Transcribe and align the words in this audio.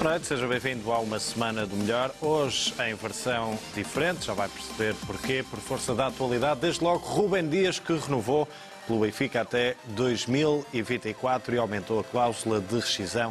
Boa 0.00 0.12
noite, 0.12 0.28
seja 0.28 0.46
bem-vindo 0.46 0.90
a 0.90 0.98
uma 0.98 1.20
semana 1.20 1.66
do 1.66 1.76
melhor. 1.76 2.10
Hoje 2.22 2.72
em 2.88 2.94
versão 2.94 3.58
diferente, 3.74 4.24
já 4.24 4.32
vai 4.32 4.48
perceber 4.48 4.94
porquê, 5.06 5.44
por 5.50 5.58
força 5.58 5.94
da 5.94 6.06
atualidade. 6.06 6.58
Desde 6.58 6.82
logo, 6.82 7.00
Rubem 7.00 7.46
Dias, 7.46 7.78
que 7.78 7.92
renovou 7.92 8.48
pelo 8.86 9.00
Benfica 9.00 9.42
até 9.42 9.76
2024 9.88 11.54
e 11.54 11.58
aumentou 11.58 12.00
a 12.00 12.04
cláusula 12.04 12.62
de 12.62 12.76
rescisão 12.76 13.30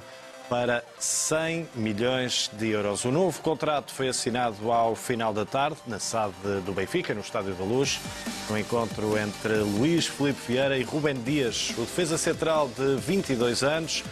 para 0.49 0.83
100 0.97 1.69
milhões 1.75 2.49
de 2.53 2.69
euros. 2.69 3.05
O 3.05 3.11
novo 3.11 3.39
contrato 3.41 3.93
foi 3.93 4.09
assinado 4.09 4.71
ao 4.71 4.95
final 4.95 5.31
da 5.31 5.45
tarde, 5.45 5.77
na 5.85 5.99
SAD 5.99 6.33
do 6.65 6.73
Benfica, 6.73 7.13
no 7.13 7.21
Estádio 7.21 7.53
da 7.53 7.63
Luz, 7.63 7.99
no 8.49 8.57
encontro 8.57 9.17
entre 9.17 9.57
Luís 9.57 10.07
Felipe 10.07 10.39
Vieira 10.47 10.77
e 10.77 10.83
Rubem 10.83 11.15
Dias. 11.21 11.71
O 11.77 11.81
defesa 11.81 12.17
central 12.17 12.69
de 12.75 12.95
22 12.95 13.63
anos 13.63 14.03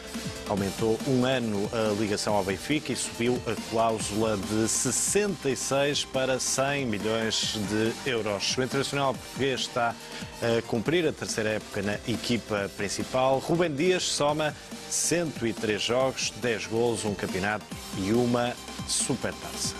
aumentou 0.48 0.98
um 1.08 1.26
ano 1.26 1.70
a 1.74 1.94
ligação 2.00 2.36
ao 2.36 2.44
Benfica 2.44 2.94
e 2.94 2.96
subiu 2.96 3.42
a 3.46 3.70
cláusula 3.70 4.38
de 4.38 4.68
66 4.68 6.06
para 6.06 6.40
100 6.40 6.86
milhões 6.86 7.58
de 7.70 8.10
euros. 8.10 8.56
O 8.58 8.64
internacional 8.64 9.14
português 9.14 9.62
está 9.62 9.94
a 10.42 10.62
cumprir 10.68 11.08
a 11.08 11.12
terceira 11.12 11.50
época 11.50 11.82
na 11.82 11.96
equipa 12.08 12.70
principal. 12.78 13.40
Rubem 13.40 13.74
Dias 13.74 14.04
soma 14.04 14.56
103 14.90 15.82
jogos, 15.82 16.27
10 16.32 16.68
gols, 16.68 17.06
um 17.06 17.14
campeonato 17.14 17.66
e 17.98 18.12
uma 18.12 18.54
supertaça. 18.88 19.76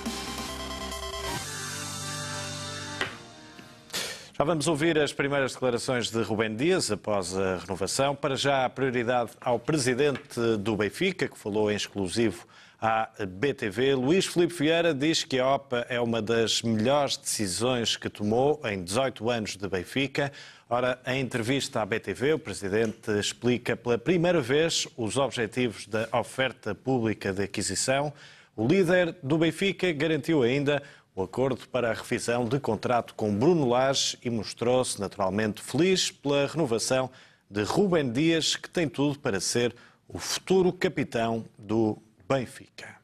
Já 4.38 4.44
vamos 4.44 4.68
ouvir 4.68 5.00
as 5.00 5.12
primeiras 5.12 5.54
declarações 5.54 6.12
de 6.12 6.22
Rubem 6.22 6.56
Dias 6.56 6.92
após 6.92 7.36
a 7.36 7.58
renovação. 7.58 8.16
Para 8.16 8.36
já, 8.36 8.66
a 8.66 8.70
prioridade 8.70 9.32
ao 9.42 9.58
presidente 9.58 10.40
do 10.60 10.76
Benfica, 10.76 11.28
que 11.28 11.36
falou 11.36 11.72
em 11.72 11.76
exclusivo 11.76 12.46
à 12.80 13.10
BTV. 13.28 13.96
Luís 13.96 14.28
Filipe 14.28 14.54
Vieira 14.54 14.94
diz 14.94 15.24
que 15.24 15.40
a 15.40 15.56
OPA 15.56 15.88
é 15.90 16.00
uma 16.00 16.22
das 16.22 16.62
melhores 16.62 17.18
decisões 17.18 17.98
que 17.98 18.10
tomou 18.10 18.62
em 18.66 18.84
18 18.84 19.28
anos 19.30 19.58
de 19.58 19.68
Benfica. 19.68 20.32
Ora, 20.70 21.00
em 21.08 21.22
entrevista 21.22 21.82
à 21.82 21.86
BTV, 21.86 22.34
o 22.34 22.40
presidente 22.40 23.10
explica 23.12 23.78
pela 23.78 23.98
primeira 23.98 24.42
vez 24.42 24.86
os 24.98 25.16
objetivos 25.16 25.88
da 25.88 26.10
oferta 26.12 26.76
pública 26.76 27.32
de 27.32 27.44
aquisição. 27.44 28.12
O 28.54 28.68
líder 28.68 29.16
do 29.24 29.38
Benfica 29.38 29.90
garantiu 29.94 30.44
ainda 30.44 30.84
o 31.16 31.24
acordo 31.24 31.66
para 31.70 31.90
a 31.90 31.94
revisão 31.94 32.44
de 32.44 32.60
contrato 32.60 33.16
com 33.16 33.34
Bruno 33.34 33.70
Lage 33.70 34.18
e 34.22 34.30
mostrou-se 34.30 35.00
naturalmente 35.00 35.62
feliz 35.62 36.12
pela 36.12 36.46
renovação 36.46 37.10
de 37.50 37.64
Rubem 37.64 38.12
Dias, 38.12 38.58
que 38.58 38.70
tem 38.70 38.90
tudo 38.90 39.18
para 39.20 39.40
ser 39.40 39.74
o 40.06 40.20
futuro 40.20 40.74
capitão 40.74 41.46
do 41.58 41.98
Benfica. 42.28 42.98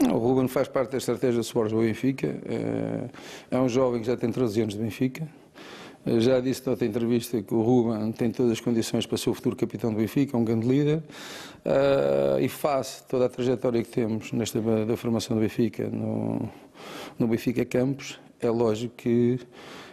O 0.00 0.18
Ruben 0.18 0.48
faz 0.48 0.66
parte 0.66 0.90
da 0.90 0.98
estratégia 0.98 1.36
do 1.36 1.42
Sports 1.42 1.72
do 1.72 1.78
Benfica. 1.78 2.26
É, 2.44 3.56
é 3.56 3.60
um 3.60 3.68
jovem 3.68 4.00
que 4.00 4.08
já 4.08 4.16
tem 4.16 4.32
13 4.32 4.62
anos 4.62 4.74
de 4.74 4.80
Benfica. 4.80 5.39
Já 6.06 6.40
disse 6.40 6.66
noutra 6.66 6.86
entrevista 6.86 7.42
que 7.42 7.52
o 7.52 7.60
Ruben 7.60 8.10
tem 8.12 8.30
todas 8.30 8.52
as 8.52 8.60
condições 8.60 9.04
para 9.04 9.18
ser 9.18 9.28
o 9.28 9.34
futuro 9.34 9.54
capitão 9.54 9.92
do 9.92 9.98
Benfica, 9.98 10.36
um 10.36 10.44
grande 10.44 10.66
líder. 10.66 11.02
Uh, 11.64 12.40
e 12.40 12.48
face 12.48 13.02
toda 13.06 13.26
a 13.26 13.28
trajetória 13.28 13.82
que 13.82 13.90
temos 13.90 14.32
nesta 14.32 14.60
da 14.86 14.96
formação 14.96 15.36
do 15.36 15.40
Benfica 15.40 15.88
no, 15.90 16.48
no 17.18 17.28
Benfica 17.28 17.66
Campos, 17.66 18.18
é 18.40 18.48
lógico 18.48 18.94
que 18.96 19.38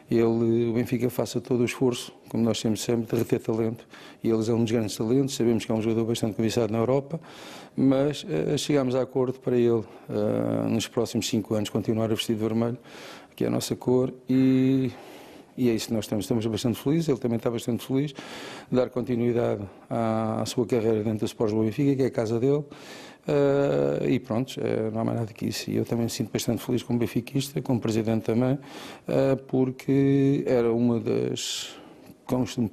ele, 0.09 0.69
o 0.69 0.73
Benfica 0.73 1.09
faça 1.09 1.41
todo 1.41 1.59
o 1.59 1.65
esforço, 1.65 2.13
como 2.29 2.41
nós 2.41 2.61
temos 2.61 2.81
sempre, 2.81 3.05
de 3.05 3.21
reter 3.21 3.41
talento. 3.41 3.85
E 4.23 4.29
eles 4.29 4.47
é 4.47 4.53
um 4.53 4.63
dos 4.63 4.71
grandes 4.71 4.95
talentos, 4.95 5.35
sabemos 5.35 5.65
que 5.65 5.71
é 5.71 5.75
um 5.75 5.81
jogador 5.81 6.05
bastante 6.05 6.35
cobiçado 6.35 6.71
na 6.71 6.79
Europa, 6.79 7.19
mas 7.75 8.23
uh, 8.23 8.57
chegámos 8.57 8.95
a 8.95 9.01
acordo 9.01 9.37
para 9.39 9.57
ele, 9.57 9.71
uh, 9.71 10.69
nos 10.69 10.87
próximos 10.87 11.27
cinco 11.27 11.53
anos, 11.53 11.69
continuar 11.69 12.05
a 12.05 12.15
vestir 12.15 12.33
de 12.33 12.41
vermelho, 12.41 12.77
que 13.35 13.43
é 13.43 13.47
a 13.47 13.51
nossa 13.51 13.75
cor, 13.75 14.13
e 14.29 14.89
e 15.57 15.69
é 15.69 15.73
isso 15.73 15.87
que 15.87 15.93
nós 15.93 16.05
estamos. 16.05 16.25
Estamos 16.25 16.45
bastante 16.45 16.79
felizes, 16.79 17.09
ele 17.09 17.17
também 17.17 17.37
está 17.37 17.49
bastante 17.49 17.85
feliz, 17.85 18.13
dar 18.71 18.89
continuidade 18.89 19.63
à, 19.89 20.41
à 20.41 20.45
sua 20.45 20.65
carreira 20.65 21.03
dentro 21.03 21.19
do 21.19 21.25
Sports 21.25 21.55
do 21.55 21.61
Benfica, 21.61 21.95
que 21.95 22.03
é 22.03 22.05
a 22.05 22.11
casa 22.11 22.39
dele. 22.39 22.63
Uh, 23.27 24.07
e 24.07 24.19
pronto, 24.19 24.55
uh, 24.57 24.91
não 24.93 25.01
há 25.01 25.03
mais 25.03 25.19
nada 25.19 25.33
que 25.33 25.47
isso. 25.47 25.69
E 25.69 25.75
eu 25.75 25.83
também 25.83 26.05
me 26.05 26.09
sinto 26.09 26.31
bastante 26.31 26.63
feliz 26.63 26.81
como 26.81 26.97
benfiquista, 26.97 27.61
como 27.61 27.79
presidente 27.79 28.23
também, 28.23 28.53
uh, 28.53 29.35
porque 29.47 30.43
era 30.47 30.71
uma 30.71 30.99
das 30.99 31.75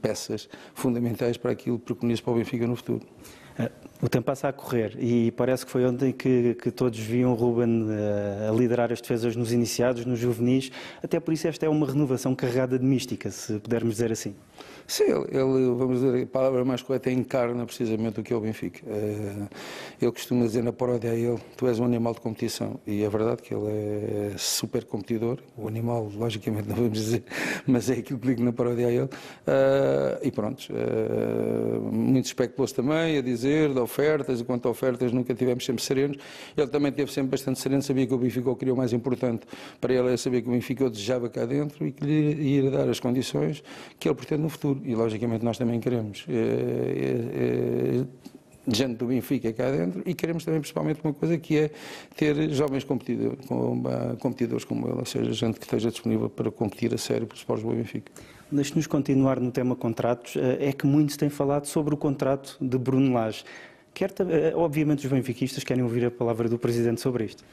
peças 0.01 0.49
fundamentais 0.75 1.37
para 1.37 1.53
aquilo 1.53 1.79
que 1.79 1.85
preconizo 1.87 2.23
para 2.23 2.33
o 2.33 2.37
Benfica 2.37 2.67
no 2.67 2.77
futuro. 2.77 3.07
O 4.03 4.09
tempo 4.09 4.27
passa 4.27 4.49
a 4.49 4.53
correr 4.53 4.97
e 4.99 5.31
parece 5.31 5.65
que 5.65 5.73
foi 5.73 5.87
ontem 5.87 6.13
que, 6.13 6.55
que 6.61 6.71
todos 6.71 6.99
viam 6.99 7.33
Ruben 7.33 7.85
uh, 7.85 8.51
a 8.51 8.53
liderar 8.53 8.93
as 8.93 9.01
defesas 9.01 9.35
nos 9.35 9.51
iniciados, 9.51 10.05
nos 10.05 10.19
juvenis. 10.19 10.71
Até 11.03 11.19
por 11.19 11.33
isso 11.33 11.49
esta 11.49 11.65
é 11.65 11.69
uma 11.71 11.87
renovação 11.87 12.35
carregada 12.35 12.79
de 12.79 12.85
mística, 12.85 13.31
se 13.31 13.59
pudermos 13.59 13.95
dizer 13.95 14.13
assim. 14.13 14.35
Sim, 14.87 15.05
ele, 15.05 15.27
ele, 15.31 15.75
vamos 15.75 16.01
dizer, 16.01 16.23
a 16.23 16.27
palavra 16.27 16.65
mais 16.65 16.83
correta 16.83 17.11
é 17.11 17.13
encarna 17.13 17.65
precisamente 17.65 18.21
o 18.21 18.23
que 18.23 18.33
é 18.33 18.37
o 18.37 18.41
Benfica. 18.41 18.81
Uh, 18.87 19.49
ele 20.01 20.13
costuma 20.13 20.45
dizer 20.45 20.63
na 20.63 20.73
paródia 20.73 21.11
a 21.11 21.15
ele, 21.15 21.39
tu 21.57 21.67
és 21.67 21.79
um 21.79 21.85
animal 21.85 22.15
de 22.15 22.21
competição. 22.21 22.79
E 22.87 23.03
é 23.03 23.09
verdade 23.09 23.43
que 23.43 23.55
ele 23.55 23.67
é 23.67 24.35
super 24.37 24.85
competidor. 24.85 25.39
O 25.57 25.69
animal, 25.69 26.11
logicamente, 26.15 26.69
não 26.69 26.77
vamos 26.77 26.93
dizer, 26.93 27.25
mas 27.67 27.89
é 27.89 27.95
aquilo 27.95 28.19
que 28.19 28.29
digo 28.29 28.43
na 28.43 28.53
paródia 28.53 28.89
a 28.89 28.91
ele. 28.91 29.05
Uh, 29.05 29.09
e 30.23 30.31
pronto, 30.31 30.69
uh, 30.71 31.81
muito 31.93 32.27
especulou-se 32.27 32.75
também 32.75 33.19
a 33.19 33.23
dizer 33.23 33.73
de 33.73 33.81
ofertas, 33.81 34.41
e 34.41 34.45
quanto 34.45 34.69
a 34.69 34.71
ofertas 34.71 35.13
nunca 35.13 35.35
tivemos 35.35 35.65
sempre 35.65 35.83
serenos. 35.83 36.19
Ele 36.57 36.69
também 36.69 36.93
teve 36.93 37.11
sempre 37.11 37.31
bastante 37.31 37.59
sereno, 37.59 37.83
sabia 37.83 38.07
que 38.07 38.15
o 38.15 38.19
Benfica 38.19 38.55
queria 38.55 38.75
o 38.75 38.77
mais 38.77 38.93
importante 38.93 39.47
para 39.81 39.93
ele 39.93 40.13
é 40.13 40.17
saber 40.17 40.43
que 40.43 40.49
o 40.49 40.53
Benfica 40.53 40.85
o 40.85 40.91
desejava 40.91 41.29
cá 41.29 41.45
dentro 41.45 41.87
e 41.87 41.93
que 41.93 42.05
lhe 42.05 42.61
ia 42.61 42.71
dar 42.71 42.89
as 42.89 43.01
condições 43.01 43.63
que 43.99 44.09
ele 44.09 44.15
pretende 44.15 44.43
no 44.43 44.49
futuro 44.49 44.74
futuro 44.75 44.81
e 44.85 44.95
logicamente 44.95 45.45
nós 45.45 45.59
também 45.59 45.81
queremos 45.81 46.25
é, 46.29 46.33
é, 46.33 48.01
é, 48.01 48.05
gente 48.67 48.97
do 48.97 49.07
Benfica 49.07 49.53
cá 49.53 49.71
dentro 49.71 50.03
e 50.07 50.15
queremos 50.15 50.45
também 50.45 50.61
principalmente 50.61 51.01
uma 51.05 51.13
coisa 51.13 51.37
que 51.39 51.59
é 51.59 51.71
ter 52.17 52.51
jovens 52.51 52.85
competidores, 52.85 53.39
competidores 54.19 54.65
como 54.65 54.87
ele, 54.89 54.99
ou 54.99 55.05
seja, 55.05 55.33
gente 55.33 55.59
que 55.59 55.65
esteja 55.65 55.91
disponível 55.91 56.31
para 56.31 56.51
competir 56.51 56.93
a 56.95 56.99
sério 56.99 57.27
para 57.27 57.35
os 57.35 57.41
esportes 57.41 57.65
do 57.65 57.73
Benfica. 57.73 58.11
Deixe-nos 58.51 58.87
continuar 58.87 59.41
no 59.41 59.51
tema 59.51 59.75
contratos. 59.75 60.37
É 60.37 60.73
que 60.73 60.87
muito 60.87 61.13
se 61.13 61.19
tem 61.19 61.29
falado 61.29 61.67
sobre 61.67 61.93
o 61.93 61.97
contrato 61.97 62.57
de 62.61 62.79
Bruno 62.79 63.13
Lage. 63.13 63.45
Quer, 63.95 64.13
obviamente 64.57 65.07
os 65.07 65.13
benfiquistas 65.13 65.63
querem 65.63 65.85
ouvir 65.85 66.05
a 66.07 66.11
palavra 66.11 66.49
do 66.49 66.59
Presidente 66.59 67.01
sobre 67.01 67.27
isto. 67.27 67.45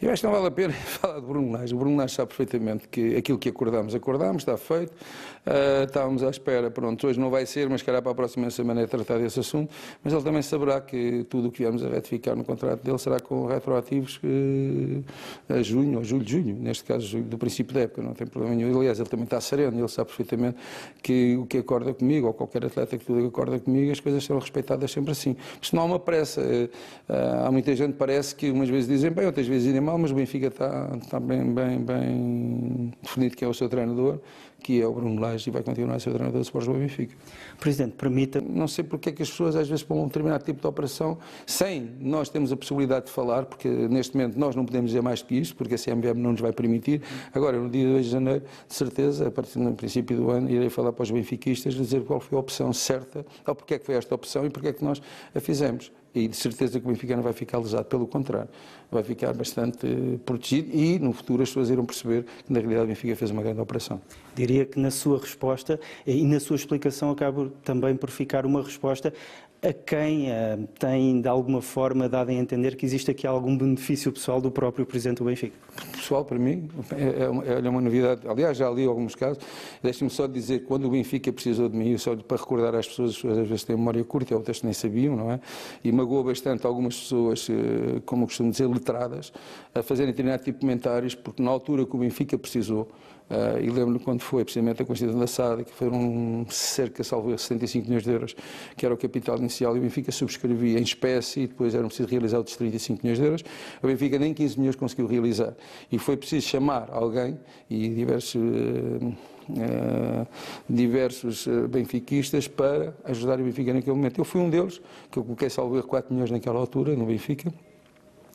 Eu 0.00 0.12
acho 0.12 0.20
que 0.20 0.26
não 0.26 0.34
vale 0.34 0.46
a 0.46 0.50
pena 0.50 0.72
falar 1.00 1.18
de 1.18 1.26
Bruno 1.26 1.50
Lage. 1.50 1.74
O 1.74 1.78
Bruno 1.78 1.96
Lage 1.96 2.14
sabe 2.14 2.28
perfeitamente 2.28 2.86
que 2.88 3.16
aquilo 3.16 3.38
que 3.38 3.48
acordámos, 3.48 3.94
acordámos, 3.94 4.42
está 4.42 4.58
feito. 4.58 4.92
Uh, 4.92 5.84
estávamos 5.84 6.22
à 6.22 6.28
espera, 6.28 6.70
pronto, 6.70 7.06
hoje 7.06 7.18
não 7.18 7.30
vai 7.30 7.46
ser, 7.46 7.70
mas 7.70 7.80
calhar 7.80 8.02
para 8.02 8.12
a 8.12 8.14
próxima 8.14 8.50
semana 8.50 8.82
é 8.82 8.86
tratar 8.86 9.18
desse 9.18 9.40
assunto. 9.40 9.74
Mas 10.04 10.12
ele 10.12 10.22
também 10.22 10.42
saberá 10.42 10.78
que 10.78 11.24
tudo 11.30 11.48
o 11.48 11.50
que 11.50 11.62
viemos 11.62 11.82
a 11.82 11.88
retificar 11.88 12.36
no 12.36 12.44
contrato 12.44 12.82
dele 12.84 12.98
será 12.98 13.18
com 13.18 13.46
retroativos 13.46 14.20
uh, 14.22 15.04
a 15.48 15.62
junho, 15.62 15.98
ou 15.98 16.04
julho, 16.04 16.28
junho, 16.28 16.54
neste 16.54 16.84
caso 16.84 17.06
julho, 17.06 17.24
do 17.24 17.38
princípio 17.38 17.74
da 17.74 17.80
época, 17.80 18.02
não 18.02 18.12
tem 18.12 18.26
problema 18.26 18.54
nenhum. 18.54 18.78
Aliás, 18.78 19.00
ele 19.00 19.08
também 19.08 19.24
está 19.24 19.40
sereno, 19.40 19.78
ele 19.78 19.88
sabe 19.88 20.08
perfeitamente 20.08 20.58
que 21.02 21.36
o 21.36 21.46
que 21.46 21.58
acorda 21.58 21.94
comigo, 21.94 22.26
ou 22.26 22.34
qualquer 22.34 22.66
atleta 22.66 22.98
que 22.98 23.06
tudo 23.06 23.26
acorda 23.26 23.58
comigo, 23.58 23.90
as 23.90 24.00
coisas 24.00 24.22
serão 24.22 24.38
respeitadas 24.38 24.90
sempre 24.90 25.12
assim. 25.12 25.34
Não 25.78 25.82
há 25.82 25.84
uma 25.84 25.98
pressa. 25.98 26.40
Uh, 26.40 27.46
há 27.46 27.52
muita 27.52 27.74
gente 27.74 27.92
que 27.92 27.98
parece 27.98 28.34
que 28.34 28.50
umas 28.50 28.68
vezes 28.68 28.88
dizem 28.88 29.10
bem, 29.10 29.26
outras 29.26 29.46
vezes 29.46 29.64
dizem 29.64 29.80
mal, 29.80 29.96
mas 29.96 30.10
o 30.10 30.14
Benfica 30.14 30.48
está, 30.48 30.90
está 31.00 31.20
bem, 31.20 31.52
bem, 31.52 31.78
bem 31.78 32.92
definido 33.00 33.36
quem 33.36 33.46
é 33.46 33.48
o 33.50 33.54
seu 33.54 33.68
treinador, 33.68 34.18
que 34.62 34.80
é 34.80 34.86
o 34.86 34.92
Bruno 34.92 35.20
Lage 35.20 35.48
e 35.48 35.52
vai 35.52 35.62
continuar 35.62 35.94
a 35.94 35.98
ser 36.00 36.10
o 36.10 36.12
treinador 36.12 36.40
do 36.40 36.44
Sporting 36.44 36.72
do 36.72 36.78
Benfica. 36.78 37.16
Presidente, 37.58 37.92
permita... 37.92 38.40
Não 38.40 38.68
sei 38.68 38.84
porque 38.84 39.08
é 39.08 39.12
que 39.12 39.22
as 39.22 39.30
pessoas 39.30 39.56
às 39.56 39.68
vezes 39.68 39.82
para 39.82 39.96
um 39.96 40.06
determinado 40.06 40.44
tipo 40.44 40.60
de 40.60 40.66
operação, 40.66 41.18
sem 41.46 41.90
nós 42.00 42.28
temos 42.28 42.52
a 42.52 42.56
possibilidade 42.56 43.06
de 43.06 43.12
falar, 43.12 43.46
porque 43.46 43.68
neste 43.68 44.16
momento 44.16 44.38
nós 44.38 44.54
não 44.54 44.64
podemos 44.64 44.90
dizer 44.90 45.02
mais 45.02 45.22
que 45.22 45.36
isto, 45.36 45.56
porque 45.56 45.74
a 45.74 45.78
CMVM 45.78 46.18
não 46.18 46.32
nos 46.32 46.40
vai 46.40 46.52
permitir. 46.52 47.02
Agora, 47.32 47.58
no 47.58 47.70
dia 47.70 47.88
2 47.88 48.04
de 48.04 48.10
janeiro, 48.10 48.44
de 48.66 48.74
certeza, 48.74 49.28
a 49.28 49.30
partir 49.30 49.58
do 49.58 49.72
princípio 49.72 50.16
do 50.16 50.30
ano, 50.30 50.50
irei 50.50 50.68
falar 50.68 50.92
para 50.92 51.02
os 51.02 51.10
benfiquistas, 51.10 51.74
dizer 51.74 52.04
qual 52.04 52.20
foi 52.20 52.36
a 52.36 52.40
opção 52.40 52.72
certa, 52.72 53.24
ou 53.46 53.54
porque 53.54 53.74
é 53.74 53.78
que 53.78 53.86
foi 53.86 53.94
esta 53.94 54.14
opção 54.14 54.44
e 54.44 54.50
porque 54.50 54.68
é 54.68 54.72
que 54.72 54.84
nós 54.84 55.00
a 55.34 55.40
fizemos 55.40 55.90
e 56.14 56.28
de 56.28 56.36
certeza 56.36 56.80
que 56.80 56.86
o 56.86 56.88
Benfica 56.88 57.14
não 57.14 57.22
vai 57.22 57.32
ficar 57.32 57.58
lesado, 57.58 57.84
pelo 57.84 58.06
contrário, 58.06 58.48
vai 58.90 59.02
ficar 59.02 59.32
bastante 59.32 59.86
protegido 60.24 60.74
e 60.74 60.98
no 60.98 61.12
futuro 61.12 61.42
as 61.42 61.48
pessoas 61.48 61.70
irão 61.70 61.84
perceber 61.84 62.24
que 62.46 62.52
na 62.52 62.58
realidade 62.58 62.84
o 62.84 62.88
Benfica 62.88 63.16
fez 63.16 63.30
uma 63.30 63.42
grande 63.42 63.60
operação. 63.60 64.00
Diria 64.34 64.64
que 64.64 64.78
na 64.78 64.90
sua 64.90 65.18
resposta 65.18 65.78
e 66.06 66.24
na 66.24 66.40
sua 66.40 66.56
explicação 66.56 67.10
acaba 67.10 67.50
também 67.64 67.96
por 67.96 68.10
ficar 68.10 68.46
uma 68.46 68.62
resposta 68.62 69.12
a 69.60 69.72
quem 69.72 70.30
uh, 70.30 70.68
tem, 70.78 71.20
de 71.20 71.28
alguma 71.28 71.60
forma, 71.60 72.08
dado 72.08 72.30
a 72.30 72.32
entender 72.32 72.76
que 72.76 72.86
existe 72.86 73.10
aqui 73.10 73.26
algum 73.26 73.56
benefício 73.56 74.12
pessoal 74.12 74.40
do 74.40 74.50
próprio 74.50 74.86
Presidente 74.86 75.18
do 75.18 75.24
Benfica? 75.24 75.56
Pessoal, 75.92 76.24
para 76.24 76.38
mim, 76.38 76.68
é, 76.96 77.24
é, 77.24 77.28
uma, 77.28 77.44
é 77.44 77.68
uma 77.68 77.80
novidade. 77.80 78.26
Aliás, 78.28 78.56
já 78.56 78.70
li 78.70 78.86
alguns 78.86 79.16
casos. 79.16 79.42
Deixe-me 79.82 80.10
só 80.10 80.28
dizer 80.28 80.60
quando 80.60 80.84
o 80.84 80.90
Benfica 80.90 81.32
precisou 81.32 81.68
de 81.68 81.76
mim, 81.76 81.98
só 81.98 82.14
para 82.14 82.36
recordar 82.36 82.74
às 82.76 82.86
pessoas, 82.86 83.10
as 83.10 83.16
pessoas 83.16 83.38
às 83.38 83.48
vezes 83.48 83.64
têm 83.64 83.76
memória 83.76 84.04
curta, 84.04 84.34
outras 84.36 84.62
nem 84.62 84.72
sabiam, 84.72 85.16
não 85.16 85.32
é? 85.32 85.40
E 85.82 85.90
magoou 85.90 86.22
bastante 86.22 86.64
algumas 86.64 86.96
pessoas, 86.96 87.48
eh, 87.50 88.00
como 88.06 88.26
costumo 88.26 88.50
dizer, 88.50 88.68
letradas, 88.68 89.32
a 89.74 89.82
fazerem 89.82 90.12
determinado 90.12 90.44
tipo 90.44 90.58
de 90.58 90.60
comentários, 90.60 91.14
porque 91.14 91.42
na 91.42 91.50
altura 91.50 91.84
que 91.84 91.96
o 91.96 91.98
Benfica 91.98 92.38
precisou, 92.38 92.88
Uh, 93.30 93.62
e 93.62 93.68
lembro-me 93.68 93.98
quando 93.98 94.22
foi 94.22 94.42
precisamente 94.42 94.80
a 94.80 94.86
Constituição 94.86 95.20
da 95.20 95.26
SAD, 95.26 95.64
que 95.64 95.72
foram 95.72 96.46
cerca, 96.48 97.04
salvo 97.04 97.36
75 97.36 97.86
milhões 97.86 98.02
de 98.02 98.10
euros, 98.10 98.34
que 98.74 98.86
era 98.86 98.94
o 98.94 98.96
capital 98.96 99.36
inicial, 99.36 99.76
e 99.76 99.78
o 99.78 99.82
Benfica 99.82 100.10
subscrevia 100.10 100.78
em 100.78 100.82
espécie, 100.82 101.40
e 101.40 101.46
depois 101.46 101.74
eram 101.74 101.88
preciso 101.88 102.08
realizar 102.08 102.38
outros 102.38 102.56
35 102.56 103.00
milhões 103.02 103.18
de 103.18 103.24
euros. 103.24 103.44
O 103.82 103.86
Benfica 103.86 104.18
nem 104.18 104.32
15 104.32 104.58
milhões 104.58 104.76
conseguiu 104.76 105.06
realizar. 105.06 105.54
E 105.92 105.98
foi 105.98 106.16
preciso 106.16 106.46
chamar 106.46 106.88
alguém, 106.90 107.38
e 107.68 107.88
diversos. 107.88 108.34
Uh, 108.34 109.38
Uh, 109.48 110.26
diversos 110.68 111.48
benfiquistas 111.70 112.46
para 112.46 112.94
ajudar 113.04 113.40
o 113.40 113.44
Benfica 113.44 113.72
naquele 113.72 113.96
momento. 113.96 114.20
Eu 114.20 114.24
fui 114.26 114.42
um 114.42 114.50
deles, 114.50 114.78
que 115.10 115.18
eu 115.18 115.24
coloquei 115.24 115.48
salvo 115.48 115.82
4 115.82 116.12
milhões 116.12 116.30
naquela 116.30 116.58
altura 116.58 116.94
no 116.94 117.06
Benfica, 117.06 117.50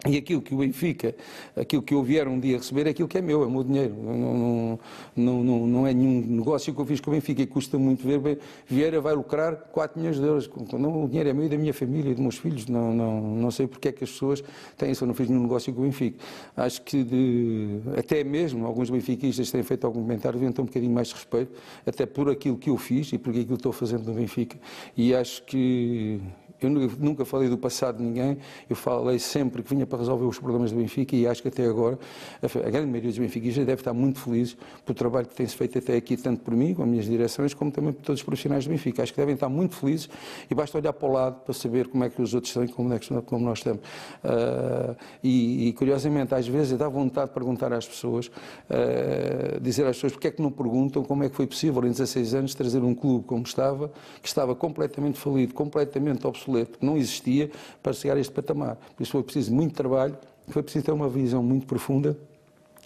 e 0.06 0.18
aquilo 0.18 0.42
que 0.42 0.54
o 0.54 0.58
Benfica, 0.58 1.16
aquilo 1.56 1.82
que 1.82 1.94
eu 1.94 2.04
vier 2.04 2.28
um 2.28 2.38
dia 2.38 2.58
receber 2.58 2.88
é 2.88 2.90
aquilo 2.90 3.08
que 3.08 3.18
é 3.18 3.22
meu, 3.22 3.42
é 3.42 3.46
o 3.46 3.52
meu 3.52 3.64
dinheiro. 3.64 3.96
Não, 3.96 4.80
não, 5.16 5.44
não, 5.44 5.68
não 5.68 5.88
é 5.88 5.94
nenhum 5.94 6.20
negócio 6.22 6.74
que 6.74 6.82
eu 6.82 6.86
fiz 6.86 7.00
com 7.00 7.10
o 7.10 7.14
Benfica 7.14 7.42
e 7.42 7.48
custa 7.48 7.78
muito 7.78 8.06
ver. 8.06 8.40
Vieira 8.68 9.00
vai 9.00 9.14
lucrar 9.14 9.56
4 9.72 9.98
milhões 9.98 10.20
de 10.20 10.26
euros. 10.26 10.50
Não, 10.74 11.06
o 11.06 11.08
dinheiro 11.08 11.30
é 11.30 11.34
meu 11.34 11.46
e 11.46 11.50
da 11.50 11.58
minha 11.58 11.74
família 11.74 12.12
e 12.12 12.14
dos 12.14 12.22
meus 12.22 12.38
filhos. 12.38 12.68
Não, 12.68 12.94
não, 12.94 13.22
não 13.22 13.52
sei 13.52 13.66
porque 13.66 13.88
é 13.88 13.92
que 13.94 14.04
as 14.04 14.12
pessoas 14.12 14.44
têm 14.78 14.92
isso. 14.92 15.04
Eu 15.04 15.08
não 15.08 15.14
fiz 15.14 15.30
nenhum 15.30 15.44
negócio 15.44 15.74
com 15.74 15.82
o 15.82 15.84
Benfica. 15.84 16.18
Acho 16.58 16.82
que 16.82 17.02
de, 17.02 17.80
até 17.98 18.26
mesmo 18.26 18.66
alguns 18.66 18.90
benfiquistas 18.90 19.50
têm 19.52 19.64
feito 19.64 19.88
algum 19.88 20.02
comentário, 20.02 20.38
deviam 20.38 20.52
ter 20.52 20.62
um 20.62 20.66
bocadinho 20.66 20.94
mais 20.94 21.08
de 21.08 21.14
respeito, 21.14 21.52
até 21.86 22.06
por 22.06 22.30
aquilo 22.30 22.58
que 22.58 22.70
eu 22.70 22.78
fiz 22.78 23.14
e 23.14 23.18
por 23.18 23.30
aquilo 23.30 23.46
que 23.46 23.54
estou 23.54 23.72
fazendo 23.72 24.04
no 24.04 24.14
Benfica. 24.14 24.58
E 24.98 25.16
acho 25.16 25.44
que 25.46 26.20
eu 26.68 26.92
nunca 27.00 27.26
falei 27.26 27.50
do 27.50 27.58
passado 27.58 27.98
de 27.98 28.04
ninguém, 28.04 28.38
eu 28.70 28.76
falei 28.76 29.20
sempre 29.20 29.62
que 29.64 29.70
vinha 29.70 29.86
para 29.86 30.00
resolver 30.00 30.26
os 30.26 30.40
problemas 30.40 30.72
do 30.72 30.78
Benfica 30.78 31.16
e 31.16 31.28
acho 31.28 31.42
que 31.42 31.48
até 31.48 31.66
agora 31.66 31.98
a 32.42 32.70
grande 32.70 32.88
maioria 32.88 33.10
dos 33.10 33.18
benfiquistas 33.18 33.66
deve 33.66 33.82
estar 33.82 33.94
muito 33.94 34.20
feliz 34.20 34.56
pelo 34.86 34.98
trabalho 34.98 35.28
que 35.28 35.36
tem-se 35.36 35.56
feito 35.56 35.78
até 35.78 35.96
aqui, 35.96 36.18
tanto 36.18 36.42
por 36.42 36.54
mim, 36.56 36.74
com 36.74 36.84
as 36.84 36.90
minhas 36.90 37.06
direções, 37.06 37.54
como 37.54 37.72
também 37.72 37.94
por 37.94 38.02
todos 38.02 38.20
os 38.20 38.26
profissionais 38.26 38.66
do 38.66 38.70
Benfica. 38.70 39.04
Acho 39.04 39.14
que 39.14 39.20
devem 39.20 39.36
estar 39.36 39.50
muito 39.50 39.76
felizes 39.76 40.10
e 40.50 40.56
basta 40.56 40.78
olhar 40.78 40.94
para 40.94 41.08
o 41.08 41.12
lado 41.12 41.42
para 41.42 41.54
saber 41.54 41.88
como 41.88 42.04
é 42.04 42.10
que 42.10 42.22
os 42.22 42.34
outros 42.34 42.50
estão 42.50 42.64
e 42.64 42.68
como, 42.68 42.94
é 42.94 43.00
que, 43.00 43.22
como 43.24 43.46
nós 43.46 43.60
estamos. 43.60 43.82
Uh, 44.24 44.96
e, 45.24 45.70
e, 45.70 45.74
curiosamente, 45.74 46.34
às 46.36 46.48
vezes 46.48 46.78
dá 46.78 46.88
vontade 46.88 47.28
de 47.28 47.34
perguntar 47.34 47.72
às 47.74 47.88
pessoas, 47.88 48.28
uh, 48.28 49.60
dizer 49.62 49.86
às 49.86 49.96
pessoas 49.96 50.14
porque 50.14 50.28
é 50.28 50.32
que 50.32 50.42
não 50.42 50.52
perguntam 50.52 51.04
como 51.04 51.24
é 51.24 51.30
que 51.30 51.36
foi 51.36 51.48
possível 51.48 51.84
em 51.86 51.92
16 51.92 52.34
anos 52.34 52.56
trazer 52.56 52.84
um 52.84 52.94
clube 52.94 53.26
como 53.26 53.44
estava, 53.44 53.92
que 54.22 54.28
estava 54.28 54.56
completamente 54.56 55.18
falido, 55.18 55.54
completamente 55.54 56.26
obsoleto 56.28 56.53
obsoleto, 56.54 56.80
que 56.80 56.86
não 56.86 56.98
existia 56.98 57.50
para 57.82 57.94
chegar 57.94 58.18
a 58.18 58.20
este 58.20 58.32
patamar. 58.32 58.78
Por 58.96 59.04
isso 59.04 59.12
foi 59.12 59.24
preciso 59.24 59.54
muito 59.54 59.74
trabalho, 59.74 60.18
foi 60.48 60.62
preciso 60.62 60.86
ter 60.86 60.92
uma 60.92 61.10
visão 61.10 61.42
muito 61.42 61.66
profunda 61.66 62.18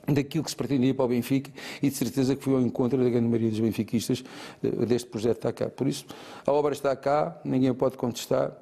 daquilo 0.08 0.44
que 0.44 0.50
se 0.50 0.56
pretendia 0.56 0.94
para 0.94 1.04
o 1.04 1.08
Benfica 1.10 1.52
e 1.82 1.90
de 1.90 1.96
certeza 1.96 2.36
que 2.36 2.44
foi 2.44 2.54
ao 2.54 2.62
encontro 2.62 2.98
da 2.98 3.10
grande 3.10 3.28
maioria 3.28 3.50
dos 3.50 3.60
benfiquistas 3.60 4.24
eh, 4.64 4.86
deste 4.86 5.10
projeto 5.10 5.38
está 5.38 5.52
cá. 5.52 5.70
Por 5.70 5.86
isso, 5.86 6.06
a 6.46 6.52
obra 6.52 6.72
está 6.72 6.96
cá, 6.96 7.38
ninguém 7.44 7.74
pode 7.74 7.98
contestar, 7.98 8.58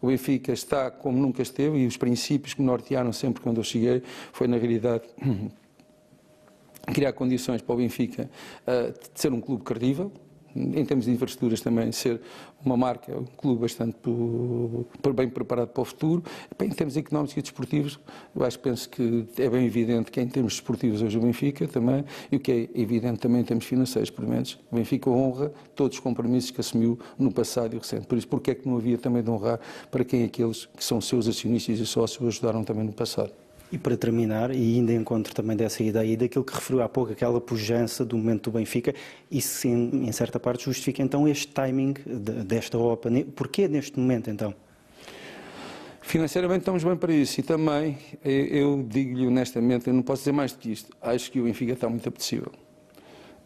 o 0.00 0.06
Benfica 0.06 0.52
está 0.52 0.90
como 0.90 1.18
nunca 1.18 1.42
esteve 1.42 1.78
e 1.78 1.86
os 1.86 1.98
princípios 1.98 2.54
que 2.54 2.62
me 2.62 2.66
nortearam 2.66 3.12
sempre 3.12 3.42
quando 3.42 3.58
eu 3.58 3.64
cheguei 3.64 4.02
foi, 4.32 4.48
na 4.48 4.56
realidade, 4.56 5.04
criar 6.94 7.12
condições 7.12 7.60
para 7.60 7.74
o 7.74 7.76
Benfica 7.76 8.30
uh, 8.66 8.92
de 8.92 9.20
ser 9.20 9.32
um 9.32 9.40
clube 9.40 9.64
credível, 9.64 10.10
em 10.56 10.84
termos 10.84 11.04
de 11.04 11.12
infraestruturas 11.12 11.60
também, 11.60 11.92
ser 11.92 12.20
uma 12.64 12.76
marca, 12.76 13.16
um 13.16 13.24
clube 13.24 13.60
bastante 13.60 13.96
bem 15.14 15.28
preparado 15.28 15.68
para 15.68 15.82
o 15.82 15.84
futuro. 15.84 16.22
Em 16.58 16.70
termos 16.70 16.96
económicos 16.96 17.36
e 17.36 17.42
desportivos, 17.42 18.00
eu 18.34 18.44
acho 18.44 18.58
que 18.58 18.64
penso 18.64 18.88
que 18.88 19.26
é 19.38 19.48
bem 19.48 19.66
evidente 19.66 20.10
que 20.10 20.20
em 20.20 20.26
termos 20.28 20.54
desportivos 20.54 21.02
hoje 21.02 21.18
o 21.18 21.20
Benfica 21.20 21.68
também, 21.68 22.04
e 22.30 22.36
o 22.36 22.40
que 22.40 22.52
é 22.52 22.80
evidente 22.80 23.18
também 23.18 23.42
em 23.42 23.44
termos 23.44 23.66
financeiros, 23.66 24.10
pelo 24.10 24.28
menos, 24.28 24.58
o 24.70 24.76
Benfica 24.76 25.10
honra 25.10 25.52
todos 25.74 25.98
os 25.98 26.02
compromissos 26.02 26.50
que 26.50 26.60
assumiu 26.60 26.98
no 27.18 27.32
passado 27.32 27.74
e 27.74 27.78
recente. 27.78 28.06
Por 28.06 28.16
isso, 28.16 28.28
porque 28.28 28.50
é 28.50 28.54
que 28.54 28.68
não 28.68 28.76
havia 28.76 28.98
também 28.98 29.22
de 29.22 29.30
honrar 29.30 29.60
para 29.90 30.04
quem 30.04 30.24
aqueles 30.24 30.66
que 30.66 30.84
são 30.84 31.00
seus 31.00 31.28
acionistas 31.28 31.78
e 31.78 31.86
sócios 31.86 32.26
ajudaram 32.26 32.64
também 32.64 32.84
no 32.84 32.92
passado? 32.92 33.45
E 33.72 33.78
para 33.78 33.96
terminar, 33.96 34.54
e 34.54 34.76
ainda 34.76 34.92
encontro 34.92 35.34
também 35.34 35.56
dessa 35.56 35.82
ideia 35.82 36.12
e 36.12 36.16
daquilo 36.16 36.44
que 36.44 36.54
referiu 36.54 36.82
há 36.82 36.88
pouco, 36.88 37.12
aquela 37.12 37.40
pujança 37.40 38.04
do 38.04 38.16
momento 38.16 38.50
do 38.50 38.58
Benfica, 38.58 38.94
isso 39.30 39.60
sim, 39.60 40.06
em 40.06 40.12
certa 40.12 40.38
parte 40.38 40.64
justifica 40.64 41.02
então 41.02 41.26
este 41.26 41.48
timing 41.48 41.94
desta 42.46 42.78
OPA. 42.78 43.10
Porquê 43.34 43.66
neste 43.66 43.98
momento 43.98 44.30
então? 44.30 44.54
Financeiramente 46.00 46.60
estamos 46.60 46.84
bem 46.84 46.96
para 46.96 47.12
isso 47.12 47.40
e 47.40 47.42
também, 47.42 47.98
eu 48.24 48.86
digo-lhe 48.88 49.26
honestamente, 49.26 49.88
eu 49.88 49.94
não 49.94 50.02
posso 50.02 50.20
dizer 50.20 50.32
mais 50.32 50.52
do 50.52 50.58
que 50.60 50.70
isto, 50.70 50.96
acho 51.02 51.32
que 51.32 51.40
o 51.40 51.44
Benfica 51.44 51.72
está 51.72 51.88
muito 51.88 52.08
apetecível. 52.08 52.52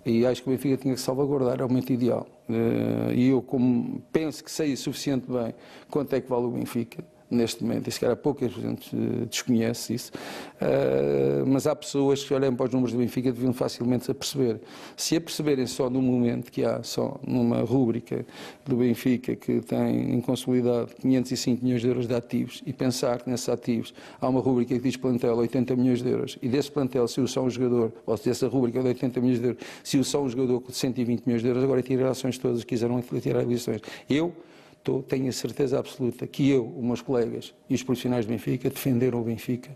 E 0.05 0.27
acho 0.27 0.43
que 0.43 0.49
o 0.51 0.53
Benfica 0.53 0.77
tinha 0.77 0.95
que 0.95 1.01
salvaguardar, 1.01 1.61
é 1.61 1.65
o 1.65 1.69
momento 1.69 1.91
ideal. 1.91 2.27
Eh, 2.49 3.15
e 3.15 3.29
eu, 3.29 3.41
como 3.41 4.03
penso 4.13 4.43
que 4.43 4.51
sei 4.51 4.77
suficiente 4.77 5.27
bem 5.27 5.55
quanto 5.89 6.15
é 6.15 6.21
que 6.21 6.29
vale 6.29 6.45
o 6.45 6.51
Benfica, 6.51 7.03
neste 7.31 7.62
momento, 7.62 7.88
e 7.88 7.93
se 7.93 8.00
calhar 8.00 8.17
pouca 8.17 8.49
gente 8.49 8.94
desconhece 9.31 9.94
isso, 9.94 10.12
uh, 10.61 11.47
mas 11.47 11.67
há 11.67 11.77
pessoas 11.77 12.25
que 12.25 12.35
olham 12.35 12.55
para 12.55 12.67
os 12.67 12.73
números 12.73 12.93
do 12.93 12.99
Benfica 12.99 13.31
deviam 13.31 13.53
facilmente 13.53 14.11
a 14.11 14.15
perceber. 14.15 14.61
Se 14.97 15.17
a 15.17 15.21
perceberem 15.21 15.67
só 15.67 15.88
no 15.88 16.03
momento 16.03 16.50
que 16.50 16.65
há, 16.65 16.82
só 16.82 17.21
numa 17.27 17.61
rúbrica 17.62 18.27
do 18.67 18.77
Benfica 18.77 19.37
que 19.37 19.61
tem 19.61 20.15
em 20.15 20.21
consolidado 20.21 20.91
505 21.00 21.65
milhões 21.65 21.81
de 21.81 21.88
euros 21.88 22.06
de 22.09 22.15
ativos 22.15 22.62
e 22.67 22.73
pensar 22.73 23.23
que 23.23 23.31
nesses 23.31 23.49
ativos 23.49 23.94
há 24.21 24.29
uma 24.29 24.41
rúbrica 24.41 24.75
que 24.75 24.81
diz 24.81 24.97
plantel 24.97 25.37
80 25.37 25.76
milhões 25.76 26.03
de 26.03 26.11
euros 26.11 26.38
e 26.43 26.49
desse 26.49 26.71
plantel 26.71 27.06
se 27.06 27.21
o 27.21 27.29
só 27.29 27.43
um 27.43 27.50
jogador, 27.50 27.93
ou 28.05 28.17
se 28.17 28.29
dessa 28.29 28.49
rúbrica 28.49 28.81
de 28.81 28.88
80 28.88 29.21
milhões 29.21 29.41
de 29.41 29.47
euros, 29.47 29.62
se 29.85 29.99
o 29.99 30.05
só 30.05 30.23
um 30.23 30.29
jogador 30.29 30.61
com 30.61 30.73
120 30.73 31.25
milhões 31.25 31.43
de 31.43 31.49
euros, 31.49 31.62
agora 31.62 31.83
tira 31.83 32.11
ações 32.11 32.38
todas 32.38 32.65
quiseram 32.65 33.00
tirar 33.21 33.43
eleições. 33.43 33.81
Eu 34.09 34.33
Estou, 34.81 35.03
tenho 35.03 35.29
a 35.29 35.32
certeza 35.32 35.79
absoluta 35.79 36.27
que 36.27 36.49
eu, 36.49 36.67
os 36.67 36.82
meus 36.82 37.03
colegas 37.03 37.55
e 37.69 37.75
os 37.75 37.82
profissionais 37.82 38.25
do 38.25 38.31
Benfica 38.31 38.71
defenderam 38.71 39.21
o 39.21 39.25
Benfica. 39.25 39.71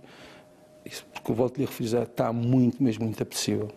Isso, 0.82 1.04
porque 1.12 1.30
eu 1.30 1.34
volto-lhe 1.34 1.64
a 1.64 1.66
refrisar, 1.66 2.04
está 2.04 2.32
muito, 2.32 2.82
mesmo 2.82 3.04
muito 3.04 3.22
apetecível. 3.22 3.70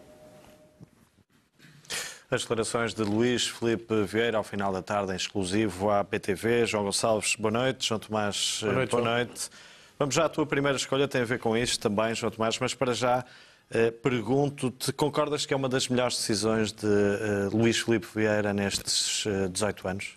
As 2.31 2.41
declarações 2.41 2.93
de 2.93 3.03
Luís 3.03 3.45
Felipe 3.45 4.03
Vieira 4.03 4.37
ao 4.37 4.43
final 4.43 4.71
da 4.71 4.81
tarde, 4.81 5.11
em 5.11 5.15
exclusivo 5.17 5.89
à 5.89 6.01
PTV. 6.03 6.65
João 6.65 6.85
Gonçalves, 6.85 7.35
boa 7.35 7.51
noite. 7.51 7.87
João 7.87 7.99
Tomás, 7.99 8.59
boa 8.61 8.73
noite. 8.73 8.91
Boa 8.91 9.03
noite. 9.03 9.49
Vamos 9.99 10.15
já 10.15 10.25
à 10.25 10.29
tua 10.29 10.45
primeira 10.45 10.77
escolha, 10.77 11.07
tem 11.07 11.21
a 11.21 11.25
ver 11.25 11.39
com 11.39 11.57
isto 11.57 11.81
também, 11.81 12.15
João 12.15 12.31
Tomás, 12.31 12.57
mas 12.59 12.73
para 12.73 12.93
já 12.93 13.25
eh, 13.69 13.91
pergunto-te, 13.91 14.93
concordas 14.93 15.45
que 15.45 15.53
é 15.53 15.57
uma 15.57 15.67
das 15.67 15.89
melhores 15.89 16.15
decisões 16.15 16.71
de 16.71 16.87
eh, 16.87 17.49
Luís 17.51 17.79
Felipe 17.79 18.07
Vieira 18.15 18.53
nestes 18.53 19.25
eh, 19.25 19.49
18 19.49 19.87
anos? 19.87 20.15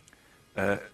Uh, 0.57 0.90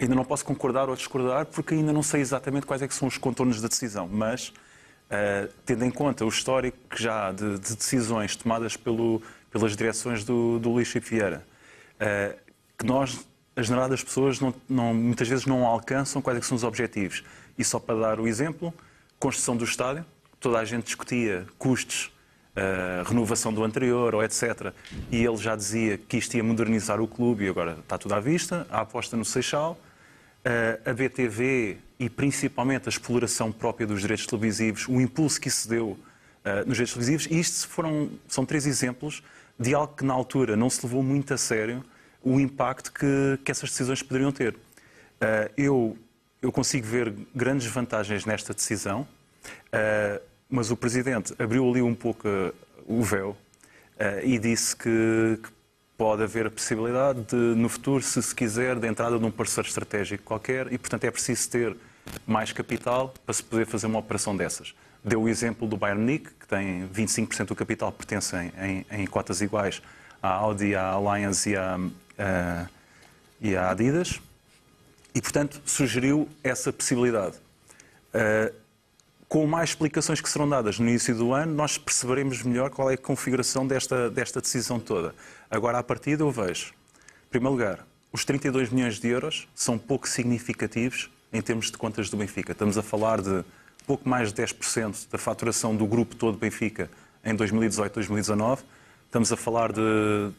Ainda 0.00 0.14
não 0.14 0.24
posso 0.24 0.44
concordar 0.44 0.88
ou 0.88 0.96
discordar 0.96 1.44
porque 1.46 1.74
ainda 1.74 1.92
não 1.92 2.02
sei 2.02 2.22
exatamente 2.22 2.64
quais 2.64 2.80
é 2.80 2.88
são 2.88 3.06
os 3.06 3.18
contornos 3.18 3.60
da 3.60 3.68
decisão, 3.68 4.08
mas 4.10 4.48
uh, 4.48 5.52
tendo 5.66 5.84
em 5.84 5.90
conta 5.90 6.24
o 6.24 6.28
histórico 6.28 6.78
que 6.88 7.02
já 7.02 7.28
há 7.28 7.32
de, 7.32 7.58
de 7.58 7.76
decisões 7.76 8.34
tomadas 8.34 8.76
pelo, 8.78 9.20
pelas 9.50 9.76
direções 9.76 10.24
do, 10.24 10.58
do 10.58 10.70
Luís 10.70 10.88
Chico 10.88 11.06
Vieira, 11.06 11.44
uh, 11.96 12.38
que 12.78 12.86
nós, 12.86 13.20
a 13.54 13.60
generalidade 13.60 14.00
das 14.00 14.02
pessoas, 14.02 14.40
não, 14.40 14.54
não, 14.66 14.94
muitas 14.94 15.28
vezes 15.28 15.44
não 15.44 15.66
alcançam 15.66 16.22
quais 16.22 16.38
é 16.38 16.42
são 16.42 16.56
os 16.56 16.64
objetivos. 16.64 17.22
E 17.58 17.64
só 17.64 17.78
para 17.78 18.00
dar 18.00 18.20
o 18.20 18.26
exemplo, 18.26 18.72
construção 19.18 19.54
do 19.54 19.64
estádio, 19.64 20.04
toda 20.38 20.58
a 20.58 20.64
gente 20.64 20.84
discutia 20.84 21.46
custos, 21.58 22.12
Uh, 22.50 23.08
renovação 23.08 23.54
do 23.54 23.62
anterior 23.62 24.12
ou 24.12 24.24
etc. 24.24 24.72
E 25.08 25.24
ele 25.24 25.36
já 25.36 25.54
dizia 25.54 25.96
que 25.96 26.16
isto 26.16 26.36
ia 26.36 26.42
modernizar 26.42 27.00
o 27.00 27.06
clube 27.06 27.44
e 27.44 27.48
agora 27.48 27.78
está 27.78 27.96
tudo 27.96 28.12
à 28.12 28.18
vista. 28.18 28.66
A 28.68 28.80
aposta 28.80 29.16
no 29.16 29.24
Seixal, 29.24 29.78
a 30.84 30.92
BTV 30.92 31.78
e 31.98 32.08
principalmente 32.08 32.88
a 32.88 32.90
exploração 32.90 33.52
própria 33.52 33.86
dos 33.86 34.00
direitos 34.00 34.26
televisivos, 34.26 34.88
o 34.88 35.00
impulso 35.00 35.40
que 35.40 35.48
isso 35.48 35.68
deu 35.68 35.98
nos 36.66 36.76
direitos 36.76 36.94
televisivos, 36.94 37.26
e 37.30 37.38
isto 37.38 37.68
foram, 37.68 38.10
são 38.26 38.46
três 38.46 38.66
exemplos 38.66 39.22
de 39.58 39.74
algo 39.74 39.94
que 39.94 40.04
na 40.04 40.14
altura 40.14 40.56
não 40.56 40.70
se 40.70 40.84
levou 40.84 41.02
muito 41.02 41.34
a 41.34 41.36
sério 41.36 41.84
o 42.22 42.40
impacto 42.40 42.92
que, 42.92 43.38
que 43.44 43.50
essas 43.50 43.70
decisões 43.70 44.02
poderiam 44.02 44.32
ter. 44.32 44.56
eu, 45.56 45.96
eu 46.40 46.50
consigo 46.50 46.86
ver 46.86 47.12
grandes 47.34 47.66
vantagens 47.66 48.24
nesta 48.24 48.54
decisão, 48.54 49.06
mas 50.48 50.70
o 50.70 50.76
Presidente 50.76 51.34
abriu 51.38 51.68
ali 51.68 51.82
um 51.82 51.94
pouco 51.94 52.26
o 52.86 53.02
véu 53.02 53.36
e 54.22 54.38
disse 54.38 54.74
que, 54.74 55.38
que 55.42 55.50
pode 56.00 56.22
haver 56.22 56.46
a 56.46 56.50
possibilidade 56.50 57.20
de, 57.24 57.36
no 57.36 57.68
futuro, 57.68 58.02
se 58.02 58.22
se 58.22 58.34
quiser, 58.34 58.76
de 58.76 58.88
entrada 58.88 59.18
de 59.18 59.24
um 59.26 59.30
parceiro 59.30 59.68
estratégico 59.68 60.24
qualquer 60.24 60.72
e, 60.72 60.78
portanto, 60.78 61.04
é 61.04 61.10
preciso 61.10 61.50
ter 61.50 61.76
mais 62.26 62.52
capital 62.52 63.12
para 63.26 63.34
se 63.34 63.44
poder 63.44 63.66
fazer 63.66 63.86
uma 63.86 63.98
operação 63.98 64.34
dessas. 64.34 64.74
Deu 65.04 65.20
o 65.20 65.28
exemplo 65.28 65.68
do 65.68 65.76
Bayern 65.76 66.00
Munique, 66.00 66.30
que 66.40 66.48
tem 66.48 66.88
25% 66.88 67.48
do 67.48 67.54
capital 67.54 67.92
pertencem 67.92 68.50
em, 68.62 68.86
em, 68.90 69.06
cotas 69.06 69.42
iguais 69.42 69.82
à 70.22 70.28
Audi, 70.30 70.74
à 70.74 70.86
Allianz 70.86 71.44
e 71.44 71.54
à, 71.54 71.76
uh, 71.76 72.68
e 73.38 73.54
à 73.54 73.68
Adidas, 73.68 74.22
e, 75.14 75.20
portanto, 75.20 75.60
sugeriu 75.66 76.26
essa 76.42 76.72
possibilidade. 76.72 77.36
Uh, 78.14 78.54
com 79.30 79.46
mais 79.46 79.70
explicações 79.70 80.20
que 80.20 80.28
serão 80.28 80.48
dadas 80.48 80.80
no 80.80 80.88
início 80.88 81.14
do 81.14 81.32
ano, 81.32 81.54
nós 81.54 81.78
perceberemos 81.78 82.42
melhor 82.42 82.68
qual 82.68 82.90
é 82.90 82.94
a 82.94 82.98
configuração 82.98 83.64
desta, 83.64 84.10
desta 84.10 84.40
decisão 84.40 84.80
toda. 84.80 85.14
Agora, 85.48 85.78
à 85.78 85.84
partida, 85.84 86.24
eu 86.24 86.32
vejo, 86.32 86.74
em 87.26 87.30
primeiro 87.30 87.52
lugar, 87.52 87.86
os 88.12 88.24
32 88.24 88.70
milhões 88.70 88.98
de 88.98 89.06
euros 89.06 89.48
são 89.54 89.78
pouco 89.78 90.08
significativos 90.08 91.08
em 91.32 91.40
termos 91.40 91.70
de 91.70 91.78
contas 91.78 92.10
do 92.10 92.16
Benfica. 92.16 92.50
Estamos 92.50 92.76
a 92.76 92.82
falar 92.82 93.22
de 93.22 93.44
pouco 93.86 94.08
mais 94.08 94.32
de 94.32 94.42
10% 94.42 95.08
da 95.08 95.16
faturação 95.16 95.76
do 95.76 95.86
grupo 95.86 96.16
todo 96.16 96.36
Benfica 96.36 96.90
em 97.24 97.32
2018-2019. 97.36 98.58
Estamos 99.06 99.32
a 99.32 99.36
falar 99.36 99.72
de 99.72 99.80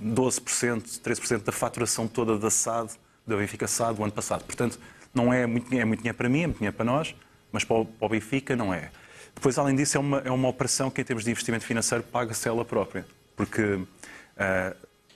12%, 0.04 1.00
13% 1.00 1.44
da 1.44 1.54
faturação 1.54 2.10
toda 2.10 2.38
da 2.38 2.50
SAD, 2.50 2.92
da 3.26 3.38
Benfica 3.38 3.70
SAD, 3.70 3.96
do 3.96 4.04
ano 4.04 4.12
passado. 4.12 4.44
Portanto, 4.44 4.78
não 5.14 5.32
é 5.32 5.46
muito 5.46 5.74
é 5.74 5.86
muito 5.86 6.00
dinheiro 6.00 6.18
para 6.18 6.28
mim, 6.28 6.42
é 6.42 6.48
muito 6.48 6.58
dinheiro 6.58 6.76
para 6.76 6.86
nós, 6.86 7.16
mas 7.52 7.64
para 7.64 7.78
o, 7.78 8.10
Benfica 8.10 8.56
não 8.56 8.74
é. 8.74 8.92
Depois, 9.34 9.58
além 9.58 9.76
disso, 9.76 9.98
é 9.98 10.00
uma, 10.00 10.20
é 10.20 10.32
uma 10.32 10.48
operação 10.48 10.90
que, 10.90 11.02
em 11.02 11.04
termos 11.04 11.24
de 11.24 11.32
investimento 11.32 11.66
financeiro, 11.66 12.04
paga-se 12.04 12.48
ela 12.48 12.66
própria. 12.66 13.06
Porque 13.36 13.62
uh, 13.62 13.88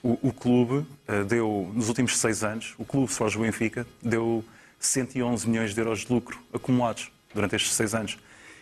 o, 0.02 0.30
o, 0.30 0.34
clube 0.34 0.88
uh, 1.08 1.24
deu, 1.28 1.72
nos 1.74 1.90
últimos 1.90 2.18
seis 2.18 2.44
anos, 2.44 2.74
o 2.78 2.86
clube 2.86 3.08
Forge 3.08 3.38
Benfica 3.38 3.86
deu 4.02 4.44
111 4.80 5.50
milhões 5.50 5.74
de 5.74 5.82
euros 5.82 6.00
de 6.00 6.14
lucro 6.14 6.40
acumulados 6.54 7.12
durante 7.34 7.56
estes 7.56 7.74
seis 7.74 7.94
anos. 7.94 8.18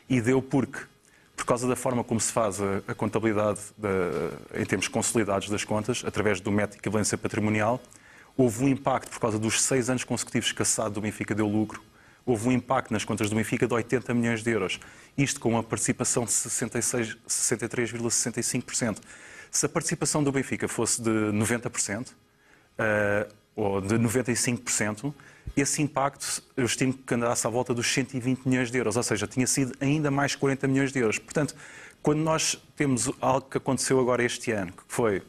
E 0.09 0.19
deu 0.19 0.41
porque, 0.41 0.79
por 1.35 1.45
causa 1.45 1.67
da 1.67 1.75
forma 1.75 2.03
como 2.03 2.19
se 2.19 2.31
faz 2.31 2.59
a, 2.61 2.81
a 2.87 2.95
contabilidade 2.95 3.59
de, 3.77 4.61
em 4.61 4.65
termos 4.65 4.87
consolidados 4.87 5.49
das 5.49 5.63
contas, 5.63 6.03
através 6.05 6.39
do 6.39 6.51
método 6.51 6.73
de 6.73 6.79
equivalência 6.79 7.17
patrimonial, 7.17 7.81
houve 8.35 8.63
um 8.63 8.67
impacto, 8.67 9.11
por 9.11 9.19
causa 9.19 9.37
dos 9.37 9.61
seis 9.61 9.89
anos 9.89 10.03
consecutivos 10.03 10.51
que 10.51 10.61
a 10.61 10.65
SAD 10.65 10.95
do 10.95 11.01
Benfica 11.01 11.35
deu 11.35 11.47
lucro, 11.47 11.81
houve 12.25 12.47
um 12.47 12.51
impacto 12.51 12.91
nas 12.91 13.05
contas 13.05 13.29
do 13.29 13.35
Benfica 13.35 13.67
de 13.67 13.73
80 13.73 14.13
milhões 14.13 14.43
de 14.43 14.51
euros. 14.51 14.79
Isto 15.17 15.39
com 15.39 15.49
uma 15.49 15.63
participação 15.63 16.25
de 16.25 16.31
63,65%. 16.31 18.99
Se 19.51 19.65
a 19.65 19.69
participação 19.69 20.23
do 20.23 20.31
Benfica 20.31 20.67
fosse 20.67 21.01
de 21.01 21.09
90%, 21.09 22.09
uh, 22.09 22.13
eh, 22.77 23.27
ou 23.55 23.79
de 23.79 23.95
95%, 23.95 25.13
esse 25.55 25.81
impacto 25.81 26.43
eu 26.57 26.65
estimo 26.65 26.93
que 26.93 27.13
andasse 27.13 27.45
à 27.45 27.49
volta 27.49 27.73
dos 27.73 27.87
120 27.93 28.47
milhões 28.47 28.71
de 28.71 28.77
euros, 28.77 28.97
ou 28.97 29.03
seja, 29.03 29.27
tinha 29.27 29.45
sido 29.45 29.73
ainda 29.79 30.09
mais 30.09 30.35
40 30.35 30.67
milhões 30.67 30.91
de 30.91 30.99
euros. 30.99 31.19
Portanto, 31.19 31.55
quando 32.01 32.19
nós 32.19 32.59
temos 32.75 33.11
algo 33.21 33.47
que 33.47 33.57
aconteceu 33.57 33.99
agora 33.99 34.23
este 34.23 34.51
ano, 34.51 34.71
que 34.71 34.83
foi 34.87 35.21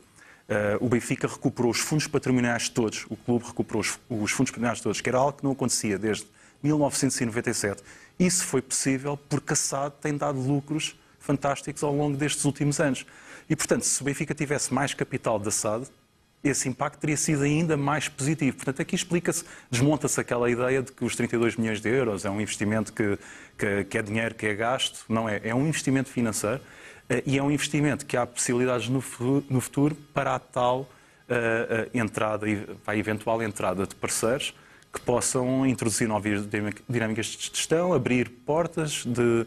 Uh, 0.46 0.76
o 0.84 0.90
Benfica 0.90 1.26
recuperou 1.26 1.70
os 1.70 1.78
fundos 1.78 2.06
patrimoniais 2.06 2.68
todos, 2.68 3.06
o 3.08 3.16
clube 3.16 3.46
recuperou 3.46 3.80
os, 3.80 3.98
os, 4.10 4.30
fundos 4.30 4.50
patrimoniais 4.50 4.78
todos, 4.78 5.00
que 5.00 5.08
era 5.08 5.16
algo 5.16 5.32
que 5.32 5.42
não 5.42 5.52
acontecia 5.52 5.98
desde 5.98 6.26
1997. 6.64 7.82
Isso 8.18 8.44
foi 8.44 8.62
possível 8.62 9.16
porque 9.28 9.52
a 9.52 9.56
SAD 9.56 9.94
tem 10.00 10.16
dado 10.16 10.38
lucros 10.38 10.96
fantásticos 11.18 11.82
ao 11.82 11.94
longo 11.94 12.16
destes 12.16 12.44
últimos 12.44 12.80
anos. 12.80 13.06
E, 13.48 13.54
portanto, 13.54 13.82
se 13.82 14.00
o 14.00 14.04
Benfica 14.04 14.34
tivesse 14.34 14.72
mais 14.72 14.94
capital 14.94 15.38
da 15.38 15.50
SAD, 15.50 15.86
esse 16.42 16.68
impacto 16.68 17.00
teria 17.00 17.16
sido 17.16 17.42
ainda 17.42 17.76
mais 17.76 18.08
positivo. 18.08 18.56
Portanto, 18.56 18.82
aqui 18.82 18.94
explica-se, 18.94 19.44
desmonta-se 19.70 20.20
aquela 20.20 20.50
ideia 20.50 20.82
de 20.82 20.92
que 20.92 21.04
os 21.04 21.16
32 21.16 21.56
milhões 21.56 21.80
de 21.80 21.88
euros 21.88 22.24
é 22.24 22.30
um 22.30 22.40
investimento 22.40 22.92
que, 22.92 23.18
que, 23.56 23.84
que 23.84 23.98
é 23.98 24.02
dinheiro 24.02 24.34
que 24.34 24.46
é 24.46 24.54
gasto. 24.54 25.04
Não 25.08 25.28
é. 25.28 25.40
É 25.42 25.54
um 25.54 25.66
investimento 25.66 26.10
financeiro 26.10 26.60
uh, 26.60 27.22
e 27.24 27.38
é 27.38 27.42
um 27.42 27.50
investimento 27.50 28.04
que 28.04 28.16
há 28.16 28.26
possibilidades 28.26 28.88
no 28.88 29.00
futuro, 29.00 29.44
no 29.48 29.60
futuro 29.60 29.94
para 30.12 30.34
a 30.34 30.38
tal 30.38 30.80
uh, 30.80 30.86
entrada, 31.94 32.46
para 32.84 32.92
a 32.92 32.96
eventual 32.96 33.42
entrada 33.42 33.86
de 33.86 33.94
parceiros 33.94 34.54
que 34.94 35.00
possam 35.00 35.66
introduzir 35.66 36.06
novas 36.06 36.48
dinâmicas 36.88 37.26
de 37.26 37.50
gestão, 37.52 37.92
abrir 37.92 38.30
portas 38.30 39.04
de, 39.04 39.46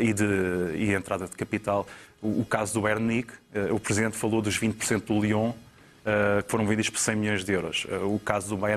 e, 0.00 0.12
de, 0.12 0.76
e 0.76 0.92
entrada 0.92 1.26
de 1.26 1.34
capital. 1.34 1.86
O, 2.20 2.42
o 2.42 2.44
caso 2.44 2.74
do 2.74 2.82
Bernic, 2.82 3.32
o 3.72 3.80
Presidente 3.80 4.16
falou 4.16 4.42
dos 4.42 4.58
20% 4.58 5.04
do 5.06 5.18
Lyon, 5.18 5.50
uh, 6.02 6.42
que 6.42 6.50
foram 6.50 6.66
vendidos 6.66 6.90
por 6.90 6.98
100 6.98 7.16
milhões 7.16 7.44
de 7.44 7.52
euros. 7.52 7.86
O 8.04 8.18
caso 8.18 8.54
do 8.54 8.64
uh, 8.64 8.68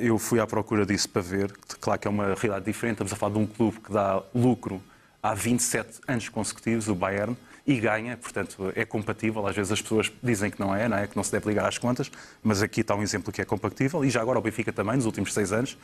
eu 0.00 0.18
fui 0.18 0.40
à 0.40 0.46
procura 0.46 0.86
disso 0.86 1.08
para 1.08 1.22
ver. 1.22 1.52
Claro 1.80 2.00
que 2.00 2.08
é 2.08 2.10
uma 2.10 2.34
realidade 2.34 2.64
diferente. 2.64 2.94
Estamos 2.94 3.12
a 3.12 3.16
falar 3.16 3.32
de 3.34 3.38
um 3.38 3.46
clube 3.46 3.80
que 3.80 3.92
dá 3.92 4.22
lucro 4.34 4.82
há 5.22 5.34
27 5.34 6.00
anos 6.08 6.28
consecutivos, 6.28 6.88
o 6.88 6.94
Bayern, 6.94 7.36
e 7.70 7.78
ganha, 7.78 8.16
portanto 8.16 8.72
é 8.74 8.84
compatível. 8.84 9.46
Às 9.46 9.54
vezes 9.54 9.70
as 9.70 9.80
pessoas 9.80 10.10
dizem 10.20 10.50
que 10.50 10.58
não 10.58 10.74
é, 10.74 10.88
não 10.88 10.96
é? 10.96 11.06
que 11.06 11.16
não 11.16 11.22
se 11.22 11.30
deve 11.30 11.48
ligar 11.48 11.68
às 11.68 11.78
contas, 11.78 12.10
mas 12.42 12.62
aqui 12.62 12.80
está 12.80 12.96
um 12.96 13.02
exemplo 13.02 13.32
que 13.32 13.40
é 13.40 13.44
compatível. 13.44 14.04
E 14.04 14.10
já 14.10 14.20
agora 14.20 14.38
o 14.40 14.42
Benfica 14.42 14.72
também, 14.72 14.96
nos 14.96 15.06
últimos 15.06 15.32
seis 15.32 15.52
anos. 15.52 15.74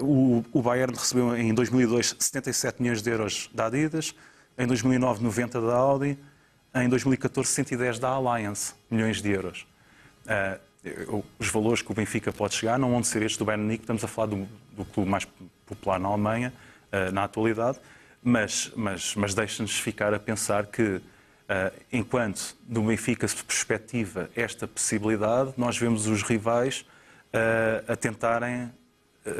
Uh, 0.00 0.04
o, 0.04 0.44
o, 0.50 0.62
Bayern 0.62 0.94
recebeu 0.94 1.36
em 1.36 1.52
2002 1.52 2.16
77 2.18 2.80
milhões 2.80 3.02
de 3.02 3.10
euros 3.10 3.50
da 3.52 3.66
Adidas, 3.66 4.14
em 4.56 4.66
2009 4.66 5.22
90 5.22 5.60
da 5.60 5.74
Audi, 5.74 6.18
em 6.74 6.88
2014 6.88 7.50
110 7.50 7.98
da 7.98 8.08
Alliance, 8.08 8.72
milhões 8.90 9.20
de 9.20 9.30
euros. 9.30 9.66
Uh, 10.24 11.22
os 11.38 11.48
valores 11.48 11.82
que 11.82 11.92
o 11.92 11.94
Benfica 11.94 12.32
pode 12.32 12.54
chegar 12.54 12.78
não 12.78 12.92
vão 12.92 13.02
ser 13.02 13.20
estes 13.22 13.36
do 13.36 13.44
Bayern 13.44 13.62
Munique, 13.62 13.82
estamos 13.82 14.02
a 14.02 14.08
falar 14.08 14.28
do, 14.28 14.48
do 14.72 14.86
clube 14.86 15.10
mais 15.10 15.26
popular 15.66 16.00
na 16.00 16.08
Alemanha, 16.08 16.52
uh, 16.92 17.12
na 17.12 17.24
atualidade, 17.24 17.78
mas, 18.22 18.70
mas, 18.74 19.14
mas 19.14 19.34
deixa-nos 19.34 19.78
ficar 19.78 20.12
a 20.12 20.18
pensar 20.18 20.66
que, 20.66 20.82
uh, 20.82 21.02
enquanto 21.92 22.56
do 22.62 22.82
Benfica 22.82 23.26
se 23.26 23.42
perspectiva 23.42 24.30
esta 24.34 24.66
possibilidade, 24.66 25.54
nós 25.56 25.76
vemos 25.76 26.06
os 26.06 26.22
rivais 26.22 26.84
a 27.86 27.94
tentarem 27.94 28.72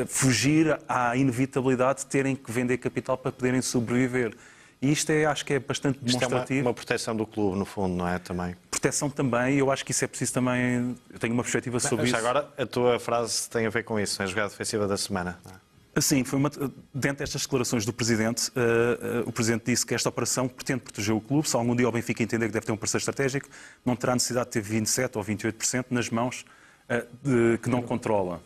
fugir 0.07 0.79
à 0.87 1.17
inevitabilidade 1.17 2.01
de 2.01 2.07
terem 2.07 2.37
que 2.37 2.53
vender 2.53 2.77
capital 2.77 3.17
para 3.17 3.33
poderem 3.33 3.63
sobreviver. 3.63 4.37
E 4.81 4.93
isto 4.93 5.11
é, 5.11 5.25
acho 5.25 5.45
que 5.45 5.55
é 5.55 5.59
bastante 5.59 5.99
demonstrativo. 5.99 6.45
Isto 6.45 6.53
é 6.53 6.55
uma, 6.61 6.69
uma, 6.69 6.75
proteção 6.75 7.17
do 7.17 7.27
clube, 7.27 7.59
no 7.59 7.65
fundo, 7.65 7.97
não 7.97 8.07
é? 8.07 8.19
Também. 8.19 8.57
Proteção 8.71 9.11
também, 9.11 9.57
eu 9.57 9.73
acho 9.73 9.85
que 9.85 9.91
isso 9.91 10.05
é 10.05 10.09
preciso 10.09 10.35
também. 10.35 10.97
Eu 11.13 11.19
tenho 11.19 11.35
uma 11.35 11.43
perspectiva 11.43 11.81
sobre 11.81 12.05
Mas, 12.05 12.11
isso. 12.11 12.17
Agora, 12.17 12.49
a 12.57 12.67
tua 12.67 13.01
frase 13.01 13.51
tem 13.51 13.67
a 13.67 13.71
ver 13.71 13.83
com 13.83 13.99
isso, 13.99 14.23
a 14.23 14.27
jogada 14.27 14.51
defensiva 14.51 14.87
da 14.87 14.97
semana. 14.97 15.39
É? 15.47 15.68
Sim, 16.01 16.23
foi 16.23 16.39
uma, 16.39 16.51
dentro 16.95 17.19
destas 17.19 17.43
declarações 17.43 17.85
do 17.85 17.93
Presidente, 17.93 18.51
uh, 18.51 19.25
uh, 19.25 19.29
o 19.29 19.33
Presidente 19.33 19.65
disse 19.67 19.85
que 19.85 19.95
esta 19.95 20.09
operação 20.09 20.47
pretende 20.47 20.81
proteger 20.81 21.15
o 21.15 21.21
clube. 21.21 21.49
Se 21.49 21.57
algum 21.57 21.75
dia 21.75 21.89
o 21.89 21.93
Benfica 21.93 22.23
entender 22.23 22.47
que 22.47 22.53
deve 22.53 22.67
ter 22.67 22.73
um 22.73 22.77
parceiro 22.77 23.01
estratégico, 23.01 23.49
não 23.85 23.97
terá 23.97 24.15
necessidade 24.15 24.51
de 24.51 24.61
ter 24.61 24.63
27% 24.63 25.17
ou 25.17 25.25
28% 25.25 25.87
nas 25.91 26.11
mãos 26.11 26.45
uh, 26.89 27.07
de, 27.23 27.59
que 27.59 27.69
não 27.69 27.83
controla. 27.83 28.43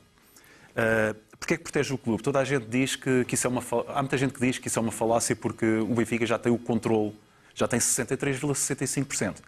Porquê 1.39 1.55
é 1.55 1.57
que 1.57 1.65
protege 1.65 1.93
o 1.93 1.99
clube? 1.99 2.23
Toda 2.23 2.39
a 2.39 2.45
gente 2.45 2.67
diz 2.67 2.95
que, 2.95 3.25
que 3.25 3.35
isso 3.35 3.47
é 3.47 3.51
uma 3.51 3.63
há 3.89 4.01
muita 4.01 4.17
gente 4.17 4.33
que 4.33 4.41
diz 4.41 4.59
que 4.59 4.69
isso 4.69 4.79
é 4.79 4.83
uma 4.83 4.93
falácia 4.93 5.35
porque 5.35 5.67
o 5.67 5.95
Benfica 5.95 6.25
já 6.25 6.39
tem 6.39 6.53
o 6.53 6.57
controle, 6.57 7.15
já 7.53 7.67
tem 7.67 7.81
63,65%. 7.81 9.39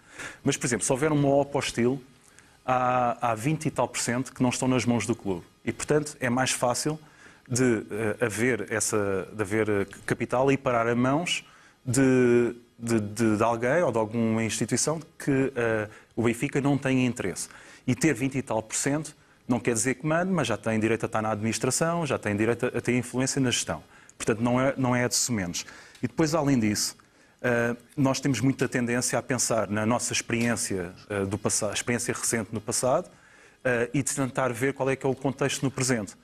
Mas, 0.43 0.57
por 0.57 0.67
exemplo, 0.67 0.85
se 0.85 0.91
houver 0.91 1.11
uma 1.11 1.29
OPA 1.29 1.57
hostil, 1.57 2.03
há, 2.65 3.31
há 3.31 3.33
20 3.33 3.65
e 3.65 3.71
tal 3.71 3.87
por 3.87 3.99
cento 3.99 4.33
que 4.33 4.43
não 4.43 4.49
estão 4.49 4.67
nas 4.67 4.85
mãos 4.85 5.05
do 5.05 5.15
clube. 5.15 5.43
E, 5.63 5.71
portanto, 5.71 6.17
é 6.19 6.29
mais 6.29 6.51
fácil 6.51 6.99
de 7.47 7.63
uh, 7.63 8.25
haver, 8.25 8.71
essa, 8.71 9.27
de 9.31 9.41
haver 9.41 9.69
eh, 9.69 9.85
capital 10.05 10.51
e 10.51 10.57
parar 10.57 10.87
a 10.87 10.95
mãos 10.95 11.45
de, 11.85 12.55
de, 12.77 12.99
de, 12.99 13.37
de, 13.37 13.43
alguém 13.43 13.83
ou 13.83 13.91
de 13.91 13.97
alguma 13.97 14.43
instituição 14.43 14.99
que 15.17 15.31
uh, 15.31 15.89
o 16.15 16.23
Benfica 16.23 16.59
não 16.59 16.77
tenha 16.77 17.05
interesse. 17.05 17.47
E 17.85 17.93
ter 17.93 18.13
20 18.13 18.35
e 18.35 18.41
tal 18.41 18.63
por 18.63 18.75
cento 18.75 19.15
não 19.47 19.59
quer 19.59 19.73
dizer 19.73 19.95
que 19.95 20.07
mande, 20.07 20.31
mas 20.31 20.47
já 20.47 20.57
tem 20.57 20.79
direito 20.79 21.03
a 21.03 21.05
estar 21.05 21.21
na 21.21 21.31
administração, 21.31 22.03
já 22.03 22.17
tem 22.17 22.35
direito 22.35 22.65
a 22.65 22.81
ter 22.81 22.97
influência 22.97 23.39
na 23.39 23.51
gestão. 23.51 23.83
Portanto, 24.17 24.39
não 24.41 24.59
é, 24.59 24.73
não 24.75 24.95
é 24.95 25.07
de 25.07 25.13
sumenos. 25.13 25.67
E 26.01 26.07
depois, 26.07 26.33
além 26.33 26.57
disso, 26.57 26.97
uh, 27.41 27.77
nós 27.95 28.19
temos 28.19 28.41
muita 28.41 28.67
tendência 28.67 29.19
a 29.19 29.21
pensar 29.21 29.69
na 29.69 29.85
nossa 29.85 30.13
experiência 30.13 30.91
uh, 31.11 31.27
do 31.27 31.37
passado, 31.37 31.75
experiência 31.75 32.11
recente 32.11 32.49
no 32.51 32.61
passado, 32.61 33.09
e 33.95 34.03
de 34.03 34.13
tentar 34.13 34.53
ver 34.53 34.75
qual 34.75 34.87
é 34.91 34.95
que 34.95 35.07
é 35.07 35.09
o 35.09 35.15
contexto 35.15 35.63
no 35.63 35.71
presente. 35.71 36.15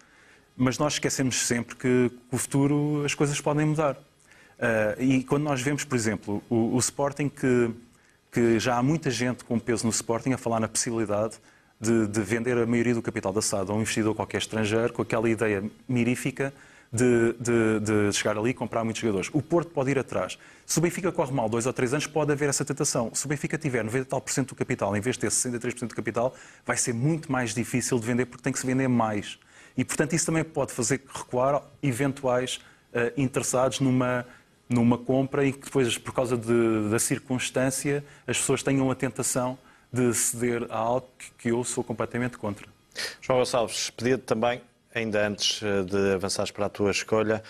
Mas 0.55 0.77
nós 0.77 0.93
esquecemos 0.93 1.47
sempre 1.47 1.75
que 1.75 2.11
o 2.31 2.37
futuro 2.37 3.03
as 3.05 3.13
coisas 3.13 3.39
podem 3.39 3.65
mudar. 3.65 3.97
e 4.99 5.23
quando 5.23 5.43
nós 5.43 5.61
vemos, 5.61 5.83
por 5.83 5.95
exemplo, 5.95 6.43
o, 6.49 6.75
o 6.75 6.79
Sporting 6.79 7.29
que, 7.29 7.71
que 8.31 8.59
já 8.59 8.77
há 8.77 8.83
muita 8.83 9.09
gente 9.09 9.43
com 9.43 9.57
peso 9.57 9.85
no 9.85 9.91
Sporting 9.91 10.33
a 10.33 10.37
falar 10.37 10.59
na 10.59 10.67
possibilidade 10.67 11.35
de, 11.79 12.07
de, 12.07 12.21
vender 12.21 12.57
a 12.57 12.65
maioria 12.65 12.93
do 12.93 13.01
capital 13.01 13.33
da 13.33 13.41
SAD 13.41 13.71
a 13.71 13.73
um 13.73 13.81
investidor 13.81 14.13
qualquer 14.13 14.37
estrangeiro, 14.37 14.93
com 14.93 15.01
aquela 15.01 15.27
ideia 15.27 15.63
mirífica 15.89 16.53
de, 16.91 17.33
de, 17.39 17.79
de, 17.79 18.13
chegar 18.13 18.37
ali 18.37 18.49
e 18.49 18.53
comprar 18.53 18.83
muitos 18.83 19.01
jogadores. 19.01 19.29
O 19.33 19.41
Porto 19.41 19.71
pode 19.71 19.89
ir 19.89 19.97
atrás. 19.97 20.37
Se 20.65 20.77
o 20.77 20.81
Benfica 20.81 21.11
corre 21.11 21.31
mal 21.31 21.47
dois 21.47 21.65
ou 21.65 21.73
três 21.73 21.93
anos, 21.93 22.05
pode 22.05 22.31
haver 22.31 22.49
essa 22.49 22.65
tentação. 22.65 23.11
Se 23.13 23.25
o 23.25 23.29
Benfica 23.29 23.57
tiver 23.57 23.83
90 23.83 24.05
tal 24.05 24.23
do 24.45 24.55
capital, 24.55 24.95
em 24.95 25.01
vez 25.01 25.15
de 25.15 25.21
ter 25.21 25.27
63% 25.29 25.87
do 25.87 25.95
capital, 25.95 26.35
vai 26.65 26.75
ser 26.75 26.93
muito 26.93 27.31
mais 27.31 27.53
difícil 27.53 27.97
de 27.97 28.05
vender 28.05 28.25
porque 28.25 28.43
tem 28.43 28.51
que 28.51 28.59
se 28.59 28.67
vender 28.67 28.89
mais. 28.89 29.39
E, 29.77 29.85
portanto, 29.85 30.13
isso 30.13 30.25
também 30.25 30.43
pode 30.43 30.71
fazer 30.71 31.01
recuar 31.13 31.63
eventuais 31.81 32.59
uh, 32.93 33.11
interessados 33.15 33.79
numa, 33.79 34.25
numa 34.69 34.97
compra 34.97 35.45
e 35.45 35.53
que 35.53 35.65
depois, 35.65 35.97
por 35.97 36.13
causa 36.13 36.37
de, 36.37 36.89
da 36.89 36.99
circunstância, 36.99 38.03
as 38.27 38.37
pessoas 38.37 38.63
tenham 38.63 38.89
a 38.91 38.95
tentação 38.95 39.57
de 39.91 40.13
ceder 40.13 40.67
a 40.69 40.77
algo 40.77 41.07
que 41.37 41.49
eu 41.49 41.63
sou 41.63 41.83
completamente 41.83 42.37
contra. 42.37 42.67
João 43.21 43.39
Gonçalves, 43.39 43.89
pedido 43.89 44.19
também 44.19 44.61
ainda 44.93 45.27
antes 45.27 45.61
eh, 45.63 45.83
de 45.83 46.13
avançares 46.13 46.51
para 46.51 46.65
a 46.65 46.69
tua 46.69 46.91
escolha, 46.91 47.43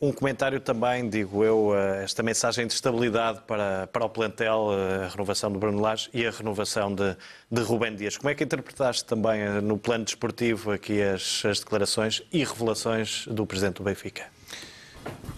um 0.00 0.10
comentário 0.10 0.58
também, 0.58 1.08
digo 1.08 1.44
eu, 1.44 1.72
esta 2.02 2.22
mensagem 2.22 2.66
de 2.66 2.72
estabilidade 2.72 3.42
para, 3.46 3.86
para 3.86 4.04
o 4.04 4.08
plantel, 4.08 4.70
eh, 4.72 5.04
a 5.04 5.08
renovação 5.08 5.52
do 5.52 5.58
Bruno 5.58 5.80
Lage 5.80 6.08
e 6.14 6.26
a 6.26 6.30
renovação 6.30 6.94
de, 6.94 7.16
de 7.50 7.60
Rubem 7.60 7.94
Dias. 7.94 8.16
Como 8.16 8.30
é 8.30 8.34
que 8.34 8.42
interpretaste 8.42 9.04
também 9.04 9.60
no 9.62 9.78
plano 9.78 10.04
desportivo 10.04 10.72
aqui 10.72 11.02
as, 11.02 11.44
as 11.44 11.60
declarações 11.60 12.22
e 12.32 12.42
revelações 12.42 13.26
do 13.26 13.46
Presidente 13.46 13.76
do 13.76 13.84
Benfica? 13.84 14.24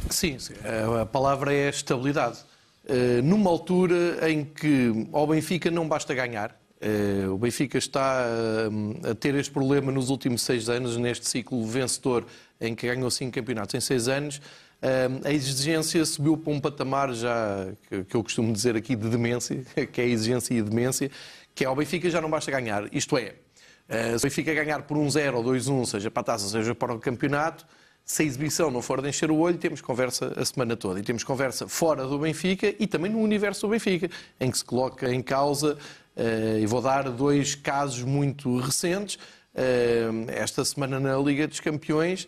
Sim, 0.08 0.38
sim, 0.38 0.54
a 1.00 1.04
palavra 1.04 1.52
é 1.52 1.68
estabilidade. 1.68 2.38
Numa 3.24 3.50
altura 3.50 4.30
em 4.30 4.44
que 4.44 5.08
ao 5.12 5.26
Benfica 5.26 5.72
não 5.72 5.88
basta 5.88 6.14
ganhar, 6.14 6.56
o 7.32 7.36
Benfica 7.36 7.76
está 7.76 8.24
a 9.10 9.14
ter 9.16 9.34
este 9.34 9.50
problema 9.50 9.90
nos 9.90 10.08
últimos 10.08 10.42
seis 10.42 10.68
anos, 10.68 10.96
neste 10.96 11.28
ciclo 11.28 11.66
vencedor 11.66 12.24
em 12.60 12.74
que 12.74 12.86
ganhou 12.86 13.10
cinco 13.10 13.32
campeonatos 13.32 13.74
em 13.74 13.80
seis 13.80 14.08
anos. 14.08 14.38
Uh, 14.38 15.26
a 15.26 15.32
exigência 15.32 16.04
subiu 16.04 16.36
para 16.36 16.52
um 16.52 16.60
patamar 16.60 17.12
já 17.12 17.68
que, 17.88 18.14
eu 18.14 18.22
costumo 18.22 18.52
dizer 18.52 18.76
aqui 18.76 18.94
de 18.94 19.08
demência, 19.08 19.64
que 19.92 20.00
é 20.00 20.04
a 20.04 20.06
exigência 20.06 20.54
e 20.54 20.60
a 20.60 20.62
demência, 20.62 21.10
que 21.54 21.64
é 21.64 21.66
ao 21.66 21.74
Benfica 21.74 22.10
já 22.10 22.20
não 22.20 22.30
basta 22.30 22.50
ganhar. 22.50 22.88
Isto 22.92 23.16
é, 23.16 23.34
se 23.88 24.16
o 24.16 24.20
Benfica 24.22 24.52
ganhar 24.52 24.82
por 24.82 24.96
um 24.96 25.08
0 25.08 25.38
ou 25.38 25.44
2-1, 25.44 25.86
seja 25.86 26.10
para 26.10 26.20
a 26.20 26.24
taça, 26.24 26.48
seja 26.48 26.74
para 26.74 26.92
o 26.92 26.98
campeonato, 26.98 27.66
se 28.04 28.22
a 28.22 28.24
exibição 28.26 28.70
não 28.70 28.82
for 28.82 29.00
de 29.00 29.08
encher 29.08 29.30
o 29.30 29.38
olho, 29.38 29.56
temos 29.56 29.80
conversa 29.80 30.32
a 30.36 30.44
semana 30.44 30.76
toda. 30.76 31.00
E 31.00 31.02
temos 31.02 31.24
conversa 31.24 31.66
fora 31.66 32.06
do 32.06 32.18
Benfica 32.18 32.72
e 32.78 32.86
também 32.86 33.10
no 33.10 33.18
universo 33.18 33.66
do 33.66 33.70
Benfica, 33.70 34.10
em 34.38 34.50
que 34.50 34.58
se 34.58 34.64
coloca 34.64 35.12
em 35.12 35.22
causa 35.22 35.76
Uh, 36.16 36.58
e 36.58 36.66
vou 36.66 36.80
dar 36.80 37.10
dois 37.10 37.54
casos 37.54 38.02
muito 38.02 38.58
recentes. 38.58 39.16
Uh, 39.54 40.24
esta 40.28 40.64
semana 40.64 40.98
na 40.98 41.16
Liga 41.18 41.46
dos 41.46 41.60
Campeões, 41.60 42.26